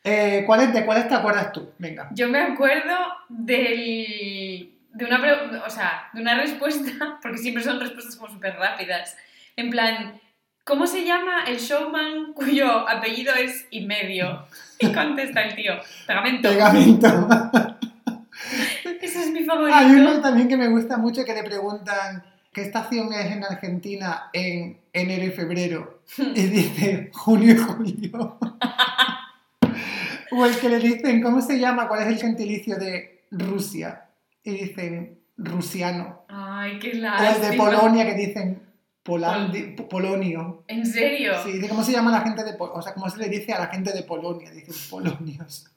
Eh, 0.04 0.44
¿cuáles, 0.46 0.74
¿De 0.74 0.86
cuáles 0.86 1.08
te 1.08 1.16
acuerdas 1.16 1.52
tú? 1.52 1.72
Venga. 1.80 2.10
Yo 2.12 2.30
me 2.30 2.40
acuerdo 2.40 2.94
del, 3.30 4.72
de, 4.94 5.06
una, 5.06 5.64
o 5.66 5.70
sea, 5.70 6.10
de 6.14 6.22
una 6.22 6.36
respuesta, 6.36 7.18
porque 7.22 7.38
siempre 7.40 7.64
son 7.64 7.80
respuestas 7.80 8.16
como 8.16 8.32
súper 8.32 8.56
rápidas. 8.56 9.18
En 9.56 9.70
plan, 9.72 10.22
¿cómo 10.64 10.86
se 10.86 11.06
llama 11.06 11.46
el 11.48 11.58
showman 11.58 12.34
cuyo 12.34 12.88
apellido 12.88 13.34
es 13.34 13.66
y 13.72 13.86
medio? 13.86 14.46
Y 14.80 14.92
contesta 14.92 15.42
el 15.44 15.56
tío, 15.56 15.74
pegamento. 16.06 16.50
Pegamento. 16.50 17.28
Ese 19.02 19.22
es 19.22 19.32
mi 19.32 19.44
favorito. 19.44 19.76
Hay 19.78 19.92
uno 19.92 20.22
también 20.22 20.48
que 20.48 20.58
me 20.58 20.68
gusta 20.68 20.98
mucho 20.98 21.24
que 21.24 21.34
le 21.34 21.44
preguntan 21.44 22.24
qué 22.56 22.62
estación 22.62 23.12
es 23.12 23.32
en 23.32 23.44
Argentina 23.44 24.30
en 24.32 24.80
enero 24.94 25.26
y 25.26 25.32
febrero. 25.32 26.02
Y 26.18 26.44
dice 26.44 27.12
junio 27.14 27.54
y 27.54 27.58
julio. 27.58 28.40
o 30.32 30.46
el 30.46 30.58
que 30.58 30.70
le 30.70 30.80
dicen, 30.80 31.22
¿cómo 31.22 31.42
se 31.42 31.60
llama? 31.60 31.90
¿Cuál 31.90 32.04
es 32.04 32.08
el 32.08 32.18
gentilicio 32.18 32.78
de 32.78 33.26
Rusia? 33.30 34.06
Y 34.42 34.52
dicen 34.52 35.20
rusiano. 35.38 36.24
Ay, 36.30 36.80
qué 36.80 36.92
O 36.92 36.92
el 36.94 37.02
lástima. 37.02 37.50
de 37.50 37.58
Polonia 37.58 38.06
que 38.06 38.14
dicen 38.14 38.62
polandi- 39.04 39.76
polonio. 39.90 40.64
¿En 40.70 40.86
serio? 40.86 41.34
Sí, 41.44 41.60
¿cómo 41.68 41.84
se 41.84 41.92
llama 41.92 42.10
la 42.10 42.22
gente 42.22 42.44
de 42.46 42.54
Polonia? 42.54 42.80
O 42.80 42.82
sea, 42.82 42.94
¿cómo 42.94 43.10
se 43.10 43.18
le 43.18 43.28
dice 43.28 43.52
a 43.52 43.60
la 43.60 43.68
gente 43.68 43.92
de 43.92 44.04
Polonia? 44.04 44.50
Dicen 44.52 44.76
polonios. 44.90 45.70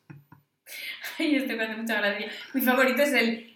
Ay, 1.19 1.35
este 1.35 1.57
me 1.57 1.65
hace 1.65 1.75
mucha 1.77 1.97
gracia. 2.01 2.29
Mi 2.55 2.61
favorito 2.61 3.03
es 3.03 3.13
el... 3.13 3.55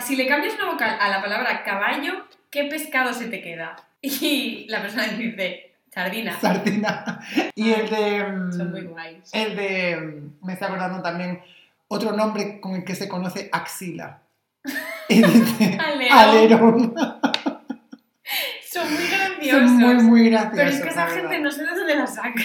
Si 0.00 0.16
le 0.16 0.26
cambias 0.26 0.54
una 0.54 0.72
vocal 0.72 0.96
a 0.98 1.08
la 1.10 1.20
palabra 1.20 1.62
caballo, 1.62 2.24
¿qué 2.50 2.64
pescado 2.64 3.12
se 3.14 3.26
te 3.28 3.40
queda? 3.42 3.76
Y 4.00 4.66
la 4.68 4.80
persona 4.80 5.08
dice, 5.08 5.72
sardina. 5.92 6.38
Sardina. 6.40 7.20
Y 7.56 7.72
el 7.72 7.90
de... 7.90 8.22
mm, 8.24 8.52
Son 8.52 8.70
muy 8.70 8.82
guays. 8.82 9.30
El 9.32 9.56
de. 9.56 9.96
mm, 9.96 10.46
Me 10.46 10.52
está 10.52 10.66
acordando 10.66 11.02
también 11.02 11.40
otro 11.88 12.12
nombre 12.12 12.60
con 12.60 12.76
el 12.76 12.84
que 12.84 12.94
se 12.94 13.08
conoce 13.08 13.48
Axila. 13.50 14.20
Dice. 15.08 15.78
Alerón. 16.10 16.94
Son 18.70 18.92
muy 18.92 19.06
graciosos. 19.08 19.50
Son 19.50 19.76
muy, 19.76 19.94
muy 20.04 20.30
graciosos. 20.30 20.56
Pero 20.56 20.70
es 20.70 20.80
que 20.82 20.88
esa 20.90 21.06
gente 21.06 21.22
verdad. 21.28 21.40
no 21.42 21.50
sé 21.50 21.62
de 21.64 21.74
dónde 21.74 21.96
la 21.96 22.06
saca. 22.06 22.44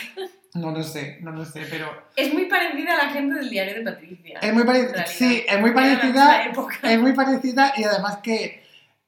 No 0.56 0.72
lo 0.72 0.82
sé, 0.84 1.18
no 1.22 1.32
lo 1.32 1.44
sé, 1.46 1.66
pero. 1.70 1.92
Es 2.16 2.34
muy 2.34 2.46
parecida 2.46 2.94
a 2.94 3.06
la 3.06 3.10
gente 3.12 3.36
del 3.36 3.50
diario 3.50 3.76
de 3.76 3.82
Patricia. 3.82 4.40
Es 4.42 4.54
muy 4.54 4.64
parecida. 4.64 5.06
Sí, 5.06 5.44
es 5.48 5.60
muy 5.60 5.72
parecida. 5.72 6.46
Es 6.84 7.00
muy 7.00 7.14
parecida 7.14 7.74
y 7.76 7.84
además 7.84 8.18
que. 8.24 8.63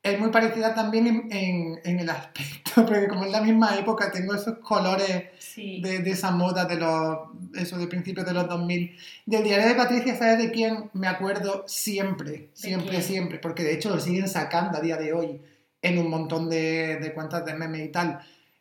Es 0.06 0.20
muy 0.20 0.30
parecida 0.30 0.76
también 0.76 1.08
en, 1.08 1.28
en- 1.32 1.80
en 1.84 2.00
el 2.00 2.10
aspecto, 2.10 2.72
porque 2.86 3.08
como 3.08 3.26
es 3.26 3.32
la 3.32 3.42
misma 3.42 3.76
época, 3.78 4.12
tengo 4.12 4.36
esos 4.36 4.60
colores 4.60 5.24
Sí. 5.40 5.82
de, 5.82 6.00
de 6.00 6.12
esa 6.12 6.32
moda 6.32 6.66
de 6.66 6.76
los, 6.76 7.18
eso 7.56 7.78
de 7.78 7.88
principios 7.88 8.26
de 8.26 8.34
los 8.34 8.48
2000. 8.48 8.96
Del 9.26 9.44
diario 9.44 9.68
de 9.68 9.76
Patricia, 9.76 10.16
¿sabes 10.18 10.38
de 10.38 10.52
quién 10.52 10.90
me 10.94 11.08
acuerdo 11.08 11.64
siempre? 11.68 12.50
Siempre, 12.54 12.90
quién? 12.92 13.04
siempre. 13.04 13.40
Porque 13.40 13.64
de 13.64 13.74
hecho 13.74 13.90
lo 13.90 14.00
siguen 14.00 14.28
sacando 14.30 14.78
a 14.78 14.82
día 14.82 14.98
de 14.98 15.14
hoy 15.14 15.42
en 15.82 15.98
un 15.98 16.10
montón 16.10 16.50
de, 16.50 16.98
de 16.98 17.14
cuentas 17.14 17.44
de 17.46 17.54
meme 17.56 17.84
y 17.86 17.90
tal. 17.90 18.20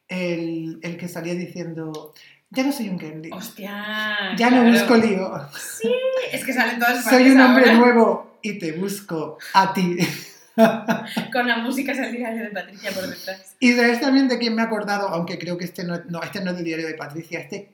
El, 0.08 0.78
el 0.82 0.96
que 0.96 1.08
salía 1.08 1.34
diciendo, 1.34 2.14
ya 2.50 2.62
no 2.62 2.72
soy 2.72 2.88
un 2.88 2.98
Kenley. 2.98 3.32
Hostia. 3.32 4.34
Ya 4.36 4.50
no 4.50 4.62
claro. 4.62 4.70
busco 4.72 4.94
lío. 4.96 5.32
Es 6.32 6.44
que 6.44 6.52
salen 6.52 6.78
todas 6.78 7.02
Soy 7.04 7.12
partes 7.12 7.32
un 7.34 7.40
hombre 7.40 7.64
ahora. 7.70 7.78
nuevo 7.78 8.38
y 8.42 8.58
te 8.58 8.72
busco 8.72 9.36
a 9.52 9.72
ti. 9.74 9.96
Con 11.32 11.48
la 11.48 11.58
música 11.58 11.92
diario 11.92 12.44
de 12.44 12.50
Patricia 12.50 12.90
por 12.92 13.08
detrás. 13.08 13.56
Y 13.58 13.72
de 13.72 13.92
este 13.92 14.04
también 14.04 14.28
de 14.28 14.38
quién 14.38 14.54
me 14.54 14.62
he 14.62 14.64
acordado, 14.64 15.08
aunque 15.08 15.38
creo 15.38 15.58
que 15.58 15.64
este 15.64 15.84
no, 15.84 16.00
no, 16.08 16.22
este 16.22 16.40
no 16.40 16.50
es 16.50 16.56
del 16.56 16.64
diario 16.64 16.86
de 16.86 16.94
Patricia, 16.94 17.40
este, 17.40 17.70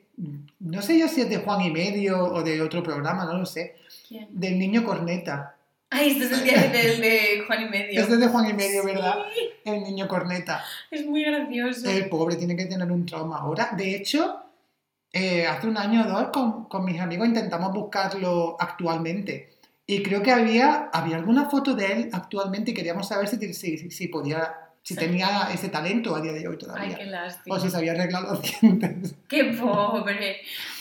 no 0.60 0.82
sé 0.82 0.98
yo 0.98 1.08
si 1.08 1.22
es 1.22 1.28
de 1.30 1.38
Juan 1.38 1.60
y 1.62 1.70
Medio 1.70 2.22
o 2.22 2.42
de 2.42 2.60
otro 2.62 2.82
programa, 2.82 3.24
no 3.24 3.38
lo 3.38 3.46
sé. 3.46 3.76
¿Quién? 4.08 4.28
Del 4.30 4.58
niño 4.58 4.84
corneta. 4.84 5.56
Ay, 5.90 6.10
este 6.10 6.24
es 6.24 6.32
el 6.32 6.44
diario 6.44 6.70
del 6.70 7.00
de 7.00 7.44
Juan 7.46 7.62
y 7.62 7.68
Medio. 7.68 8.00
Este 8.00 8.14
es 8.14 8.20
de 8.20 8.28
Juan 8.28 8.48
y 8.48 8.52
Medio, 8.52 8.84
¿verdad? 8.84 9.16
Sí, 9.34 9.50
El 9.64 9.82
niño 9.82 10.06
corneta. 10.06 10.62
es 10.90 11.04
muy 11.04 11.24
gracioso. 11.24 11.90
El 11.90 12.08
pobre 12.08 12.36
tiene 12.36 12.56
que 12.56 12.66
tener 12.66 12.90
un 12.90 13.04
trauma 13.04 13.38
ahora. 13.38 13.70
De 13.76 13.96
hecho, 13.96 14.40
eh, 15.12 15.46
hace 15.46 15.66
un 15.66 15.76
año 15.76 16.06
o 16.06 16.08
dos 16.08 16.28
con, 16.28 16.66
con 16.66 16.84
mis 16.84 17.00
amigos 17.00 17.26
intentamos 17.26 17.72
buscarlo 17.72 18.56
actualmente. 18.60 19.59
Y 19.92 20.02
creo 20.02 20.22
que 20.22 20.30
había, 20.30 20.88
había 20.92 21.16
alguna 21.16 21.46
foto 21.50 21.74
de 21.74 21.92
él 21.92 22.10
actualmente 22.12 22.70
y 22.70 22.74
queríamos 22.74 23.08
saber 23.08 23.26
si, 23.28 23.52
si, 23.54 23.90
si 23.90 24.08
podía, 24.08 24.52
si 24.82 24.94
Sí. 24.94 25.00
tenía 25.00 25.48
ese 25.52 25.68
talento 25.68 26.14
a 26.14 26.20
día 26.20 26.32
de 26.32 26.46
hoy 26.46 26.54
Ay, 26.54 26.58
todavía. 26.58 26.96
qué 26.98 27.06
lástima. 27.06 27.56
o 27.56 27.60
si 27.60 27.70
se 27.70 27.76
había 27.76 27.92
arreglado 27.92 28.34
los 28.34 28.60
dientes. 28.60 29.14
Qué 29.28 29.44
pobre. 29.44 30.36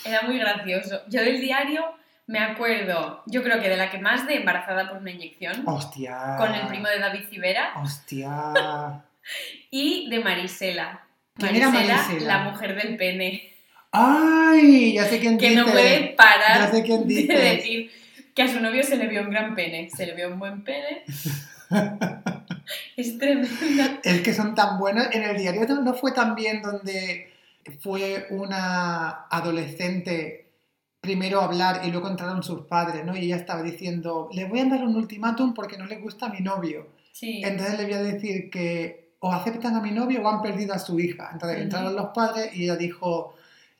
Era 0.05 0.21
muy 0.23 0.37
gracioso. 0.37 1.01
Yo 1.09 1.21
del 1.21 1.41
diario 1.41 1.83
me 2.27 2.37
acuerdo, 2.39 3.23
yo 3.25 3.41
creo 3.41 3.59
que 3.59 3.69
de 3.69 3.77
la 3.77 3.89
que 3.89 3.97
más 3.97 4.27
de 4.27 4.35
embarazada 4.35 4.87
por 4.87 4.97
una 4.99 5.09
inyección, 5.09 5.63
Hostia. 5.65 6.35
con 6.37 6.53
el 6.53 6.67
primo 6.67 6.87
de 6.87 6.99
David 6.99 7.23
Civera, 7.31 7.73
Hostia. 7.81 8.53
y 9.71 10.07
de 10.11 10.19
Marisela. 10.19 11.01
¿Quién 11.35 11.55
era 11.55 11.69
Marisela? 11.69 12.19
la 12.37 12.37
mujer 12.51 12.79
del 12.79 12.95
pene, 12.97 13.51
¡Ay! 13.91 14.93
Ya 14.93 15.05
sé 15.05 15.19
quién 15.19 15.37
que 15.39 15.49
dice. 15.49 15.61
no 15.61 15.65
puede 15.67 16.13
parar 16.15 16.59
Ya 16.59 16.71
sé 16.71 16.83
quién 16.83 17.07
de 17.07 17.13
dices. 17.15 17.39
decir 17.57 17.91
que 18.35 18.41
a 18.43 18.47
su 18.47 18.59
novio 18.59 18.83
se 18.83 18.97
le 18.97 19.07
vio 19.07 19.21
un 19.21 19.29
gran 19.29 19.55
pene. 19.55 19.89
Se 19.89 20.05
le 20.05 20.13
vio 20.15 20.29
un 20.31 20.39
buen 20.39 20.63
pene. 20.63 21.03
es 22.97 23.17
tremenda. 23.17 23.99
Es 24.03 24.21
que 24.21 24.33
son 24.33 24.55
tan 24.55 24.79
buenos. 24.79 25.07
En 25.11 25.23
el 25.23 25.37
diario 25.37 25.65
no- 25.81 25.93
fue 25.93 26.11
también 26.11 26.61
donde 26.61 27.31
fue 27.81 28.27
una 28.31 29.25
adolescente 29.29 30.47
primero 31.01 31.41
hablar 31.41 31.81
y 31.85 31.91
luego 31.91 32.09
entraron 32.09 32.43
sus 32.43 32.61
padres, 32.65 33.05
¿no? 33.05 33.15
Y 33.15 33.25
ella 33.25 33.37
estaba 33.37 33.63
diciendo, 33.63 34.29
le 34.33 34.45
voy 34.45 34.59
a 34.59 34.65
dar 34.65 34.83
un 34.83 34.95
ultimátum 34.95 35.53
porque 35.53 35.77
no 35.77 35.85
le 35.85 35.97
gusta 35.97 36.25
a 36.25 36.29
mi 36.29 36.41
novio. 36.41 36.87
Sí. 37.13 37.41
Entonces 37.43 37.77
le 37.77 37.85
voy 37.85 37.93
a 37.93 38.01
decir 38.01 38.49
que 38.49 39.09
o 39.19 39.31
aceptan 39.31 39.75
a 39.75 39.81
mi 39.81 39.91
novio 39.91 40.21
o 40.21 40.27
han 40.29 40.41
perdido 40.41 40.73
a 40.73 40.79
su 40.79 40.99
hija. 40.99 41.29
Entonces 41.33 41.59
entraron 41.61 41.95
los 41.95 42.07
padres 42.13 42.55
y 42.55 42.63
ella 42.63 42.75
dijo, 42.75 43.35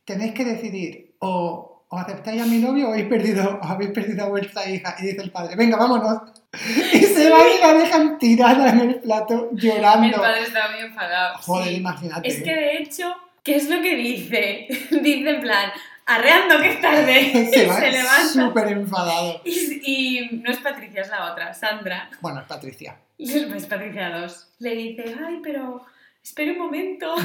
tenéis 0.05 0.33
que 0.33 0.45
decidir 0.45 1.13
o, 1.19 1.68
o 1.91 1.97
aceptáis 1.97 2.41
a 2.41 2.45
mi 2.45 2.59
novio 2.59 2.87
o 2.87 2.91
habéis 2.91 3.07
perdido, 3.07 3.59
o 3.61 3.65
habéis 3.65 3.91
perdido 3.91 4.25
a 4.25 4.29
vuestra 4.29 4.69
hija. 4.69 4.95
Y 4.99 5.07
dice 5.07 5.21
el 5.21 5.31
padre, 5.31 5.55
venga, 5.55 5.77
vámonos. 5.77 6.21
Y 6.93 6.99
se 7.01 7.29
va 7.29 7.39
y 7.47 7.61
la 7.61 7.73
dejan 7.73 8.17
tirada 8.17 8.69
en 8.71 8.79
el 8.79 8.95
plato 9.01 9.49
El 9.51 9.57
llorando. 9.59 10.17
padre 10.17 10.41
estaba 10.41 10.71
muy 10.71 10.79
enfadado. 10.81 11.37
Joder, 11.39 11.67
sí. 11.69 11.75
imagínate. 11.75 12.27
Es 12.27 12.43
que 12.43 12.55
de 12.55 12.77
hecho, 12.77 13.13
¿qué 13.43 13.55
es 13.55 13.69
lo 13.69 13.81
que 13.81 13.95
dice? 13.95 14.67
dice 15.01 15.29
en 15.29 15.41
plan, 15.41 15.71
arreando 16.07 16.59
que 16.59 16.69
es 16.69 16.81
tarde. 16.81 17.49
se 17.53 17.67
va 17.67 17.79
se 17.79 17.91
levanta. 17.91 18.27
súper 18.27 18.67
enfadado. 18.69 19.41
Y, 19.45 19.81
y 19.83 20.29
no 20.43 20.51
es 20.51 20.57
Patricia, 20.57 21.01
es 21.01 21.09
la 21.09 21.31
otra, 21.31 21.53
Sandra. 21.53 22.09
Bueno, 22.21 22.39
es 22.39 22.47
Patricia. 22.47 22.97
Es 23.17 23.65
Patricia 23.67 24.09
2. 24.09 24.47
Le 24.59 24.75
dice, 24.75 25.15
ay, 25.23 25.39
pero 25.43 25.85
espera 26.23 26.51
un 26.51 26.57
momento. 26.59 27.15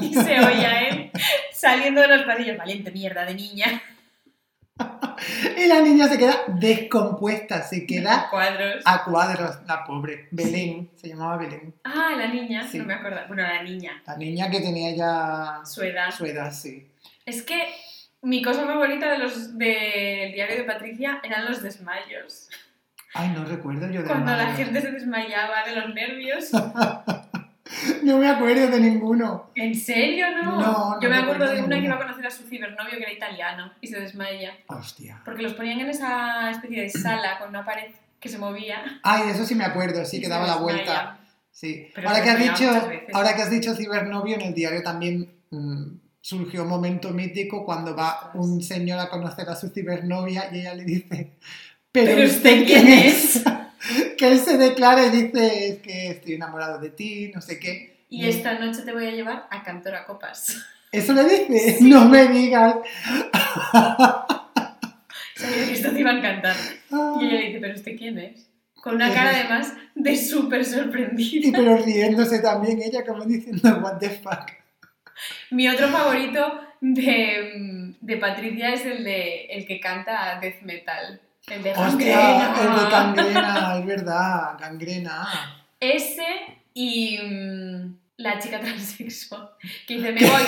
Y 0.00 0.12
se 0.12 0.40
oye 0.40 0.66
a 0.66 0.88
él 0.88 1.10
saliendo 1.52 2.00
de 2.00 2.08
los 2.08 2.22
pasillos. 2.22 2.56
Valiente 2.56 2.90
mierda 2.90 3.24
de 3.24 3.34
niña. 3.34 3.82
Y 5.56 5.66
la 5.68 5.80
niña 5.80 6.08
se 6.08 6.18
queda 6.18 6.36
descompuesta, 6.48 7.62
se 7.62 7.86
queda 7.86 8.28
Cuadros. 8.30 8.82
a 8.84 9.04
cuadros, 9.04 9.58
la 9.66 9.84
pobre. 9.84 10.28
Belén, 10.32 10.90
se 10.96 11.08
llamaba 11.08 11.36
Belén. 11.38 11.74
Ah, 11.84 12.12
la 12.16 12.26
niña, 12.26 12.66
Sí. 12.66 12.78
no 12.78 12.84
me 12.84 12.94
acuerdo. 12.94 13.20
Bueno, 13.28 13.42
la 13.42 13.62
niña, 13.62 14.02
La 14.06 14.16
niña 14.16 14.50
que 14.50 14.60
tenía 14.60 14.94
ya 14.94 15.60
su 15.64 15.82
edad. 15.82 16.10
su 16.10 16.26
edad, 16.26 16.52
sí. 16.52 16.86
Es 17.24 17.42
que 17.42 17.68
mi 18.22 18.42
cosa 18.42 18.66
favorita 18.66 19.10
de 19.12 19.18
los 19.18 19.56
del 19.56 20.32
diario 20.32 20.56
de 20.56 20.64
Patricia 20.64 21.20
eran 21.22 21.44
los 21.46 21.62
desmayos. 21.62 22.48
Ay, 23.14 23.28
no 23.30 23.44
recuerdo 23.44 23.88
yo 23.90 24.02
de 24.02 24.08
Cuando 24.08 24.32
la 24.36 24.54
gente 24.54 24.80
se 24.80 24.90
desmayaba 24.90 25.64
de 25.64 25.76
los 25.76 25.94
nervios. 25.94 26.50
No 28.02 28.18
me 28.18 28.28
acuerdo 28.28 28.68
de 28.68 28.80
ninguno. 28.80 29.50
¿En 29.54 29.74
serio, 29.74 30.26
no? 30.30 30.42
No, 30.42 30.60
no 30.60 31.00
Yo 31.00 31.08
me 31.08 31.16
acuerdo 31.16 31.46
de 31.48 31.62
una 31.62 31.78
que 31.78 31.84
iba 31.84 31.94
a 31.94 31.98
conocer 31.98 32.26
a 32.26 32.30
su 32.30 32.44
cibernovio 32.44 32.96
que 32.96 33.02
era 33.02 33.12
italiano 33.12 33.72
y 33.80 33.86
se 33.86 34.00
desmaya. 34.00 34.52
Hostia. 34.66 35.22
Porque 35.24 35.42
los 35.42 35.54
ponían 35.54 35.80
en 35.80 35.90
esa 35.90 36.50
especie 36.50 36.82
de 36.82 36.90
sala 36.90 37.38
con 37.38 37.48
una 37.48 37.64
pared 37.64 37.90
que 38.20 38.28
se 38.28 38.38
movía. 38.38 39.00
Ay, 39.02 39.30
eso 39.30 39.44
sí 39.44 39.54
me 39.54 39.64
acuerdo, 39.64 40.04
sí, 40.04 40.18
y 40.18 40.20
que 40.20 40.28
daba 40.28 40.46
la 40.46 40.56
vuelta. 40.56 41.18
Sí. 41.50 41.90
Pero 41.94 42.08
Ahora 42.08 42.22
que, 42.22 42.30
has 42.30 42.38
dicho, 42.38 42.88
ahora 43.12 43.36
que 43.36 43.42
has 43.42 43.50
dicho 43.50 43.74
cibernovio, 43.74 44.36
en 44.36 44.42
el 44.42 44.54
diario 44.54 44.82
también 44.82 45.30
mm, 45.50 45.84
surgió 46.20 46.62
un 46.62 46.68
momento 46.68 47.10
mítico 47.10 47.64
cuando 47.64 47.94
va 47.94 48.30
un 48.34 48.62
señor 48.62 48.98
a 48.98 49.10
conocer 49.10 49.48
a 49.48 49.56
su 49.56 49.68
cibernovia 49.68 50.48
y 50.52 50.60
ella 50.60 50.74
le 50.74 50.84
dice, 50.84 51.36
¿pero, 51.92 52.06
¿Pero 52.06 52.24
usted 52.26 52.64
quién 52.66 52.88
es? 52.88 53.44
que 54.18 54.28
él 54.28 54.38
se 54.38 54.58
declara 54.58 55.06
y 55.06 55.10
dice, 55.10 55.68
es 55.68 55.78
que 55.78 56.08
estoy 56.08 56.34
enamorado 56.34 56.78
de 56.78 56.90
ti, 56.90 57.30
no 57.34 57.40
sé 57.40 57.58
qué. 57.58 58.04
Y 58.08 58.26
esta 58.28 58.58
noche 58.58 58.82
te 58.82 58.92
voy 58.92 59.06
a 59.06 59.10
llevar 59.10 59.46
a 59.50 59.62
Cantora 59.62 60.04
Copas. 60.06 60.56
¿Eso 60.92 61.12
le 61.12 61.24
dice? 61.24 61.78
No 61.80 62.04
me 62.04 62.28
digas. 62.28 62.76
Sabía 65.34 65.66
que 65.66 65.72
esto 65.72 65.90
te 65.90 66.00
iba 66.00 66.10
a 66.10 66.18
encantar. 66.18 66.56
Y 67.20 67.24
ella 67.24 67.40
le 67.40 67.46
dice, 67.46 67.58
¿pero 67.60 67.74
usted 67.74 67.96
quién 67.98 68.18
es? 68.18 68.48
Con 68.74 68.94
una 68.96 69.12
cara 69.12 69.30
además 69.30 69.72
de 69.94 70.16
súper 70.16 70.60
Y 70.60 70.64
sorprendida. 70.64 71.50
pero 71.58 71.76
riéndose 71.78 72.38
también 72.40 72.80
ella 72.82 73.04
como 73.04 73.24
diciendo, 73.24 73.80
what 73.82 73.98
the 73.98 74.10
fuck. 74.10 74.50
Mi 75.50 75.68
otro 75.68 75.88
favorito 75.88 76.60
de, 76.80 77.94
de 78.00 78.16
Patricia 78.18 78.74
es 78.74 78.84
el 78.84 79.04
de 79.04 79.46
el 79.46 79.66
que 79.66 79.80
canta 79.80 80.38
death 80.40 80.60
metal. 80.62 81.20
El 81.46 81.62
de 81.62 81.72
Hostia, 81.72 82.16
Gangrena. 82.16 82.60
el 82.60 82.84
de 82.84 82.90
gangrena, 82.90 83.78
es 83.78 83.86
verdad, 83.86 84.56
gangrena. 84.58 85.28
Ese 85.78 86.24
y 86.72 87.18
mm, 87.18 87.96
la 88.16 88.38
chica 88.38 88.60
transexual 88.60 89.50
que 89.86 89.96
dice, 89.98 90.12
me 90.12 90.20
voy. 90.26 90.42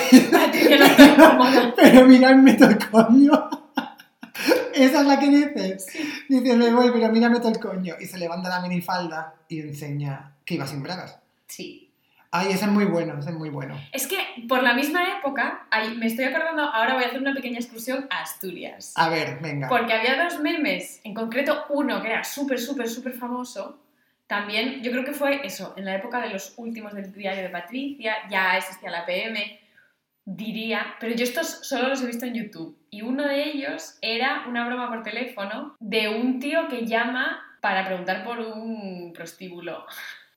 Pero 1.75 2.07
mira, 2.07 2.35
meto 2.35 2.65
el 2.65 2.79
coño. 2.89 3.49
Esa 4.73 5.01
es 5.01 5.07
la 5.07 5.19
que 5.19 5.29
dices. 5.29 5.85
Dice, 6.29 6.55
me 6.55 6.71
voy, 6.71 6.91
pero 6.91 7.11
mira, 7.11 7.29
meto 7.29 7.47
el 7.47 7.59
coño. 7.59 7.95
Y 7.99 8.05
se 8.05 8.17
levanta 8.19 8.49
la 8.49 8.61
minifalda 8.61 9.33
y 9.49 9.61
enseña 9.61 10.35
que 10.45 10.55
iba 10.55 10.67
sin 10.67 10.83
bragas. 10.83 11.17
Sí. 11.47 11.86
Ay, 12.31 12.51
ese 12.51 12.65
es 12.65 12.71
muy 12.71 12.85
bueno, 12.85 13.17
ese 13.19 13.29
es 13.29 13.35
muy 13.35 13.49
bueno. 13.49 13.79
Es 13.91 14.05
que 14.07 14.17
por 14.47 14.61
la 14.61 14.73
misma 14.73 15.17
época, 15.17 15.65
ahí- 15.71 15.95
me 15.95 16.07
estoy 16.07 16.25
acordando, 16.25 16.63
ahora 16.63 16.95
voy 16.95 17.03
a 17.03 17.07
hacer 17.07 17.21
una 17.21 17.33
pequeña 17.33 17.57
excursión 17.59 18.05
a 18.09 18.21
Asturias. 18.21 18.93
A 18.97 19.09
ver, 19.09 19.39
venga. 19.41 19.69
Porque 19.69 19.93
había 19.93 20.21
dos 20.23 20.39
memes, 20.41 20.99
en 21.03 21.13
concreto 21.13 21.65
uno 21.69 22.01
que 22.01 22.09
era 22.09 22.23
súper, 22.23 22.59
súper, 22.59 22.89
súper 22.89 23.13
famoso. 23.13 23.79
También, 24.27 24.83
yo 24.83 24.91
creo 24.91 25.05
que 25.05 25.13
fue 25.13 25.45
eso, 25.47 25.73
en 25.77 25.85
la 25.85 25.95
época 25.95 26.19
de 26.19 26.29
los 26.29 26.53
últimos 26.57 26.93
del 26.93 27.13
diario 27.13 27.43
de 27.43 27.49
Patricia, 27.49 28.13
ya 28.29 28.57
existía 28.57 28.89
la 28.91 29.05
PM, 29.05 29.59
diría, 30.25 30.95
pero 30.99 31.15
yo 31.15 31.23
estos 31.23 31.47
solo 31.65 31.87
los 31.87 32.01
he 32.03 32.07
visto 32.07 32.25
en 32.25 32.33
YouTube. 32.33 32.77
Y 32.89 33.01
uno 33.03 33.23
de 33.25 33.43
ellos 33.45 33.97
era 34.01 34.43
una 34.49 34.67
broma 34.67 34.89
por 34.89 35.03
teléfono 35.03 35.75
de 35.79 36.09
un 36.09 36.39
tío 36.41 36.67
que 36.67 36.85
llama 36.85 37.41
para 37.61 37.85
preguntar 37.85 38.25
por 38.25 38.39
un 38.39 39.13
prostíbulo. 39.15 39.85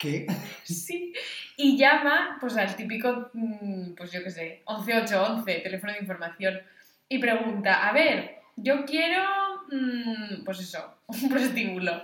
¿Qué? 0.00 0.26
Sí, 0.64 1.12
y 1.56 1.76
llama 1.76 2.38
pues 2.40 2.56
al 2.56 2.74
típico, 2.74 3.30
mm, 3.34 3.92
pues 3.96 4.10
yo 4.12 4.22
qué 4.24 4.30
sé, 4.30 4.62
11811, 4.66 5.60
teléfono 5.60 5.92
de 5.92 5.98
información, 6.00 6.60
y 7.08 7.18
pregunta, 7.18 7.88
a 7.88 7.92
ver, 7.92 8.36
yo 8.56 8.84
quiero, 8.84 9.22
mm, 9.70 10.44
pues 10.44 10.60
eso, 10.60 10.94
un 11.06 11.28
prostíbulo. 11.28 12.02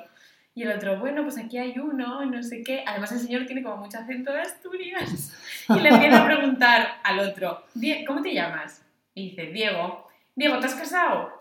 Y 0.55 0.63
el 0.63 0.73
otro, 0.73 0.99
bueno, 0.99 1.23
pues 1.23 1.37
aquí 1.39 1.59
hay 1.59 1.79
uno, 1.79 2.25
no 2.25 2.43
sé 2.43 2.63
qué. 2.63 2.83
Además 2.87 3.13
el 3.13 3.19
señor 3.21 3.45
tiene 3.45 3.63
como 3.63 3.77
mucho 3.77 3.99
acento 3.99 4.33
de 4.33 4.41
Asturias. 4.41 5.33
Y 5.69 5.81
le 5.81 5.89
empieza 5.91 6.23
a 6.23 6.27
preguntar 6.27 6.89
al 7.05 7.19
otro, 7.19 7.67
"Die- 7.75 8.05
¿cómo 8.07 8.23
te 8.23 8.33
llamas? 8.33 8.83
Y 9.15 9.31
dice, 9.31 9.47
Diego. 9.47 10.07
Diego, 10.35 10.59
¿te 10.61 10.67
has 10.67 10.75
casado? 10.75 11.39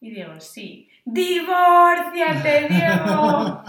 Y 0.00 0.10
Diego, 0.10 0.38
sí. 0.40 0.88
¡Divórciate, 1.04 2.68
Diego! 2.68 3.64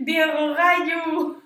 Diego 0.00 0.54
Gallo. 0.54 1.36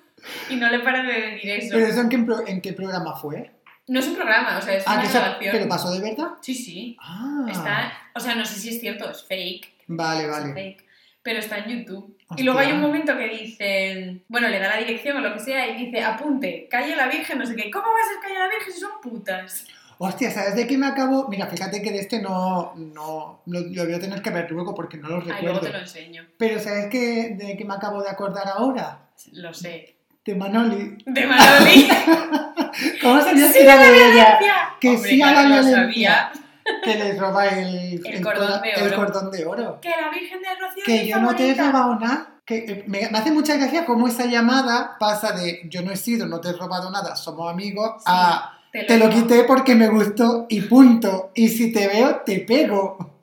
Y 0.49 0.57
no 0.57 0.71
le 0.71 0.79
para 0.81 1.03
de 1.03 1.13
decir 1.33 1.51
eso. 1.51 1.69
¿Pero 1.75 1.87
eso 1.87 2.01
en 2.01 2.09
qué, 2.09 2.25
en 2.51 2.61
qué 2.63 2.73
programa 2.73 3.15
fue? 3.17 3.51
No 3.87 4.01
es 4.01 4.07
un 4.09 4.15
programa, 4.15 4.57
o 4.57 4.63
sea, 4.63 4.75
es 4.77 4.85
Ah, 4.87 4.95
una 5.01 5.11
grabación. 5.11 5.53
¿Pero 5.53 5.69
pasó 5.69 5.93
de 5.93 6.01
verdad? 6.01 6.29
Sí, 6.41 6.55
sí. 6.55 6.97
Ah, 7.01 7.45
Está, 7.51 7.93
o 8.15 8.21
sea, 8.21 8.35
no 8.35 8.47
sé 8.47 8.55
si 8.59 8.71
es 8.71 8.81
cierto, 8.81 9.11
es 9.11 9.23
fake. 9.25 9.71
vale, 9.89 10.25
es 10.25 10.31
vale. 10.31 10.55
fake, 10.55 10.85
pero 11.23 11.39
está 11.41 11.59
en 11.59 11.79
YouTube. 11.81 12.17
Y 12.37 12.43
luego 12.45 12.59
hay 12.61 12.73
un 12.73 12.81
momento 12.81 13.15
que 13.19 13.29
dicen, 13.29 14.25
bueno, 14.29 14.49
le 14.49 14.59
da 14.59 14.69
la 14.69 14.77
dirección 14.79 15.19
o 15.19 15.21
lo 15.21 15.35
que 15.35 15.41
sea 15.41 15.69
y 15.69 15.85
dice, 15.85 16.03
apunte, 16.03 16.67
calle 16.71 16.97
la 16.97 17.09
Virgen, 17.09 17.39
no 17.39 17.45
sé 17.45 17.55
qué. 17.55 17.71
¿Cómo 17.71 17.85
va 17.87 17.99
a 18.03 18.09
ser 18.09 18.23
calle 18.23 18.39
la 18.39 18.49
Virgen 18.49 18.73
si 18.73 18.81
son 18.81 18.93
putas? 19.03 19.67
Hostia, 19.99 20.31
¿sabes 20.31 20.57
de 20.57 20.67
qué 20.67 20.77
me 20.77 20.87
acabo? 20.87 21.29
Mira, 21.29 21.47
fíjate 21.47 21.81
que 21.83 21.91
de 21.93 22.01
este 22.01 22.21
no, 22.21 22.73
no 22.77 23.41
lo, 23.47 23.61
lo 23.61 23.85
voy 23.85 23.95
a 23.95 24.01
tener 24.01 24.21
que 24.23 24.31
ver 24.31 24.51
luego 24.51 24.75
porque 24.75 24.97
no 24.99 25.09
lo 25.09 25.21
luego 25.21 25.31
recuerdo. 25.33 25.61
te 25.61 25.71
lo 25.73 25.79
enseño. 25.79 26.27
Pero 26.37 26.59
¿sabes 26.61 26.87
qué, 26.91 27.35
de 27.39 27.57
qué 27.57 27.65
me 27.65 27.75
acabo 27.75 28.03
de 28.03 28.11
acordar 28.11 28.49
ahora? 28.49 28.99
Lo 29.33 29.55
sé. 29.55 29.97
De 30.25 30.35
Manoli. 30.35 30.97
De 31.07 31.27
Manoli. 31.27 31.89
¿Cómo 33.03 33.21
sabías 33.21 33.49
¡Sí, 33.53 33.59
que 33.59 33.63
era 33.65 33.77
la 33.77 33.91
de 33.91 34.13
ella? 34.13 34.39
Que 34.81 34.89
Hombre, 34.91 35.11
sí 35.11 35.23
a 35.23 35.27
la 35.27 35.33
claro, 35.33 35.49
lo 35.49 35.55
violencia. 35.55 35.83
sabía. 35.83 36.33
Que 36.83 36.95
les 36.97 37.19
roba 37.19 37.47
el, 37.47 38.07
El 38.07 38.23
cordón 38.23 38.63
de 38.63 38.71
el 38.71 38.87
oro. 38.87 38.97
cordón 38.97 39.31
de 39.31 39.45
oro. 39.47 39.81
Que 39.81 39.91
la 39.91 40.09
Virgen 40.11 40.41
del 40.41 40.59
Rocío 40.59 40.83
Que 40.85 41.07
yo 41.07 41.19
no 41.21 41.35
te 41.37 41.51
he 41.51 41.55
robado 41.55 41.95
nada. 41.99 42.31
Que 42.47 42.57
eh, 42.57 42.85
me, 42.87 43.09
me 43.11 43.19
hace 43.19 43.31
mucha 43.33 43.57
gracia 43.57 43.85
cómo 43.87 44.09
esa 44.09 44.25
llamada 44.27 44.97
pasa 44.99 45.33
de 45.33 45.63
yo 45.69 45.83
no 45.83 45.93
he 45.93 45.97
sido, 45.97 46.27
no 46.27 46.41
te 46.41 46.49
he 46.51 46.53
robado 46.53 46.91
nada, 46.91 47.17
somos 47.17 47.51
amigos, 47.51 47.95
Sí. 47.99 48.05
a 48.07 48.54
Te 48.83 48.99
lo 48.99 49.09
quité 49.09 49.45
porque 49.45 49.75
me 49.75 49.89
gustó 49.89 50.47
y 50.49 50.61
punto. 50.63 51.31
Y 51.35 51.49
si 51.49 51.73
te 51.73 51.87
veo, 51.87 52.23
te 52.27 52.41
pego. 52.41 53.19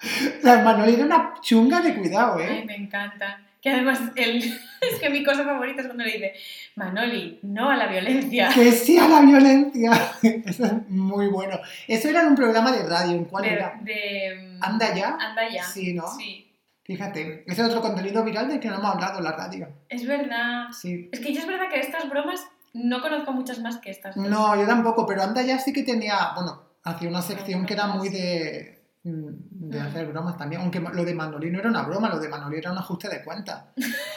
La 0.42 0.62
Manoli 0.62 0.94
era 0.94 1.04
una 1.04 1.34
chunga 1.42 1.80
de 1.80 1.94
cuidado, 1.94 2.38
Ay, 2.38 2.58
¿eh? 2.60 2.64
me 2.66 2.76
encanta. 2.76 3.40
Que 3.60 3.70
además, 3.70 4.00
el... 4.14 4.36
es 4.80 4.98
que 5.00 5.10
mi 5.10 5.24
cosa 5.24 5.44
favorita 5.44 5.80
es 5.80 5.86
cuando 5.88 6.04
le 6.04 6.12
dice, 6.12 6.32
Manoli, 6.76 7.40
no 7.42 7.68
a 7.70 7.76
la 7.76 7.86
violencia. 7.88 8.48
Que 8.54 8.70
sí 8.72 8.96
a 8.98 9.08
la 9.08 9.20
violencia. 9.22 9.90
Eso 10.22 10.64
es 10.66 10.88
muy 10.88 11.26
bueno. 11.28 11.58
Eso 11.88 12.08
era 12.08 12.22
en 12.22 12.28
un 12.28 12.34
programa 12.36 12.70
de 12.72 12.84
radio. 12.88 13.16
¿En 13.16 13.24
cuál 13.24 13.44
De, 13.44 13.50
era? 13.52 13.74
de- 13.82 14.58
¿Anda 14.60 14.94
ya? 14.94 15.16
Anda 15.20 15.48
ya. 15.48 15.64
Sí, 15.64 15.92
¿no? 15.94 16.06
Sí. 16.16 16.42
Fíjate, 16.84 17.42
ese 17.48 17.62
es 17.62 17.68
otro 17.68 17.80
contenido 17.80 18.22
viral 18.22 18.46
del 18.46 18.60
que 18.60 18.68
no 18.68 18.76
hemos 18.76 18.94
hablado 18.94 19.18
en 19.18 19.24
la 19.24 19.32
radio. 19.32 19.68
Es 19.88 20.06
verdad. 20.06 20.66
Sí. 20.70 21.08
Es 21.10 21.18
que 21.18 21.32
yo 21.34 21.40
es 21.40 21.46
verdad 21.48 21.68
que 21.68 21.80
estas 21.80 22.08
bromas 22.08 22.46
no 22.84 23.00
conozco 23.00 23.32
muchas 23.32 23.58
más 23.60 23.78
que 23.78 23.90
estas. 23.90 24.14
dos. 24.14 24.28
No, 24.28 24.56
yo 24.60 24.66
tampoco, 24.66 25.06
pero 25.06 25.22
Anda 25.22 25.42
ya 25.42 25.58
sí 25.58 25.72
que 25.72 25.82
tenía, 25.82 26.32
bueno, 26.34 26.62
hacía 26.84 27.08
una 27.08 27.22
sección 27.22 27.66
que 27.66 27.74
era 27.74 27.86
muy 27.88 28.08
de, 28.08 28.84
mm, 29.04 29.26
de 29.70 29.80
Mm. 29.80 29.86
hacer 29.86 30.06
bromas 30.06 30.36
también, 30.36 30.60
aunque 30.62 30.78
lo 30.80 31.04
de 31.04 31.14
Manoli 31.14 31.50
no 31.50 31.58
era 31.58 31.68
una 31.68 31.82
broma, 31.82 32.08
lo 32.08 32.18
de 32.20 32.28
Manoli 32.28 32.58
era 32.58 32.70
un 32.72 32.78
ajuste 32.78 33.08
de 33.08 33.22
cuenta. 33.24 33.72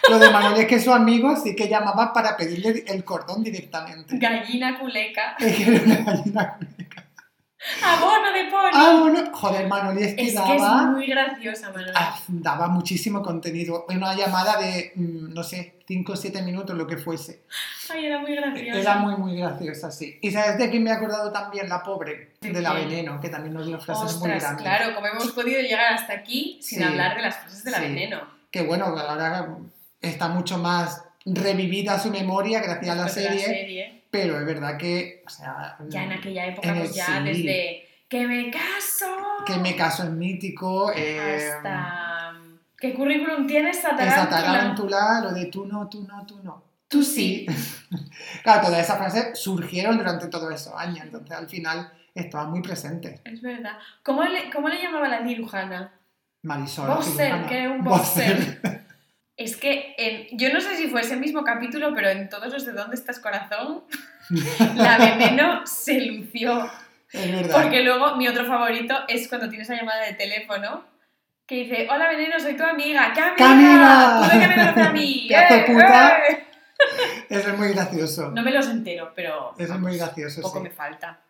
Lo 0.10 0.20
de 0.20 0.30
Manoli 0.30 0.62
es 0.62 0.68
que 0.68 0.80
su 0.80 0.92
amigo 0.94 1.36
sí 1.36 1.56
que 1.56 1.68
llamaba 1.68 2.14
para 2.14 2.36
pedirle 2.38 2.84
el 2.88 3.04
cordón 3.04 3.44
directamente. 3.44 4.18
Gallina 4.18 4.78
culeca. 4.80 5.36
Es 5.40 5.56
que 5.56 5.76
era 5.76 5.84
una 5.84 5.96
gallina 6.04 6.58
culeca. 6.58 6.89
Abono 7.84 8.32
de 8.32 8.46
pony. 8.46 9.00
Bueno, 9.02 9.32
joder, 9.34 9.68
Manoli 9.68 10.04
es 10.04 10.16
que 10.16 10.22
es 10.22 10.28
que 10.40 10.56
es 10.56 10.62
daba, 10.62 10.84
muy 10.92 11.08
graciosa, 11.08 11.70
Manoli. 11.72 11.92
daba 12.30 12.68
muchísimo 12.68 13.22
contenido. 13.22 13.86
Una 13.90 14.16
llamada 14.16 14.58
de, 14.62 14.94
mm, 14.96 15.34
no 15.34 15.44
sé, 15.44 15.76
5 15.88 16.14
o 16.14 16.16
7 16.16 16.42
minutos, 16.42 16.76
lo 16.78 16.88
que 16.88 16.98
fuese. 16.98 17.42
Ay, 17.90 18.06
era 18.06 18.20
muy 18.20 18.34
graciosa. 18.36 18.80
Era 18.80 18.96
muy, 18.98 19.16
muy 19.18 19.36
graciosa, 19.38 19.92
sí. 19.92 20.18
¿Y 20.22 20.32
sabes 20.32 20.58
de 20.58 20.70
quién 20.70 20.84
me 20.84 20.90
he 20.92 20.94
acordado 20.94 21.32
también? 21.32 21.68
La 21.68 21.84
pobre, 21.84 22.36
¿De 22.40 22.52
de 22.54 22.62
la 22.62 22.74
veneno, 22.74 23.20
que 23.20 23.30
también 23.30 23.54
nos 23.54 23.66
dio 23.66 23.80
frases 23.80 24.16
muy 24.18 24.30
Ostras, 24.32 24.42
grandes. 24.42 24.64
claro, 24.64 24.96
como 24.96 25.08
hemos 25.08 25.32
podido 25.32 25.60
llegar 25.62 25.94
hasta 25.94 26.14
aquí 26.14 26.60
sin 26.62 26.78
Sí. 26.80 26.84
hablar 26.84 27.18
de 27.18 27.24
las 27.24 27.36
frases 27.38 27.64
de 27.66 27.72
la 27.72 27.78
Sí. 27.80 27.84
veneno. 27.84 28.22
Que 28.52 28.62
bueno, 28.62 28.86
ahora 28.86 29.50
está 30.02 30.28
mucho 30.30 30.58
más 30.60 31.04
revivida 31.26 32.00
su 32.00 32.10
memoria 32.10 32.62
gracias 32.62 32.90
a 32.90 32.96
la 32.96 33.04
de 33.04 33.10
serie, 33.10 33.40
serie. 33.46 33.99
Pero 34.10 34.40
es 34.40 34.46
verdad 34.46 34.78
que, 34.78 35.24
o 35.26 35.30
sea, 35.30 35.78
Ya 35.88 36.04
en 36.04 36.14
aquella 36.14 36.48
época, 36.48 36.70
En 36.70 36.80
pues 36.80 36.96
ya 36.96 37.06
sí. 37.06 37.24
desde 37.24 37.88
que 38.08 38.28
me 38.28 38.50
caso 38.50 39.06
que 39.46 39.58
me 39.58 39.76
caso 39.76 40.04
es 40.04 40.10
mítico, 40.12 40.92
eh, 40.94 41.54
hasta 41.56 42.34
qué 42.78 42.94
currículum 42.94 43.46
tienes 43.48 43.78
esa 43.78 43.96
tarántula. 43.96 45.22
lo 45.22 45.32
de 45.32 45.46
tú 45.46 45.66
no, 45.66 45.88
tú 45.90 46.06
no, 46.08 46.26
tú 46.26 46.40
no. 46.44 46.64
Tú 46.88 47.04
sí. 47.04 47.46
claro, 48.44 48.66
todas 48.66 48.80
esas 48.82 48.98
frases 48.98 49.40
surgieron 49.40 49.98
durante 49.98 50.28
todos 50.28 50.52
esos 50.54 50.74
años, 50.74 51.02
entonces 51.04 51.38
al 51.38 51.48
final 51.48 51.92
estaban 52.16 52.50
muy 52.50 52.62
presentes. 52.62 53.22
Es 53.26 53.42
verdad. 53.42 53.78
¿Cómo 54.04 54.24
le, 54.24 54.50
cómo 54.50 54.70
le 54.70 54.82
llamaba 54.82 55.08
la 55.08 55.24
cirujana? 55.24 55.94
Marisol. 56.42 56.88
Boxer, 56.88 57.46
que 57.46 57.60
era 57.60 57.72
un 57.72 57.84
Boxer. 57.84 58.86
Es 59.40 59.56
que 59.56 59.96
en- 59.98 60.38
yo 60.38 60.52
no 60.52 60.60
sé 60.60 60.76
si 60.76 60.90
fue 60.90 61.00
ese 61.00 61.16
mismo 61.16 61.46
capítulo, 61.46 61.94
pero 61.96 62.10
en 62.10 62.28
todos 62.28 62.52
los 62.52 62.66
de 62.66 62.74
¿Dónde 62.74 62.96
estás 62.98 63.20
corazón? 63.20 63.86
La 64.76 64.98
veneno 64.98 65.66
se 65.66 66.02
lució. 66.02 66.70
Es 67.14 67.32
verdad. 67.32 67.62
Porque 67.64 67.82
luego 67.82 68.18
mi 68.18 68.28
otro 68.28 68.46
favorito 68.46 68.96
es 69.08 69.30
cuando 69.30 69.48
tienes 69.50 69.70
esa 69.70 69.80
llamada 69.80 70.04
de 70.06 70.14
teléfono 70.14 70.84
que 71.48 71.56
dice, 71.64 71.88
hola 71.90 72.10
veneno, 72.10 72.38
soy 72.40 72.56
tu 72.58 72.64
amiga. 72.64 73.14
¡Qué 73.14 73.22
amiga! 73.22 73.38
¡Camila! 73.38 74.22
¿Tú 74.22 74.38
de 74.38 74.42
qué 74.42 74.48
me 74.50 74.56
conoces 74.56 74.86
a 74.88 74.92
mí? 74.92 75.30
¡Eh, 75.32 75.64
puta. 75.68 76.18
eh! 76.28 76.44
Eso 77.30 77.50
es 77.52 77.58
muy 77.58 77.70
gracioso. 77.74 78.32
No 78.32 78.44
me 78.44 78.52
los 78.52 78.68
entero, 78.68 79.14
pero 79.16 79.54
Eso 79.58 79.74
es 79.74 79.80
muy 79.80 79.98
gracioso, 79.98 80.42
poco 80.42 80.58
sí. 80.58 80.64
me 80.66 80.70
falta. 80.70 81.22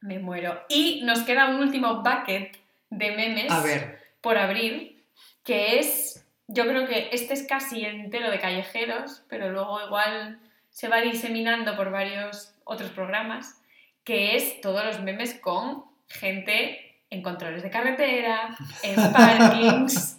Me 0.00 0.18
muero. 0.18 0.64
Y 0.70 1.02
nos 1.04 1.20
queda 1.20 1.48
un 1.50 1.56
último 1.56 2.02
bucket 2.02 2.56
de 2.90 3.10
memes 3.12 3.50
A 3.52 3.60
ver, 3.62 4.00
por 4.22 4.36
abrir, 4.38 5.04
que 5.44 5.78
es, 5.78 6.21
yo 6.52 6.64
creo 6.64 6.86
que 6.86 7.08
este 7.12 7.34
es 7.34 7.46
casi 7.46 7.84
entero 7.84 8.30
de 8.30 8.38
callejeros, 8.38 9.22
pero 9.28 9.50
luego 9.50 9.84
igual 9.84 10.38
se 10.70 10.88
va 10.88 11.00
diseminando 11.00 11.76
por 11.76 11.90
varios 11.90 12.54
otros 12.64 12.90
programas, 12.90 13.60
que 14.04 14.36
es 14.36 14.60
todos 14.60 14.84
los 14.84 15.00
memes 15.00 15.34
con 15.34 15.84
gente 16.08 16.78
en 17.10 17.22
controles 17.22 17.62
de 17.62 17.70
carretera, 17.70 18.56
en 18.82 19.12
parkings, 19.12 20.18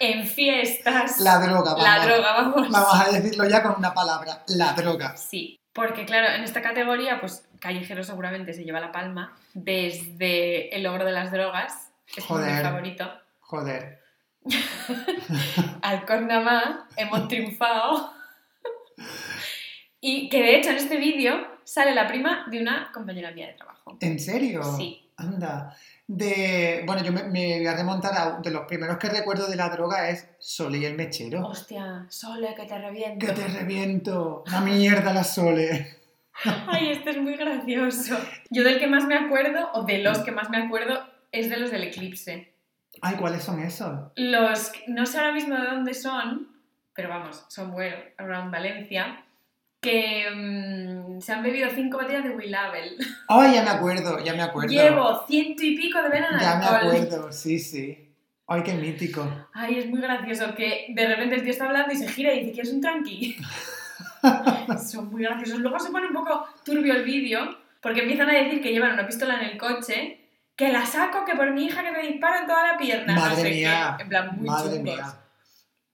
en 0.00 0.26
fiestas. 0.26 1.20
la 1.20 1.38
droga, 1.38 1.74
vamos. 1.74 1.82
La 1.82 2.06
droga, 2.06 2.32
vamos. 2.32 2.70
Vamos 2.70 3.00
a 3.00 3.10
decirlo 3.10 3.48
ya 3.48 3.62
con 3.62 3.74
una 3.76 3.94
palabra, 3.94 4.42
la 4.48 4.72
droga. 4.72 5.16
Sí, 5.16 5.58
porque 5.72 6.04
claro, 6.04 6.28
en 6.34 6.42
esta 6.42 6.62
categoría, 6.62 7.20
pues 7.20 7.46
Callejero 7.60 8.02
seguramente 8.04 8.54
se 8.54 8.64
lleva 8.64 8.80
la 8.80 8.92
palma 8.92 9.36
desde 9.54 10.74
el 10.74 10.82
logro 10.82 11.04
de 11.04 11.12
las 11.12 11.30
drogas, 11.30 11.92
que 12.12 12.20
es 12.20 12.30
mi 12.30 12.62
favorito, 12.62 13.10
Joder. 13.40 14.05
al 15.82 16.04
Cornamá, 16.06 16.88
hemos 16.96 17.28
triunfado. 17.28 18.12
Y 20.00 20.28
que 20.28 20.42
de 20.42 20.56
hecho 20.56 20.70
en 20.70 20.76
este 20.76 20.96
vídeo 20.98 21.34
sale 21.64 21.94
la 21.94 22.06
prima 22.06 22.46
de 22.50 22.60
una 22.60 22.90
compañera 22.92 23.32
mía 23.32 23.48
de 23.48 23.54
trabajo. 23.54 23.98
¿En 24.00 24.18
serio? 24.18 24.62
Sí. 24.76 25.02
Anda. 25.16 25.74
De, 26.06 26.82
bueno, 26.86 27.02
yo 27.02 27.10
me, 27.10 27.24
me 27.24 27.58
voy 27.58 27.66
a 27.66 27.74
remontar 27.74 28.12
a 28.14 28.38
de 28.40 28.50
los 28.50 28.66
primeros 28.66 28.98
que 28.98 29.08
recuerdo 29.08 29.48
de 29.48 29.56
la 29.56 29.70
droga 29.70 30.10
es 30.10 30.28
Sole 30.38 30.78
y 30.78 30.84
el 30.84 30.94
mechero. 30.94 31.44
Hostia, 31.46 32.06
Sole, 32.08 32.54
que 32.54 32.66
te 32.66 32.78
reviento. 32.78 33.26
Que 33.26 33.32
te 33.32 33.48
reviento. 33.48 34.44
Una 34.46 34.60
mierda 34.60 35.12
la 35.12 35.24
Sole. 35.24 35.96
Ay, 36.68 36.90
este 36.90 37.10
es 37.10 37.16
muy 37.16 37.34
gracioso. 37.36 38.18
Yo 38.50 38.62
del 38.62 38.78
que 38.78 38.86
más 38.86 39.06
me 39.06 39.16
acuerdo, 39.16 39.70
o 39.72 39.84
de 39.84 39.98
los 39.98 40.18
que 40.18 40.32
más 40.32 40.50
me 40.50 40.58
acuerdo, 40.58 41.02
es 41.32 41.48
de 41.50 41.56
los 41.56 41.70
del 41.70 41.84
eclipse. 41.84 42.52
Ay, 43.02 43.16
¿cuáles 43.16 43.42
son 43.42 43.60
esos? 43.60 44.12
Los, 44.16 44.72
no 44.88 45.06
sé 45.06 45.18
ahora 45.18 45.32
mismo 45.32 45.54
de 45.56 45.66
dónde 45.66 45.94
son, 45.94 46.48
pero 46.94 47.08
vamos, 47.08 47.44
son 47.48 47.72
buenos, 47.72 48.00
around 48.18 48.50
Valencia, 48.50 49.24
que 49.80 50.26
mm, 50.34 51.20
se 51.20 51.32
han 51.32 51.42
bebido 51.42 51.68
cinco 51.74 51.98
botellas 51.98 52.24
de 52.24 52.30
Willabel. 52.30 52.96
Ay, 53.28 53.54
ya 53.54 53.62
me 53.62 53.70
acuerdo, 53.70 54.24
ya 54.24 54.34
me 54.34 54.42
acuerdo. 54.42 54.72
Llevo 54.72 55.24
ciento 55.26 55.62
y 55.64 55.76
pico 55.76 56.02
de 56.02 56.08
verano 56.08 56.38
Ya 56.40 56.56
me 56.56 56.64
acuerdo, 56.64 57.30
sí, 57.32 57.58
sí. 57.58 58.02
Ay, 58.48 58.62
qué 58.62 58.74
mítico. 58.74 59.28
Ay, 59.52 59.78
es 59.78 59.86
muy 59.88 60.00
gracioso 60.00 60.54
que 60.54 60.86
de 60.90 61.06
repente 61.06 61.34
el 61.34 61.42
tío 61.42 61.50
está 61.50 61.66
hablando 61.66 61.92
y 61.92 61.96
se 61.96 62.08
gira 62.08 62.32
y 62.32 62.40
dice, 62.40 62.52
¿quieres 62.52 62.72
un 62.72 62.80
tranqui? 62.80 63.36
Son 64.88 65.10
muy 65.10 65.22
graciosos. 65.22 65.58
Luego 65.58 65.78
se 65.80 65.90
pone 65.90 66.06
un 66.06 66.14
poco 66.14 66.46
turbio 66.64 66.94
el 66.94 67.02
vídeo, 67.02 67.40
porque 67.80 68.02
empiezan 68.02 68.30
a 68.30 68.34
decir 68.34 68.62
que 68.62 68.72
llevan 68.72 68.92
una 68.92 69.06
pistola 69.06 69.40
en 69.40 69.50
el 69.50 69.58
coche, 69.58 70.25
que 70.56 70.72
la 70.72 70.84
saco, 70.86 71.24
que 71.24 71.34
por 71.34 71.50
mi 71.52 71.66
hija 71.66 71.82
que 71.82 71.92
me 71.92 72.02
dispara 72.02 72.40
en 72.40 72.46
toda 72.46 72.72
la 72.72 72.78
pierna. 72.78 73.14
no 73.14 73.20
Madre 73.20 73.36
sé 73.36 73.42
qué. 73.50 73.54
mía. 73.56 73.96
En 74.00 74.08
plan, 74.08 74.30
muy 74.36 74.48
Madre 74.48 74.76
chungos. 74.76 74.82
mía. 74.82 75.04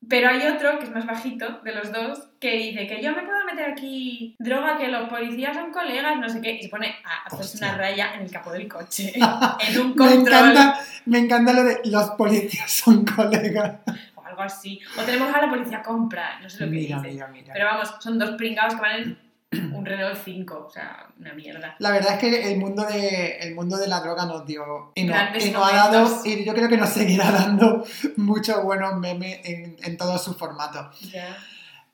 Pero 0.09 0.29
hay 0.31 0.47
otro, 0.49 0.79
que 0.79 0.85
es 0.85 0.91
más 0.91 1.07
bajito, 1.07 1.61
de 1.63 1.75
los 1.75 1.93
dos, 1.93 2.19
que 2.41 2.57
dice 2.57 2.89
que 2.89 3.01
yo 3.01 3.13
me 3.15 3.23
puedo 3.23 3.45
meter 3.45 3.71
aquí 3.71 4.35
droga, 4.41 4.77
que 4.77 4.89
los 4.89 5.09
policías 5.09 5.55
son 5.57 5.71
colegas, 5.71 6.17
no 6.19 6.29
sé 6.29 6.41
qué, 6.41 6.55
y 6.55 6.63
se 6.63 6.69
pone 6.69 6.97
a 7.05 7.27
hacerse 7.29 7.55
Hostia. 7.55 7.69
una 7.69 7.79
raya 7.79 8.15
en 8.15 8.23
el 8.23 8.31
capó 8.31 8.51
del 8.51 8.67
coche, 8.69 9.13
en 9.69 9.81
un 9.81 9.91
Me 9.91 9.95
control 9.97 10.51
encanta, 10.51 10.81
me 11.07 11.19
encanta 11.19 11.53
lo 11.53 11.63
de 11.65 11.81
los 11.85 12.11
policías 12.11 12.69
son 12.71 13.05
colegas. 13.05 13.77
o 14.17 14.25
algo 14.25 14.43
así. 14.43 14.81
O 14.99 15.03
tenemos 15.03 15.33
a 15.33 15.41
la 15.41 15.49
policía 15.51 15.83
compra, 15.83 16.41
no 16.41 16.51
sé 16.51 16.65
lo 16.67 16.73
que 16.73 16.79
Mira, 16.79 16.97
dice. 16.99 17.09
mira, 17.13 17.29
mira. 17.29 17.53
Pero 17.55 17.65
vamos, 17.67 17.95
son 18.01 18.19
dos 18.19 18.31
pringados 18.33 18.75
que 18.75 18.81
van 18.81 18.97
en 19.03 19.19
un 19.73 19.85
Renault 19.85 20.19
5, 20.25 20.67
o 20.67 20.71
sea, 20.71 21.07
una 21.21 21.33
mierda. 21.35 21.77
La 21.79 21.91
verdad 21.91 22.15
es 22.15 22.19
que 22.19 22.53
el 22.53 22.59
mundo 22.59 22.85
de, 22.85 23.39
el 23.39 23.55
mundo 23.55 23.77
de 23.77 23.87
la 23.89 24.01
droga 24.01 24.27
nos 24.27 24.47
dio 24.47 24.93
y, 24.95 25.05
no- 25.05 25.15
y 25.39 25.51
nos 25.51 25.73
ha 25.73 25.77
dado, 25.91 26.21
y 26.25 26.45
yo 26.45 26.55
creo 26.55 26.69
que 26.69 26.77
nos 26.79 26.89
seguirá 26.91 27.31
dando 27.33 27.85
muchos 28.17 28.63
buenos 28.65 28.99
memes 28.99 29.41
en, 29.45 29.77
en 29.83 29.97
todos 29.97 30.23
sus 30.23 30.37
formatos. 30.37 30.99
Ya. 31.11 31.37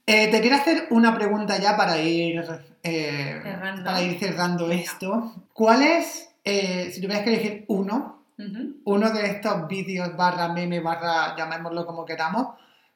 Eh, 0.06 0.28
te 0.28 0.40
quiero 0.40 0.56
hacer 0.56 0.86
una 0.90 1.14
pregunta 1.14 1.58
ya 1.58 1.76
para 1.76 1.98
ir, 1.98 2.42
eh, 2.82 3.40
Cerrando. 3.42 3.84
para 3.84 4.00
ir 4.02 4.18
cerrando 4.18 4.70
esto. 4.70 5.34
¿Cuál 5.52 5.82
es, 5.82 6.30
eh, 6.44 6.90
si 6.92 7.00
tuvieras 7.02 7.24
que 7.24 7.34
elegir 7.34 7.64
uno, 7.68 8.22
uno 8.84 9.10
de 9.10 9.26
estos 9.26 9.66
vídeos 9.68 10.16
barra 10.16 10.48
meme 10.52 10.78
barra 10.80 11.34
llamémoslo 11.36 11.84
como 11.84 12.04
queramos, 12.06 12.46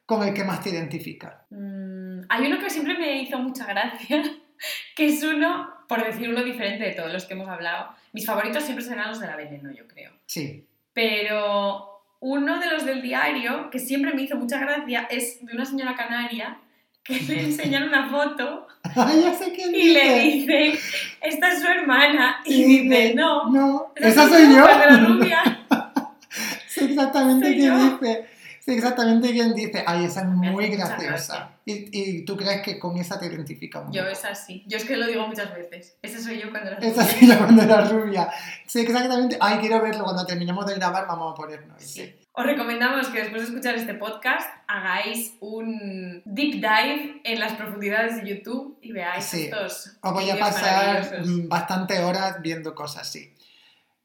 con 0.05 0.23
el 0.27 0.33
que 0.33 0.43
más 0.43 0.61
te 0.61 0.69
identificas? 0.71 1.33
Mm, 1.51 2.21
hay 2.29 2.47
uno 2.47 2.57
que 2.59 2.69
siempre 2.69 2.97
me 2.97 3.21
hizo 3.21 3.37
mucha 3.37 3.65
gracia, 3.65 4.23
que 4.95 5.07
es 5.07 5.23
uno, 5.23 5.69
por 5.87 6.03
decir 6.03 6.29
uno 6.29 6.43
diferente 6.43 6.83
de 6.83 6.91
todos 6.93 7.11
los 7.11 7.25
que 7.25 7.33
hemos 7.33 7.49
hablado. 7.49 7.89
Mis 8.13 8.25
favoritos 8.25 8.63
siempre 8.63 8.83
serán 8.85 9.09
los 9.09 9.19
de 9.19 9.27
la 9.27 9.35
veneno, 9.35 9.71
yo 9.71 9.87
creo. 9.87 10.11
Sí. 10.25 10.65
Pero 10.93 12.01
uno 12.19 12.59
de 12.59 12.67
los 12.67 12.85
del 12.85 13.01
diario, 13.01 13.69
que 13.69 13.79
siempre 13.79 14.13
me 14.13 14.21
hizo 14.21 14.35
mucha 14.37 14.59
gracia, 14.59 15.07
es 15.09 15.45
de 15.45 15.53
una 15.53 15.65
señora 15.65 15.95
canaria 15.95 16.57
que 17.03 17.19
le 17.19 17.41
enseñan 17.41 17.83
una 17.89 18.07
foto 18.09 18.65
Ay, 18.95 19.21
ya 19.25 19.33
sé 19.33 19.51
quién 19.51 19.75
y 19.75 19.89
le 19.89 20.19
dice. 20.21 20.79
esta 21.21 21.51
es 21.51 21.61
su 21.61 21.67
hermana, 21.67 22.41
y 22.45 22.53
Y 22.63 22.79
dice, 22.87 23.13
no, 23.15 23.49
No, 23.49 23.91
esa 23.95 24.29
soy 24.29 24.43
yo. 24.55 24.61
la 24.65 24.97
rubia. 24.97 25.41
Sé 26.67 26.85
exactamente 26.85 27.47
Soy 27.47 27.55
quién 27.57 27.77
yo. 27.77 27.97
dice. 27.99 28.29
Sí, 28.65 28.71
exactamente 28.71 29.29
quien 29.31 29.53
dice, 29.53 29.83
ay, 29.85 30.05
esa 30.05 30.21
es 30.21 30.27
muy 30.27 30.67
graciosa. 30.69 31.57
Y, 31.65 31.89
y 31.91 32.23
tú 32.23 32.37
crees 32.37 32.61
que 32.61 32.79
con 32.79 32.95
esa 32.97 33.19
te 33.19 33.25
identificas 33.25 33.83
mucho. 33.83 33.99
Yo 34.01 34.07
es 34.07 34.23
así. 34.23 34.63
Yo 34.67 34.77
es 34.77 34.85
que 34.85 34.95
lo 34.95 35.05
digo 35.05 35.27
muchas 35.27 35.53
veces. 35.53 35.97
Ese 36.01 36.21
soy 36.23 36.39
yo 36.39 36.49
cuando 36.49 36.69
era 36.71 36.79
Esa 36.79 37.01
rubia. 37.03 37.13
sí, 37.19 37.25
la 37.27 37.37
cuando 37.39 37.61
era 37.61 37.81
rubia. 37.89 38.29
Sí, 38.65 38.79
exactamente. 38.79 39.37
Ay, 39.41 39.57
quiero 39.59 39.81
verlo. 39.81 40.05
Cuando 40.05 40.25
terminemos 40.25 40.65
de 40.65 40.75
grabar, 40.75 41.05
vamos 41.07 41.33
a 41.33 41.35
ponernos. 41.35 41.81
ese. 41.81 42.05
Sí. 42.05 42.15
Os 42.31 42.45
recomendamos 42.45 43.09
que 43.09 43.19
después 43.19 43.41
de 43.41 43.47
escuchar 43.49 43.75
este 43.75 43.95
podcast 43.95 44.47
hagáis 44.67 45.35
un 45.41 46.21
deep 46.23 46.53
dive 46.53 47.21
en 47.25 47.39
las 47.41 47.53
profundidades 47.53 48.23
de 48.23 48.29
YouTube 48.29 48.77
y 48.81 48.93
veáis 48.93 49.25
Sí. 49.25 49.43
estos. 49.43 49.97
Os 50.01 50.13
voy 50.13 50.29
a 50.29 50.39
pasar 50.39 51.21
bastantes 51.49 51.99
horas 51.99 52.41
viendo 52.41 52.73
cosas 52.73 53.01
así. 53.09 53.35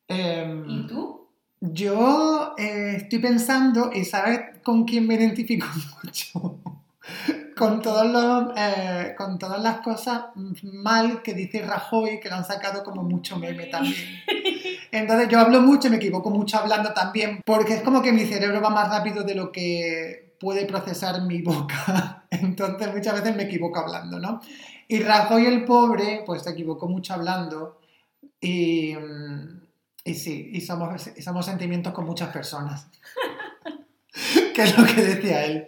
Em, 0.09 0.69
¿Y 0.69 0.87
tú? 0.89 1.28
Yo 1.61 2.55
eh, 2.57 2.95
estoy 2.99 3.19
pensando, 3.19 3.91
y 3.93 4.05
¿sabes 4.05 4.59
con 4.63 4.85
quién 4.85 5.07
me 5.07 5.15
identifico 5.15 5.67
mucho? 6.05 6.59
con, 7.57 7.83
todos 7.83 8.07
los, 8.07 8.57
eh, 8.57 9.15
con 9.17 9.39
todas 9.39 9.61
las 9.61 9.81
cosas 9.81 10.27
mal 10.63 11.23
que 11.23 11.35
dice 11.35 11.63
Rajoy, 11.63 12.21
que 12.21 12.29
lo 12.29 12.37
han 12.37 12.45
sacado 12.45 12.85
como 12.85 13.03
mucho 13.03 13.37
meme 13.39 13.67
también. 13.67 13.97
Entonces 14.93 15.29
yo 15.29 15.41
hablo 15.41 15.61
mucho, 15.61 15.91
me 15.91 15.97
equivoco 15.97 16.31
mucho 16.31 16.59
hablando 16.59 16.93
también, 16.93 17.41
porque 17.45 17.75
es 17.75 17.83
como 17.83 18.01
que 18.03 18.13
mi 18.13 18.25
cerebro 18.25 18.61
va 18.61 18.71
más 18.71 18.89
rápido 18.89 19.25
de 19.25 19.35
lo 19.35 19.51
que 19.51 20.37
puede 20.39 20.65
procesar 20.67 21.23
mi 21.23 21.43
boca. 21.43 22.25
Entonces 22.31 22.95
muchas 22.95 23.15
veces 23.15 23.37
me 23.37 23.45
equivoco 23.45 23.81
hablando, 23.81 24.19
¿no? 24.19 24.41
Y 24.87 25.01
Rajoy 25.01 25.47
el 25.47 25.65
pobre, 25.65 26.23
pues 26.25 26.43
se 26.43 26.51
equivocó 26.51 26.89
mucho 26.89 27.13
hablando 27.15 27.81
y, 28.41 28.95
mm, 28.95 29.68
y 30.11 30.15
sí, 30.15 30.51
y 30.53 30.61
somos, 30.61 31.11
somos 31.23 31.47
sentimientos 31.47 31.93
con 31.93 32.05
muchas 32.07 32.31
personas. 32.33 32.89
que 34.55 34.63
es 34.63 34.77
lo 34.79 34.85
que 34.85 34.95
decía 35.03 35.45
él. 35.45 35.67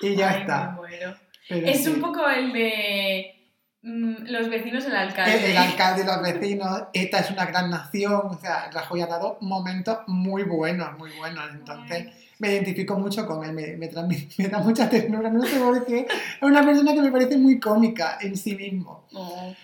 Y 0.00 0.16
ya 0.16 0.30
Ay, 0.30 0.40
está. 0.40 0.70
me 0.70 0.76
muero. 0.76 1.16
Pero 1.48 1.66
Es 1.66 1.84
sí. 1.84 1.90
un 1.90 2.00
poco 2.00 2.28
el 2.28 2.52
de 2.52 3.34
mm, 3.82 4.14
los 4.28 4.48
vecinos 4.48 4.84
del 4.84 4.96
alcalde. 4.96 5.36
El, 5.44 5.50
el 5.52 5.56
alcalde 5.56 6.02
y 6.02 6.06
los 6.06 6.22
vecinos, 6.22 6.82
ETA 6.92 7.18
es 7.18 7.30
una 7.30 7.44
gran 7.46 7.70
nación, 7.70 8.22
o 8.24 8.38
sea, 8.40 8.70
Rajoy 8.72 9.02
ha 9.02 9.06
dado 9.06 9.38
momentos 9.40 9.98
muy 10.06 10.42
buenos, 10.44 10.96
muy 10.98 11.10
buenos, 11.18 11.44
entonces 11.52 12.06
me 12.38 12.50
identifico 12.50 12.98
mucho 12.98 13.26
con 13.26 13.44
él, 13.44 13.52
me, 13.52 13.76
me, 13.76 13.88
me 14.38 14.48
da 14.48 14.58
mucha 14.58 14.88
ternura, 14.88 15.30
no 15.30 15.44
sé 15.44 15.58
por 15.60 15.84
qué, 15.86 16.00
es 16.08 16.42
una 16.42 16.64
persona 16.64 16.92
que 16.94 17.02
me 17.02 17.12
parece 17.12 17.36
muy 17.36 17.60
cómica 17.60 18.18
en 18.20 18.36
sí 18.36 18.56
mismo, 18.56 19.06
Oh, 19.12 19.54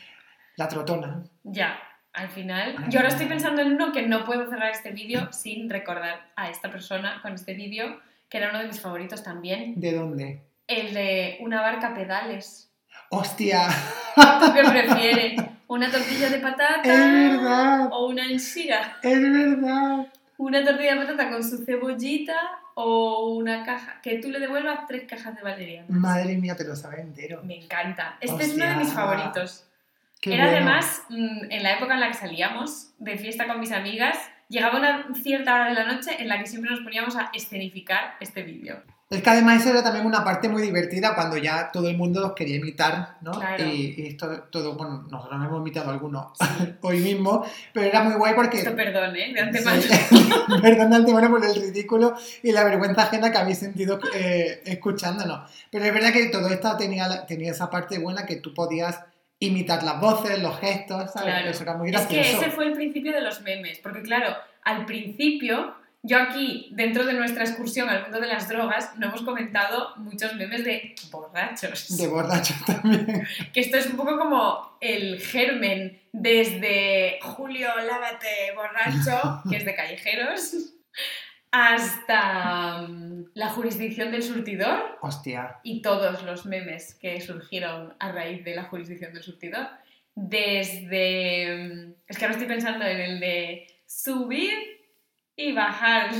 la 0.56 0.68
trotona. 0.68 1.24
ya, 1.42 1.78
al 2.12 2.28
final. 2.28 2.76
Ay, 2.78 2.84
Yo 2.88 2.98
ahora 2.98 3.08
estoy 3.10 3.26
pensando 3.26 3.62
en 3.62 3.72
uno 3.72 3.92
que 3.92 4.02
no 4.02 4.24
puedo 4.24 4.48
cerrar 4.48 4.70
este 4.70 4.90
vídeo 4.90 5.32
sin 5.32 5.70
recordar 5.70 6.30
a 6.36 6.50
esta 6.50 6.70
persona 6.70 7.20
con 7.22 7.34
este 7.34 7.54
vídeo, 7.54 8.00
que 8.28 8.38
era 8.38 8.50
uno 8.50 8.58
de 8.60 8.66
mis 8.66 8.80
favoritos 8.80 9.22
también. 9.22 9.78
¿De 9.80 9.92
dónde? 9.92 10.42
El 10.66 10.94
de 10.94 11.38
una 11.40 11.60
barca 11.60 11.94
pedales. 11.94 12.70
¡Hostia! 13.10 13.68
¿Tú 14.14 14.52
qué 14.54 14.62
prefieres? 14.62 15.40
¿Una 15.66 15.90
tortilla 15.90 16.28
de 16.28 16.38
patata? 16.38 16.82
¡Es 16.82 17.12
verdad! 17.12 17.88
¿O 17.92 18.08
una 18.08 18.26
ensira? 18.26 18.96
¡Es 19.02 19.20
verdad! 19.20 20.06
¿Una 20.36 20.64
tortilla 20.64 20.94
de 20.94 21.00
patata 21.00 21.30
con 21.30 21.44
su 21.44 21.64
cebollita? 21.64 22.36
¿O 22.74 23.34
una 23.34 23.64
caja? 23.64 24.00
Que 24.00 24.18
tú 24.18 24.30
le 24.30 24.40
devuelvas 24.40 24.86
tres 24.86 25.04
cajas 25.08 25.36
de 25.36 25.42
valeriana. 25.42 25.86
Madre 25.90 26.36
mía, 26.36 26.56
te 26.56 26.64
lo 26.64 26.74
sabes 26.74 27.00
entero. 27.00 27.42
Me 27.44 27.64
encanta. 27.64 28.16
Este 28.20 28.44
es 28.44 28.54
uno 28.54 28.66
de 28.66 28.76
mis 28.76 28.92
favoritos. 28.92 29.69
Qué 30.20 30.34
Era 30.34 30.44
bueno. 30.50 30.58
además, 30.58 31.02
mm, 31.08 31.50
en 31.50 31.62
la 31.62 31.72
época 31.76 31.94
en 31.94 32.00
la 32.00 32.08
que 32.08 32.14
salíamos 32.14 32.90
de 32.98 33.16
fiesta 33.16 33.46
con 33.46 33.58
mis 33.60 33.72
amigas, 33.72 34.18
llegaba 34.48 34.78
una 34.78 35.06
cierta 35.14 35.54
hora 35.54 35.68
de 35.68 35.74
la 35.74 35.84
noche 35.92 36.10
en 36.18 36.28
la 36.28 36.38
que 36.38 36.46
siempre 36.46 36.70
nos 36.70 36.80
poníamos 36.80 37.16
a 37.16 37.30
escenificar 37.32 38.16
este 38.20 38.42
vídeo. 38.42 38.82
Es 39.08 39.22
que 39.22 39.30
además 39.30 39.60
eso 39.60 39.70
era 39.70 39.82
también 39.82 40.06
una 40.06 40.22
parte 40.22 40.48
muy 40.48 40.62
divertida 40.62 41.16
cuando 41.16 41.36
ya 41.36 41.72
todo 41.72 41.88
el 41.88 41.96
mundo 41.96 42.20
los 42.20 42.32
quería 42.34 42.56
imitar, 42.58 43.16
¿no? 43.22 43.32
Claro. 43.32 43.64
Y, 43.64 43.94
y 43.98 44.06
esto 44.06 44.42
todo, 44.52 44.74
bueno, 44.76 45.04
nosotros 45.10 45.36
nos 45.36 45.48
hemos 45.48 45.60
imitado 45.62 45.90
algunos 45.90 46.26
Sí. 46.38 46.74
hoy 46.82 47.00
mismo, 47.00 47.44
pero 47.72 47.86
era 47.86 48.04
muy 48.04 48.14
guay 48.14 48.34
porque... 48.34 48.58
Esto 48.58 48.76
perdón, 48.76 49.16
¿eh? 49.16 49.32
De 49.34 49.40
antemano. 49.40 49.82
Sí. 49.82 49.88
Perdón 50.62 50.90
de 50.90 50.96
antemano 50.96 51.28
por 51.28 51.44
el 51.44 51.56
ridículo 51.56 52.14
y 52.44 52.52
la 52.52 52.62
vergüenza 52.62 53.02
ajena 53.02 53.32
que 53.32 53.38
habéis 53.38 53.58
sentido 53.58 53.98
eh, 54.14 54.62
escuchándonos. 54.64 55.50
Pero 55.72 55.86
es 55.86 55.92
verdad 55.92 56.12
que 56.12 56.26
todo 56.26 56.48
esto 56.48 56.76
tenía, 56.76 57.26
tenía 57.26 57.50
esa 57.50 57.68
parte 57.68 57.98
buena 57.98 58.26
que 58.26 58.36
tú 58.36 58.54
podías 58.54 59.00
imitar 59.40 59.82
las 59.82 59.98
voces, 60.00 60.38
los 60.38 60.58
gestos, 60.60 61.10
¿sabes? 61.12 61.32
Claro. 61.34 61.50
Eso 61.50 61.62
era 61.62 61.76
muy 61.76 61.88
Es 61.88 61.92
gracioso. 61.92 62.22
que 62.22 62.30
ese 62.44 62.50
fue 62.50 62.66
el 62.66 62.72
principio 62.72 63.12
de 63.12 63.22
los 63.22 63.40
memes, 63.40 63.78
porque 63.78 64.02
claro, 64.02 64.36
al 64.62 64.84
principio, 64.84 65.74
yo 66.02 66.18
aquí, 66.18 66.68
dentro 66.72 67.06
de 67.06 67.14
nuestra 67.14 67.44
excursión 67.44 67.88
al 67.88 68.02
mundo 68.02 68.20
de 68.20 68.26
las 68.26 68.48
drogas, 68.48 68.96
no 68.98 69.06
hemos 69.08 69.22
comentado 69.22 69.96
muchos 69.96 70.34
memes 70.36 70.62
de 70.64 70.94
borrachos. 71.10 71.96
De 71.96 72.06
borracho 72.06 72.54
también. 72.66 73.26
Que 73.52 73.60
esto 73.60 73.78
es 73.78 73.86
un 73.86 73.96
poco 73.96 74.18
como 74.18 74.76
el 74.80 75.18
germen 75.20 75.98
desde 76.12 77.18
Julio, 77.22 77.68
lávate, 77.76 78.52
borracho, 78.54 79.42
que 79.48 79.56
es 79.56 79.64
de 79.64 79.74
callejeros, 79.74 80.54
hasta 81.50 82.82
mm, 82.86 83.09
la 83.34 83.48
jurisdicción 83.50 84.10
del 84.10 84.22
surtidor 84.22 84.98
Hostia. 85.00 85.58
y 85.62 85.82
todos 85.82 86.22
los 86.22 86.46
memes 86.46 86.94
que 86.94 87.20
surgieron 87.20 87.94
a 87.98 88.12
raíz 88.12 88.44
de 88.44 88.54
la 88.54 88.64
jurisdicción 88.64 89.12
del 89.12 89.22
surtidor. 89.22 89.68
Desde... 90.14 91.94
Es 92.06 92.18
que 92.18 92.24
ahora 92.24 92.32
estoy 92.32 92.48
pensando 92.48 92.84
en 92.84 93.00
el 93.00 93.20
de 93.20 93.66
subir 93.86 94.52
y 95.36 95.52
bajar. 95.52 96.10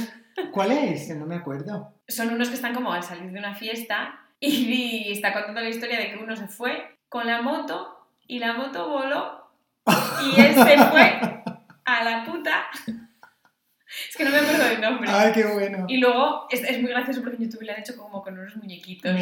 ¿Cuál 0.52 0.72
es? 0.72 1.08
No 1.16 1.26
me 1.26 1.36
acuerdo. 1.36 1.94
Son 2.08 2.30
unos 2.30 2.48
que 2.48 2.54
están 2.54 2.74
como 2.74 2.92
al 2.92 3.02
salir 3.02 3.30
de 3.30 3.38
una 3.38 3.54
fiesta 3.54 4.20
y 4.38 5.12
está 5.12 5.32
contando 5.32 5.60
la 5.60 5.68
historia 5.68 5.98
de 5.98 6.10
que 6.10 6.18
uno 6.18 6.36
se 6.36 6.48
fue 6.48 6.98
con 7.08 7.26
la 7.26 7.42
moto 7.42 8.08
y 8.26 8.38
la 8.38 8.54
moto 8.54 8.88
voló 8.88 9.50
y 9.86 10.40
él 10.40 10.54
se 10.54 10.78
fue 10.78 11.20
a 11.84 12.04
la 12.04 12.24
puta. 12.24 12.66
Es 14.08 14.16
que 14.16 14.24
no 14.24 14.30
me 14.30 14.38
acuerdo 14.38 14.64
del 14.64 14.80
nombre. 14.80 15.10
Ay, 15.10 15.32
qué 15.32 15.44
bueno. 15.44 15.86
Y 15.88 15.98
luego 15.98 16.46
es, 16.50 16.62
es 16.62 16.80
muy 16.80 16.90
gracioso 16.90 17.20
porque 17.22 17.36
en 17.36 17.44
YouTube 17.44 17.62
le 17.62 17.72
han 17.72 17.80
hecho 17.80 17.96
como 17.96 18.22
con 18.22 18.38
unos 18.38 18.56
muñequitos 18.56 19.12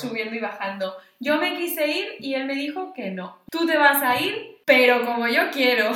subiendo 0.00 0.34
y 0.34 0.40
bajando. 0.40 0.96
Yo 1.20 1.38
me 1.38 1.56
quise 1.56 1.86
ir 1.86 2.06
y 2.20 2.34
él 2.34 2.46
me 2.46 2.54
dijo 2.54 2.92
que 2.92 3.10
no. 3.10 3.38
Tú 3.50 3.66
te 3.66 3.76
vas 3.76 4.02
a 4.02 4.20
ir, 4.20 4.58
pero 4.64 5.04
como 5.04 5.26
yo 5.28 5.50
quiero. 5.50 5.90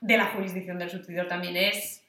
De 0.00 0.16
la 0.16 0.26
jurisdicción 0.26 0.78
del 0.78 0.90
surtidor 0.90 1.26
también 1.26 1.56
es 1.56 2.04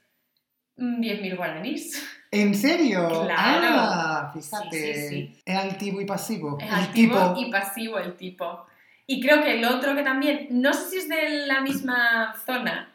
mm, 0.77 1.01
10.000 1.01 1.37
guaraníes. 1.37 2.03
¿En 2.31 2.53
serio? 2.53 3.07
Claro. 3.09 3.67
Ah, 3.71 4.31
fíjate. 4.33 4.69
Sí, 4.71 4.93
sí, 4.93 5.07
sí. 5.07 5.41
Es 5.43 5.57
activo 5.57 5.99
y 5.99 6.05
pasivo. 6.05 6.57
Es 6.59 6.67
el 6.67 6.73
activo 6.75 7.33
tipo. 7.33 7.47
y 7.47 7.51
pasivo 7.51 7.97
el 7.97 8.15
tipo. 8.15 8.65
Y 9.07 9.19
creo 9.21 9.41
que 9.41 9.55
el 9.57 9.65
otro 9.65 9.95
que 9.95 10.03
también, 10.03 10.47
no 10.51 10.71
sé 10.71 10.89
si 10.91 10.97
es 10.97 11.09
de 11.09 11.47
la 11.47 11.61
misma 11.61 12.35
zona, 12.45 12.93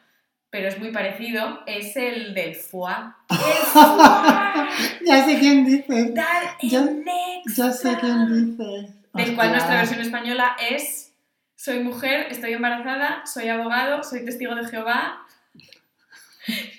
pero 0.55 0.69
es 0.69 0.79
muy 0.79 0.93
parecido, 0.93 1.65
es 1.67 1.97
el 1.97 2.33
del 2.33 2.55
foie. 2.55 2.95
¡El 3.29 3.37
foie! 3.73 5.05
Ya 5.05 5.25
sé 5.25 5.37
quién 5.41 5.65
dices. 5.65 6.15
¡Dar 6.15 6.43
el 6.63 6.71
Ya- 6.71 6.79
extra! 6.85 7.67
Ya 7.67 7.73
sé 7.73 7.97
quién 8.01 8.57
dices. 8.57 8.95
Del 9.15 9.35
cual 9.35 9.49
Hostia. 9.49 9.51
nuestra 9.51 9.77
versión 9.79 10.01
española 10.01 10.57
es 10.71 11.13
Soy 11.57 11.81
mujer, 11.81 12.29
estoy 12.31 12.53
embarazada, 12.53 13.27
soy 13.27 13.49
abogado, 13.49 14.05
soy 14.05 14.25
testigo 14.25 14.55
de 14.55 14.65
Jehová. 14.69 15.27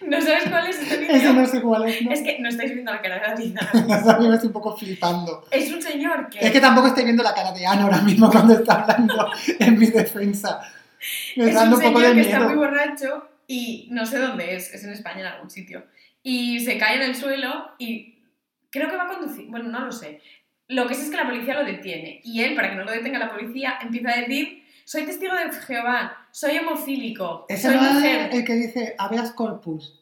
¿No 0.08 0.22
sabes 0.22 0.44
cuál 0.50 0.68
es 0.68 0.82
este 0.82 0.96
vídeo? 0.96 1.14
Ese 1.18 1.34
no 1.34 1.46
sé 1.46 1.62
cuál 1.62 1.90
es, 1.90 2.02
¿no? 2.02 2.12
Es 2.14 2.22
que 2.22 2.40
no 2.40 2.48
estáis 2.48 2.72
viendo 2.72 2.94
la 2.94 3.02
cara 3.02 3.16
de 3.16 3.28
David. 3.28 3.58
A 4.10 4.18
mí 4.20 4.28
me 4.30 4.36
estoy 4.36 4.48
un 4.48 4.54
poco 4.54 4.78
flipando. 4.78 5.46
Es 5.52 5.70
un 5.74 5.82
señor 5.82 6.30
que... 6.30 6.40
Es 6.40 6.52
que 6.52 6.62
tampoco 6.62 6.88
estoy 6.88 7.04
viendo 7.04 7.24
la 7.24 7.34
cara 7.34 7.52
de 7.52 7.68
Ana 7.68 7.84
ahora 7.84 8.00
mismo 8.00 8.32
cuando 8.32 8.54
está 8.54 8.84
hablando 8.84 9.30
en 9.60 9.78
mi 9.78 9.88
defensa. 9.88 10.62
Me 11.36 11.50
es 11.50 11.58
un 11.58 11.64
un 11.64 11.70
poco 11.72 11.82
señor 12.00 12.02
de 12.04 12.14
que 12.14 12.22
está 12.22 12.40
muy 12.40 12.56
borracho 12.56 13.35
y 13.48 13.88
no 13.91 14.06
sé 14.06 14.20
dónde 14.20 14.56
es, 14.56 14.74
es 14.74 14.84
en 14.84 14.91
España 14.91 15.22
en 15.22 15.28
algún 15.28 15.50
sitio. 15.50 15.86
Y 16.24 16.60
se 16.62 16.78
cae 16.78 16.96
en 16.98 17.04
el 17.04 17.16
suelo 17.16 17.72
y 17.78 18.20
creo 18.72 18.89
que 18.89 18.98
va 18.98 19.04
a 19.04 19.08
conducir, 19.08 19.48
bueno, 19.48 19.70
no 19.70 19.86
lo 19.86 19.91
sé. 19.91 20.22
Lo 20.68 20.88
que 20.88 20.96
sé 20.96 21.04
es 21.04 21.10
que 21.10 21.18
la 21.18 21.28
policía 21.28 21.54
lo 21.54 21.66
detiene 21.66 22.22
y 22.24 22.41
él, 22.41 22.56
para 22.56 22.70
que 22.70 22.76
no 22.76 22.84
lo 22.84 22.91
detenga 22.91 23.20
la 23.20 23.32
policía, 23.32 23.78
empieza 23.82 24.12
a 24.12 24.22
decir, 24.22 24.64
soy 24.84 25.06
testigo 25.06 25.34
de 25.36 25.52
Jehová, 25.52 26.28
soy 26.32 26.58
homofílico, 26.58 27.46
Ese 27.50 27.70
soy 27.70 27.78
mujer. 27.78 28.30
es 28.30 28.36
el 28.36 28.46
que 28.46 28.54
dice 28.56 28.96
habeas 28.98 29.32
corpus. 29.32 30.02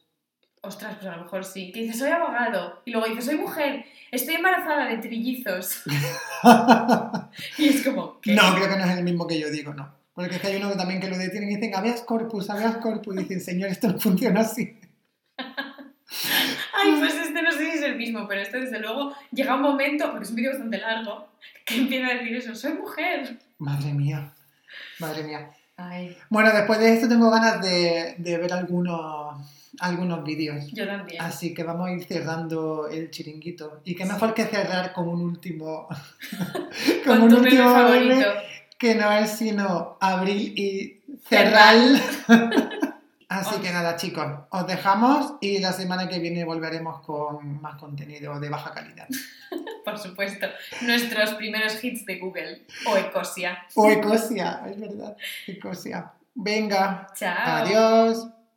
Ostras, 0.62 0.96
pues 0.96 1.08
a 1.08 1.18
lo 1.18 1.24
mejor 1.24 1.44
sí. 1.44 1.74
Que 1.74 1.82
dice, 1.82 1.98
soy 1.98 2.10
abogado. 2.12 2.82
Y 2.86 2.92
luego 2.92 3.08
dice, 3.08 3.22
soy 3.22 3.36
mujer, 3.36 3.86
estoy 4.12 4.36
embarazada 4.36 4.88
de 4.88 4.98
trillizos. 4.98 5.84
y 7.58 7.68
es 7.68 7.84
como, 7.84 8.22
¿qué? 8.22 8.34
No, 8.34 8.56
creo 8.56 8.70
que 8.70 8.78
no 8.78 8.86
es 8.86 8.98
el 8.98 9.04
mismo 9.04 9.28
que 9.28 9.40
yo 9.40 9.50
digo, 9.50 9.74
no. 9.74 9.94
Porque 10.14 10.36
es 10.36 10.42
que 10.42 10.48
hay 10.48 10.58
uno 10.58 10.70
que 10.70 10.78
también 10.78 11.00
que 11.00 11.10
lo 11.10 11.18
detienen 11.18 11.52
y 11.52 11.56
dicen 11.56 11.76
habeas 11.76 12.02
corpus, 12.02 12.50
habeas 12.50 12.78
corpus. 12.78 13.16
Y 13.16 13.20
dicen, 13.20 13.42
señor, 13.42 13.70
esto 13.70 13.88
no 13.88 14.00
funciona 14.00 14.42
así. 14.42 14.78
Ay, 16.74 16.96
pues 17.00 17.16
este 17.16 17.42
no 17.42 17.52
sé 17.52 17.72
si 17.72 17.78
es 17.78 17.84
el 17.84 17.96
mismo, 17.96 18.28
pero 18.28 18.42
este 18.42 18.60
desde 18.60 18.80
luego 18.80 19.16
llega 19.32 19.56
un 19.56 19.62
momento, 19.62 20.12
porque 20.12 20.26
es 20.26 20.30
un 20.30 20.36
vídeo 20.36 20.52
bastante 20.52 20.78
largo, 20.78 21.28
que 21.66 21.78
empieza 21.78 22.08
a 22.08 22.16
decir 22.16 22.36
eso, 22.36 22.56
soy 22.56 22.74
mujer. 22.74 23.40
Madre 23.58 23.94
mía. 23.94 24.34
Madre 25.00 25.24
mía. 25.24 25.50
Ay, 25.78 26.16
Bueno, 26.30 26.52
después 26.54 26.80
de 26.80 26.94
esto 26.94 27.10
tengo 27.10 27.32
ganas 27.32 27.62
de, 27.62 28.16
de 28.18 28.38
ver 28.38 28.54
algunos 28.54 29.38
algunos 29.80 30.24
vídeos. 30.24 30.66
Yo 30.72 30.86
también. 30.86 31.22
Así 31.22 31.54
que 31.54 31.64
vamos 31.64 31.88
a 31.88 31.92
ir 31.94 32.04
cerrando 32.04 32.88
el 32.88 33.10
chiringuito. 33.10 33.82
Y 33.84 33.96
qué 33.96 34.06
mejor 34.06 34.34
que 34.34 34.46
cerrar 34.46 34.94
con 34.94 35.08
un 35.08 35.22
último. 35.22 35.88
Con, 37.06 37.28
tu 37.28 37.36
meme 37.40 37.52
meme 37.52 37.64
favorito. 37.64 38.30
Que 38.84 38.96
no 38.96 39.10
es 39.14 39.38
sino 39.38 39.98
abril 40.02 40.60
y 40.60 41.02
cerral. 41.26 42.04
Así 43.30 43.62
que 43.62 43.72
nada, 43.72 43.96
chicos, 43.96 44.26
os 44.50 44.68
dejamos 44.68 45.36
y 45.40 45.60
la 45.60 45.72
semana 45.72 46.10
que 46.10 46.20
viene 46.20 46.44
volveremos 46.44 47.00
con 47.00 47.62
más 47.62 47.76
contenido 47.78 48.38
de 48.42 48.50
baja 48.50 48.74
calidad. 48.74 49.08
Por 49.86 49.98
supuesto. 49.98 50.48
Nuestros 50.82 51.34
primeros 51.36 51.82
hits 51.82 52.06
de 52.06 52.20
Google. 52.20 52.66
O 52.86 52.98
Ecosia. 52.98 53.66
O 53.76 53.90
Ecosia, 53.90 54.62
es 54.70 54.78
verdad, 54.78 55.16
Ecosia. 55.48 56.12
Venga, 56.36 57.08
Chao. 57.16 57.64
adiós. 57.64 58.28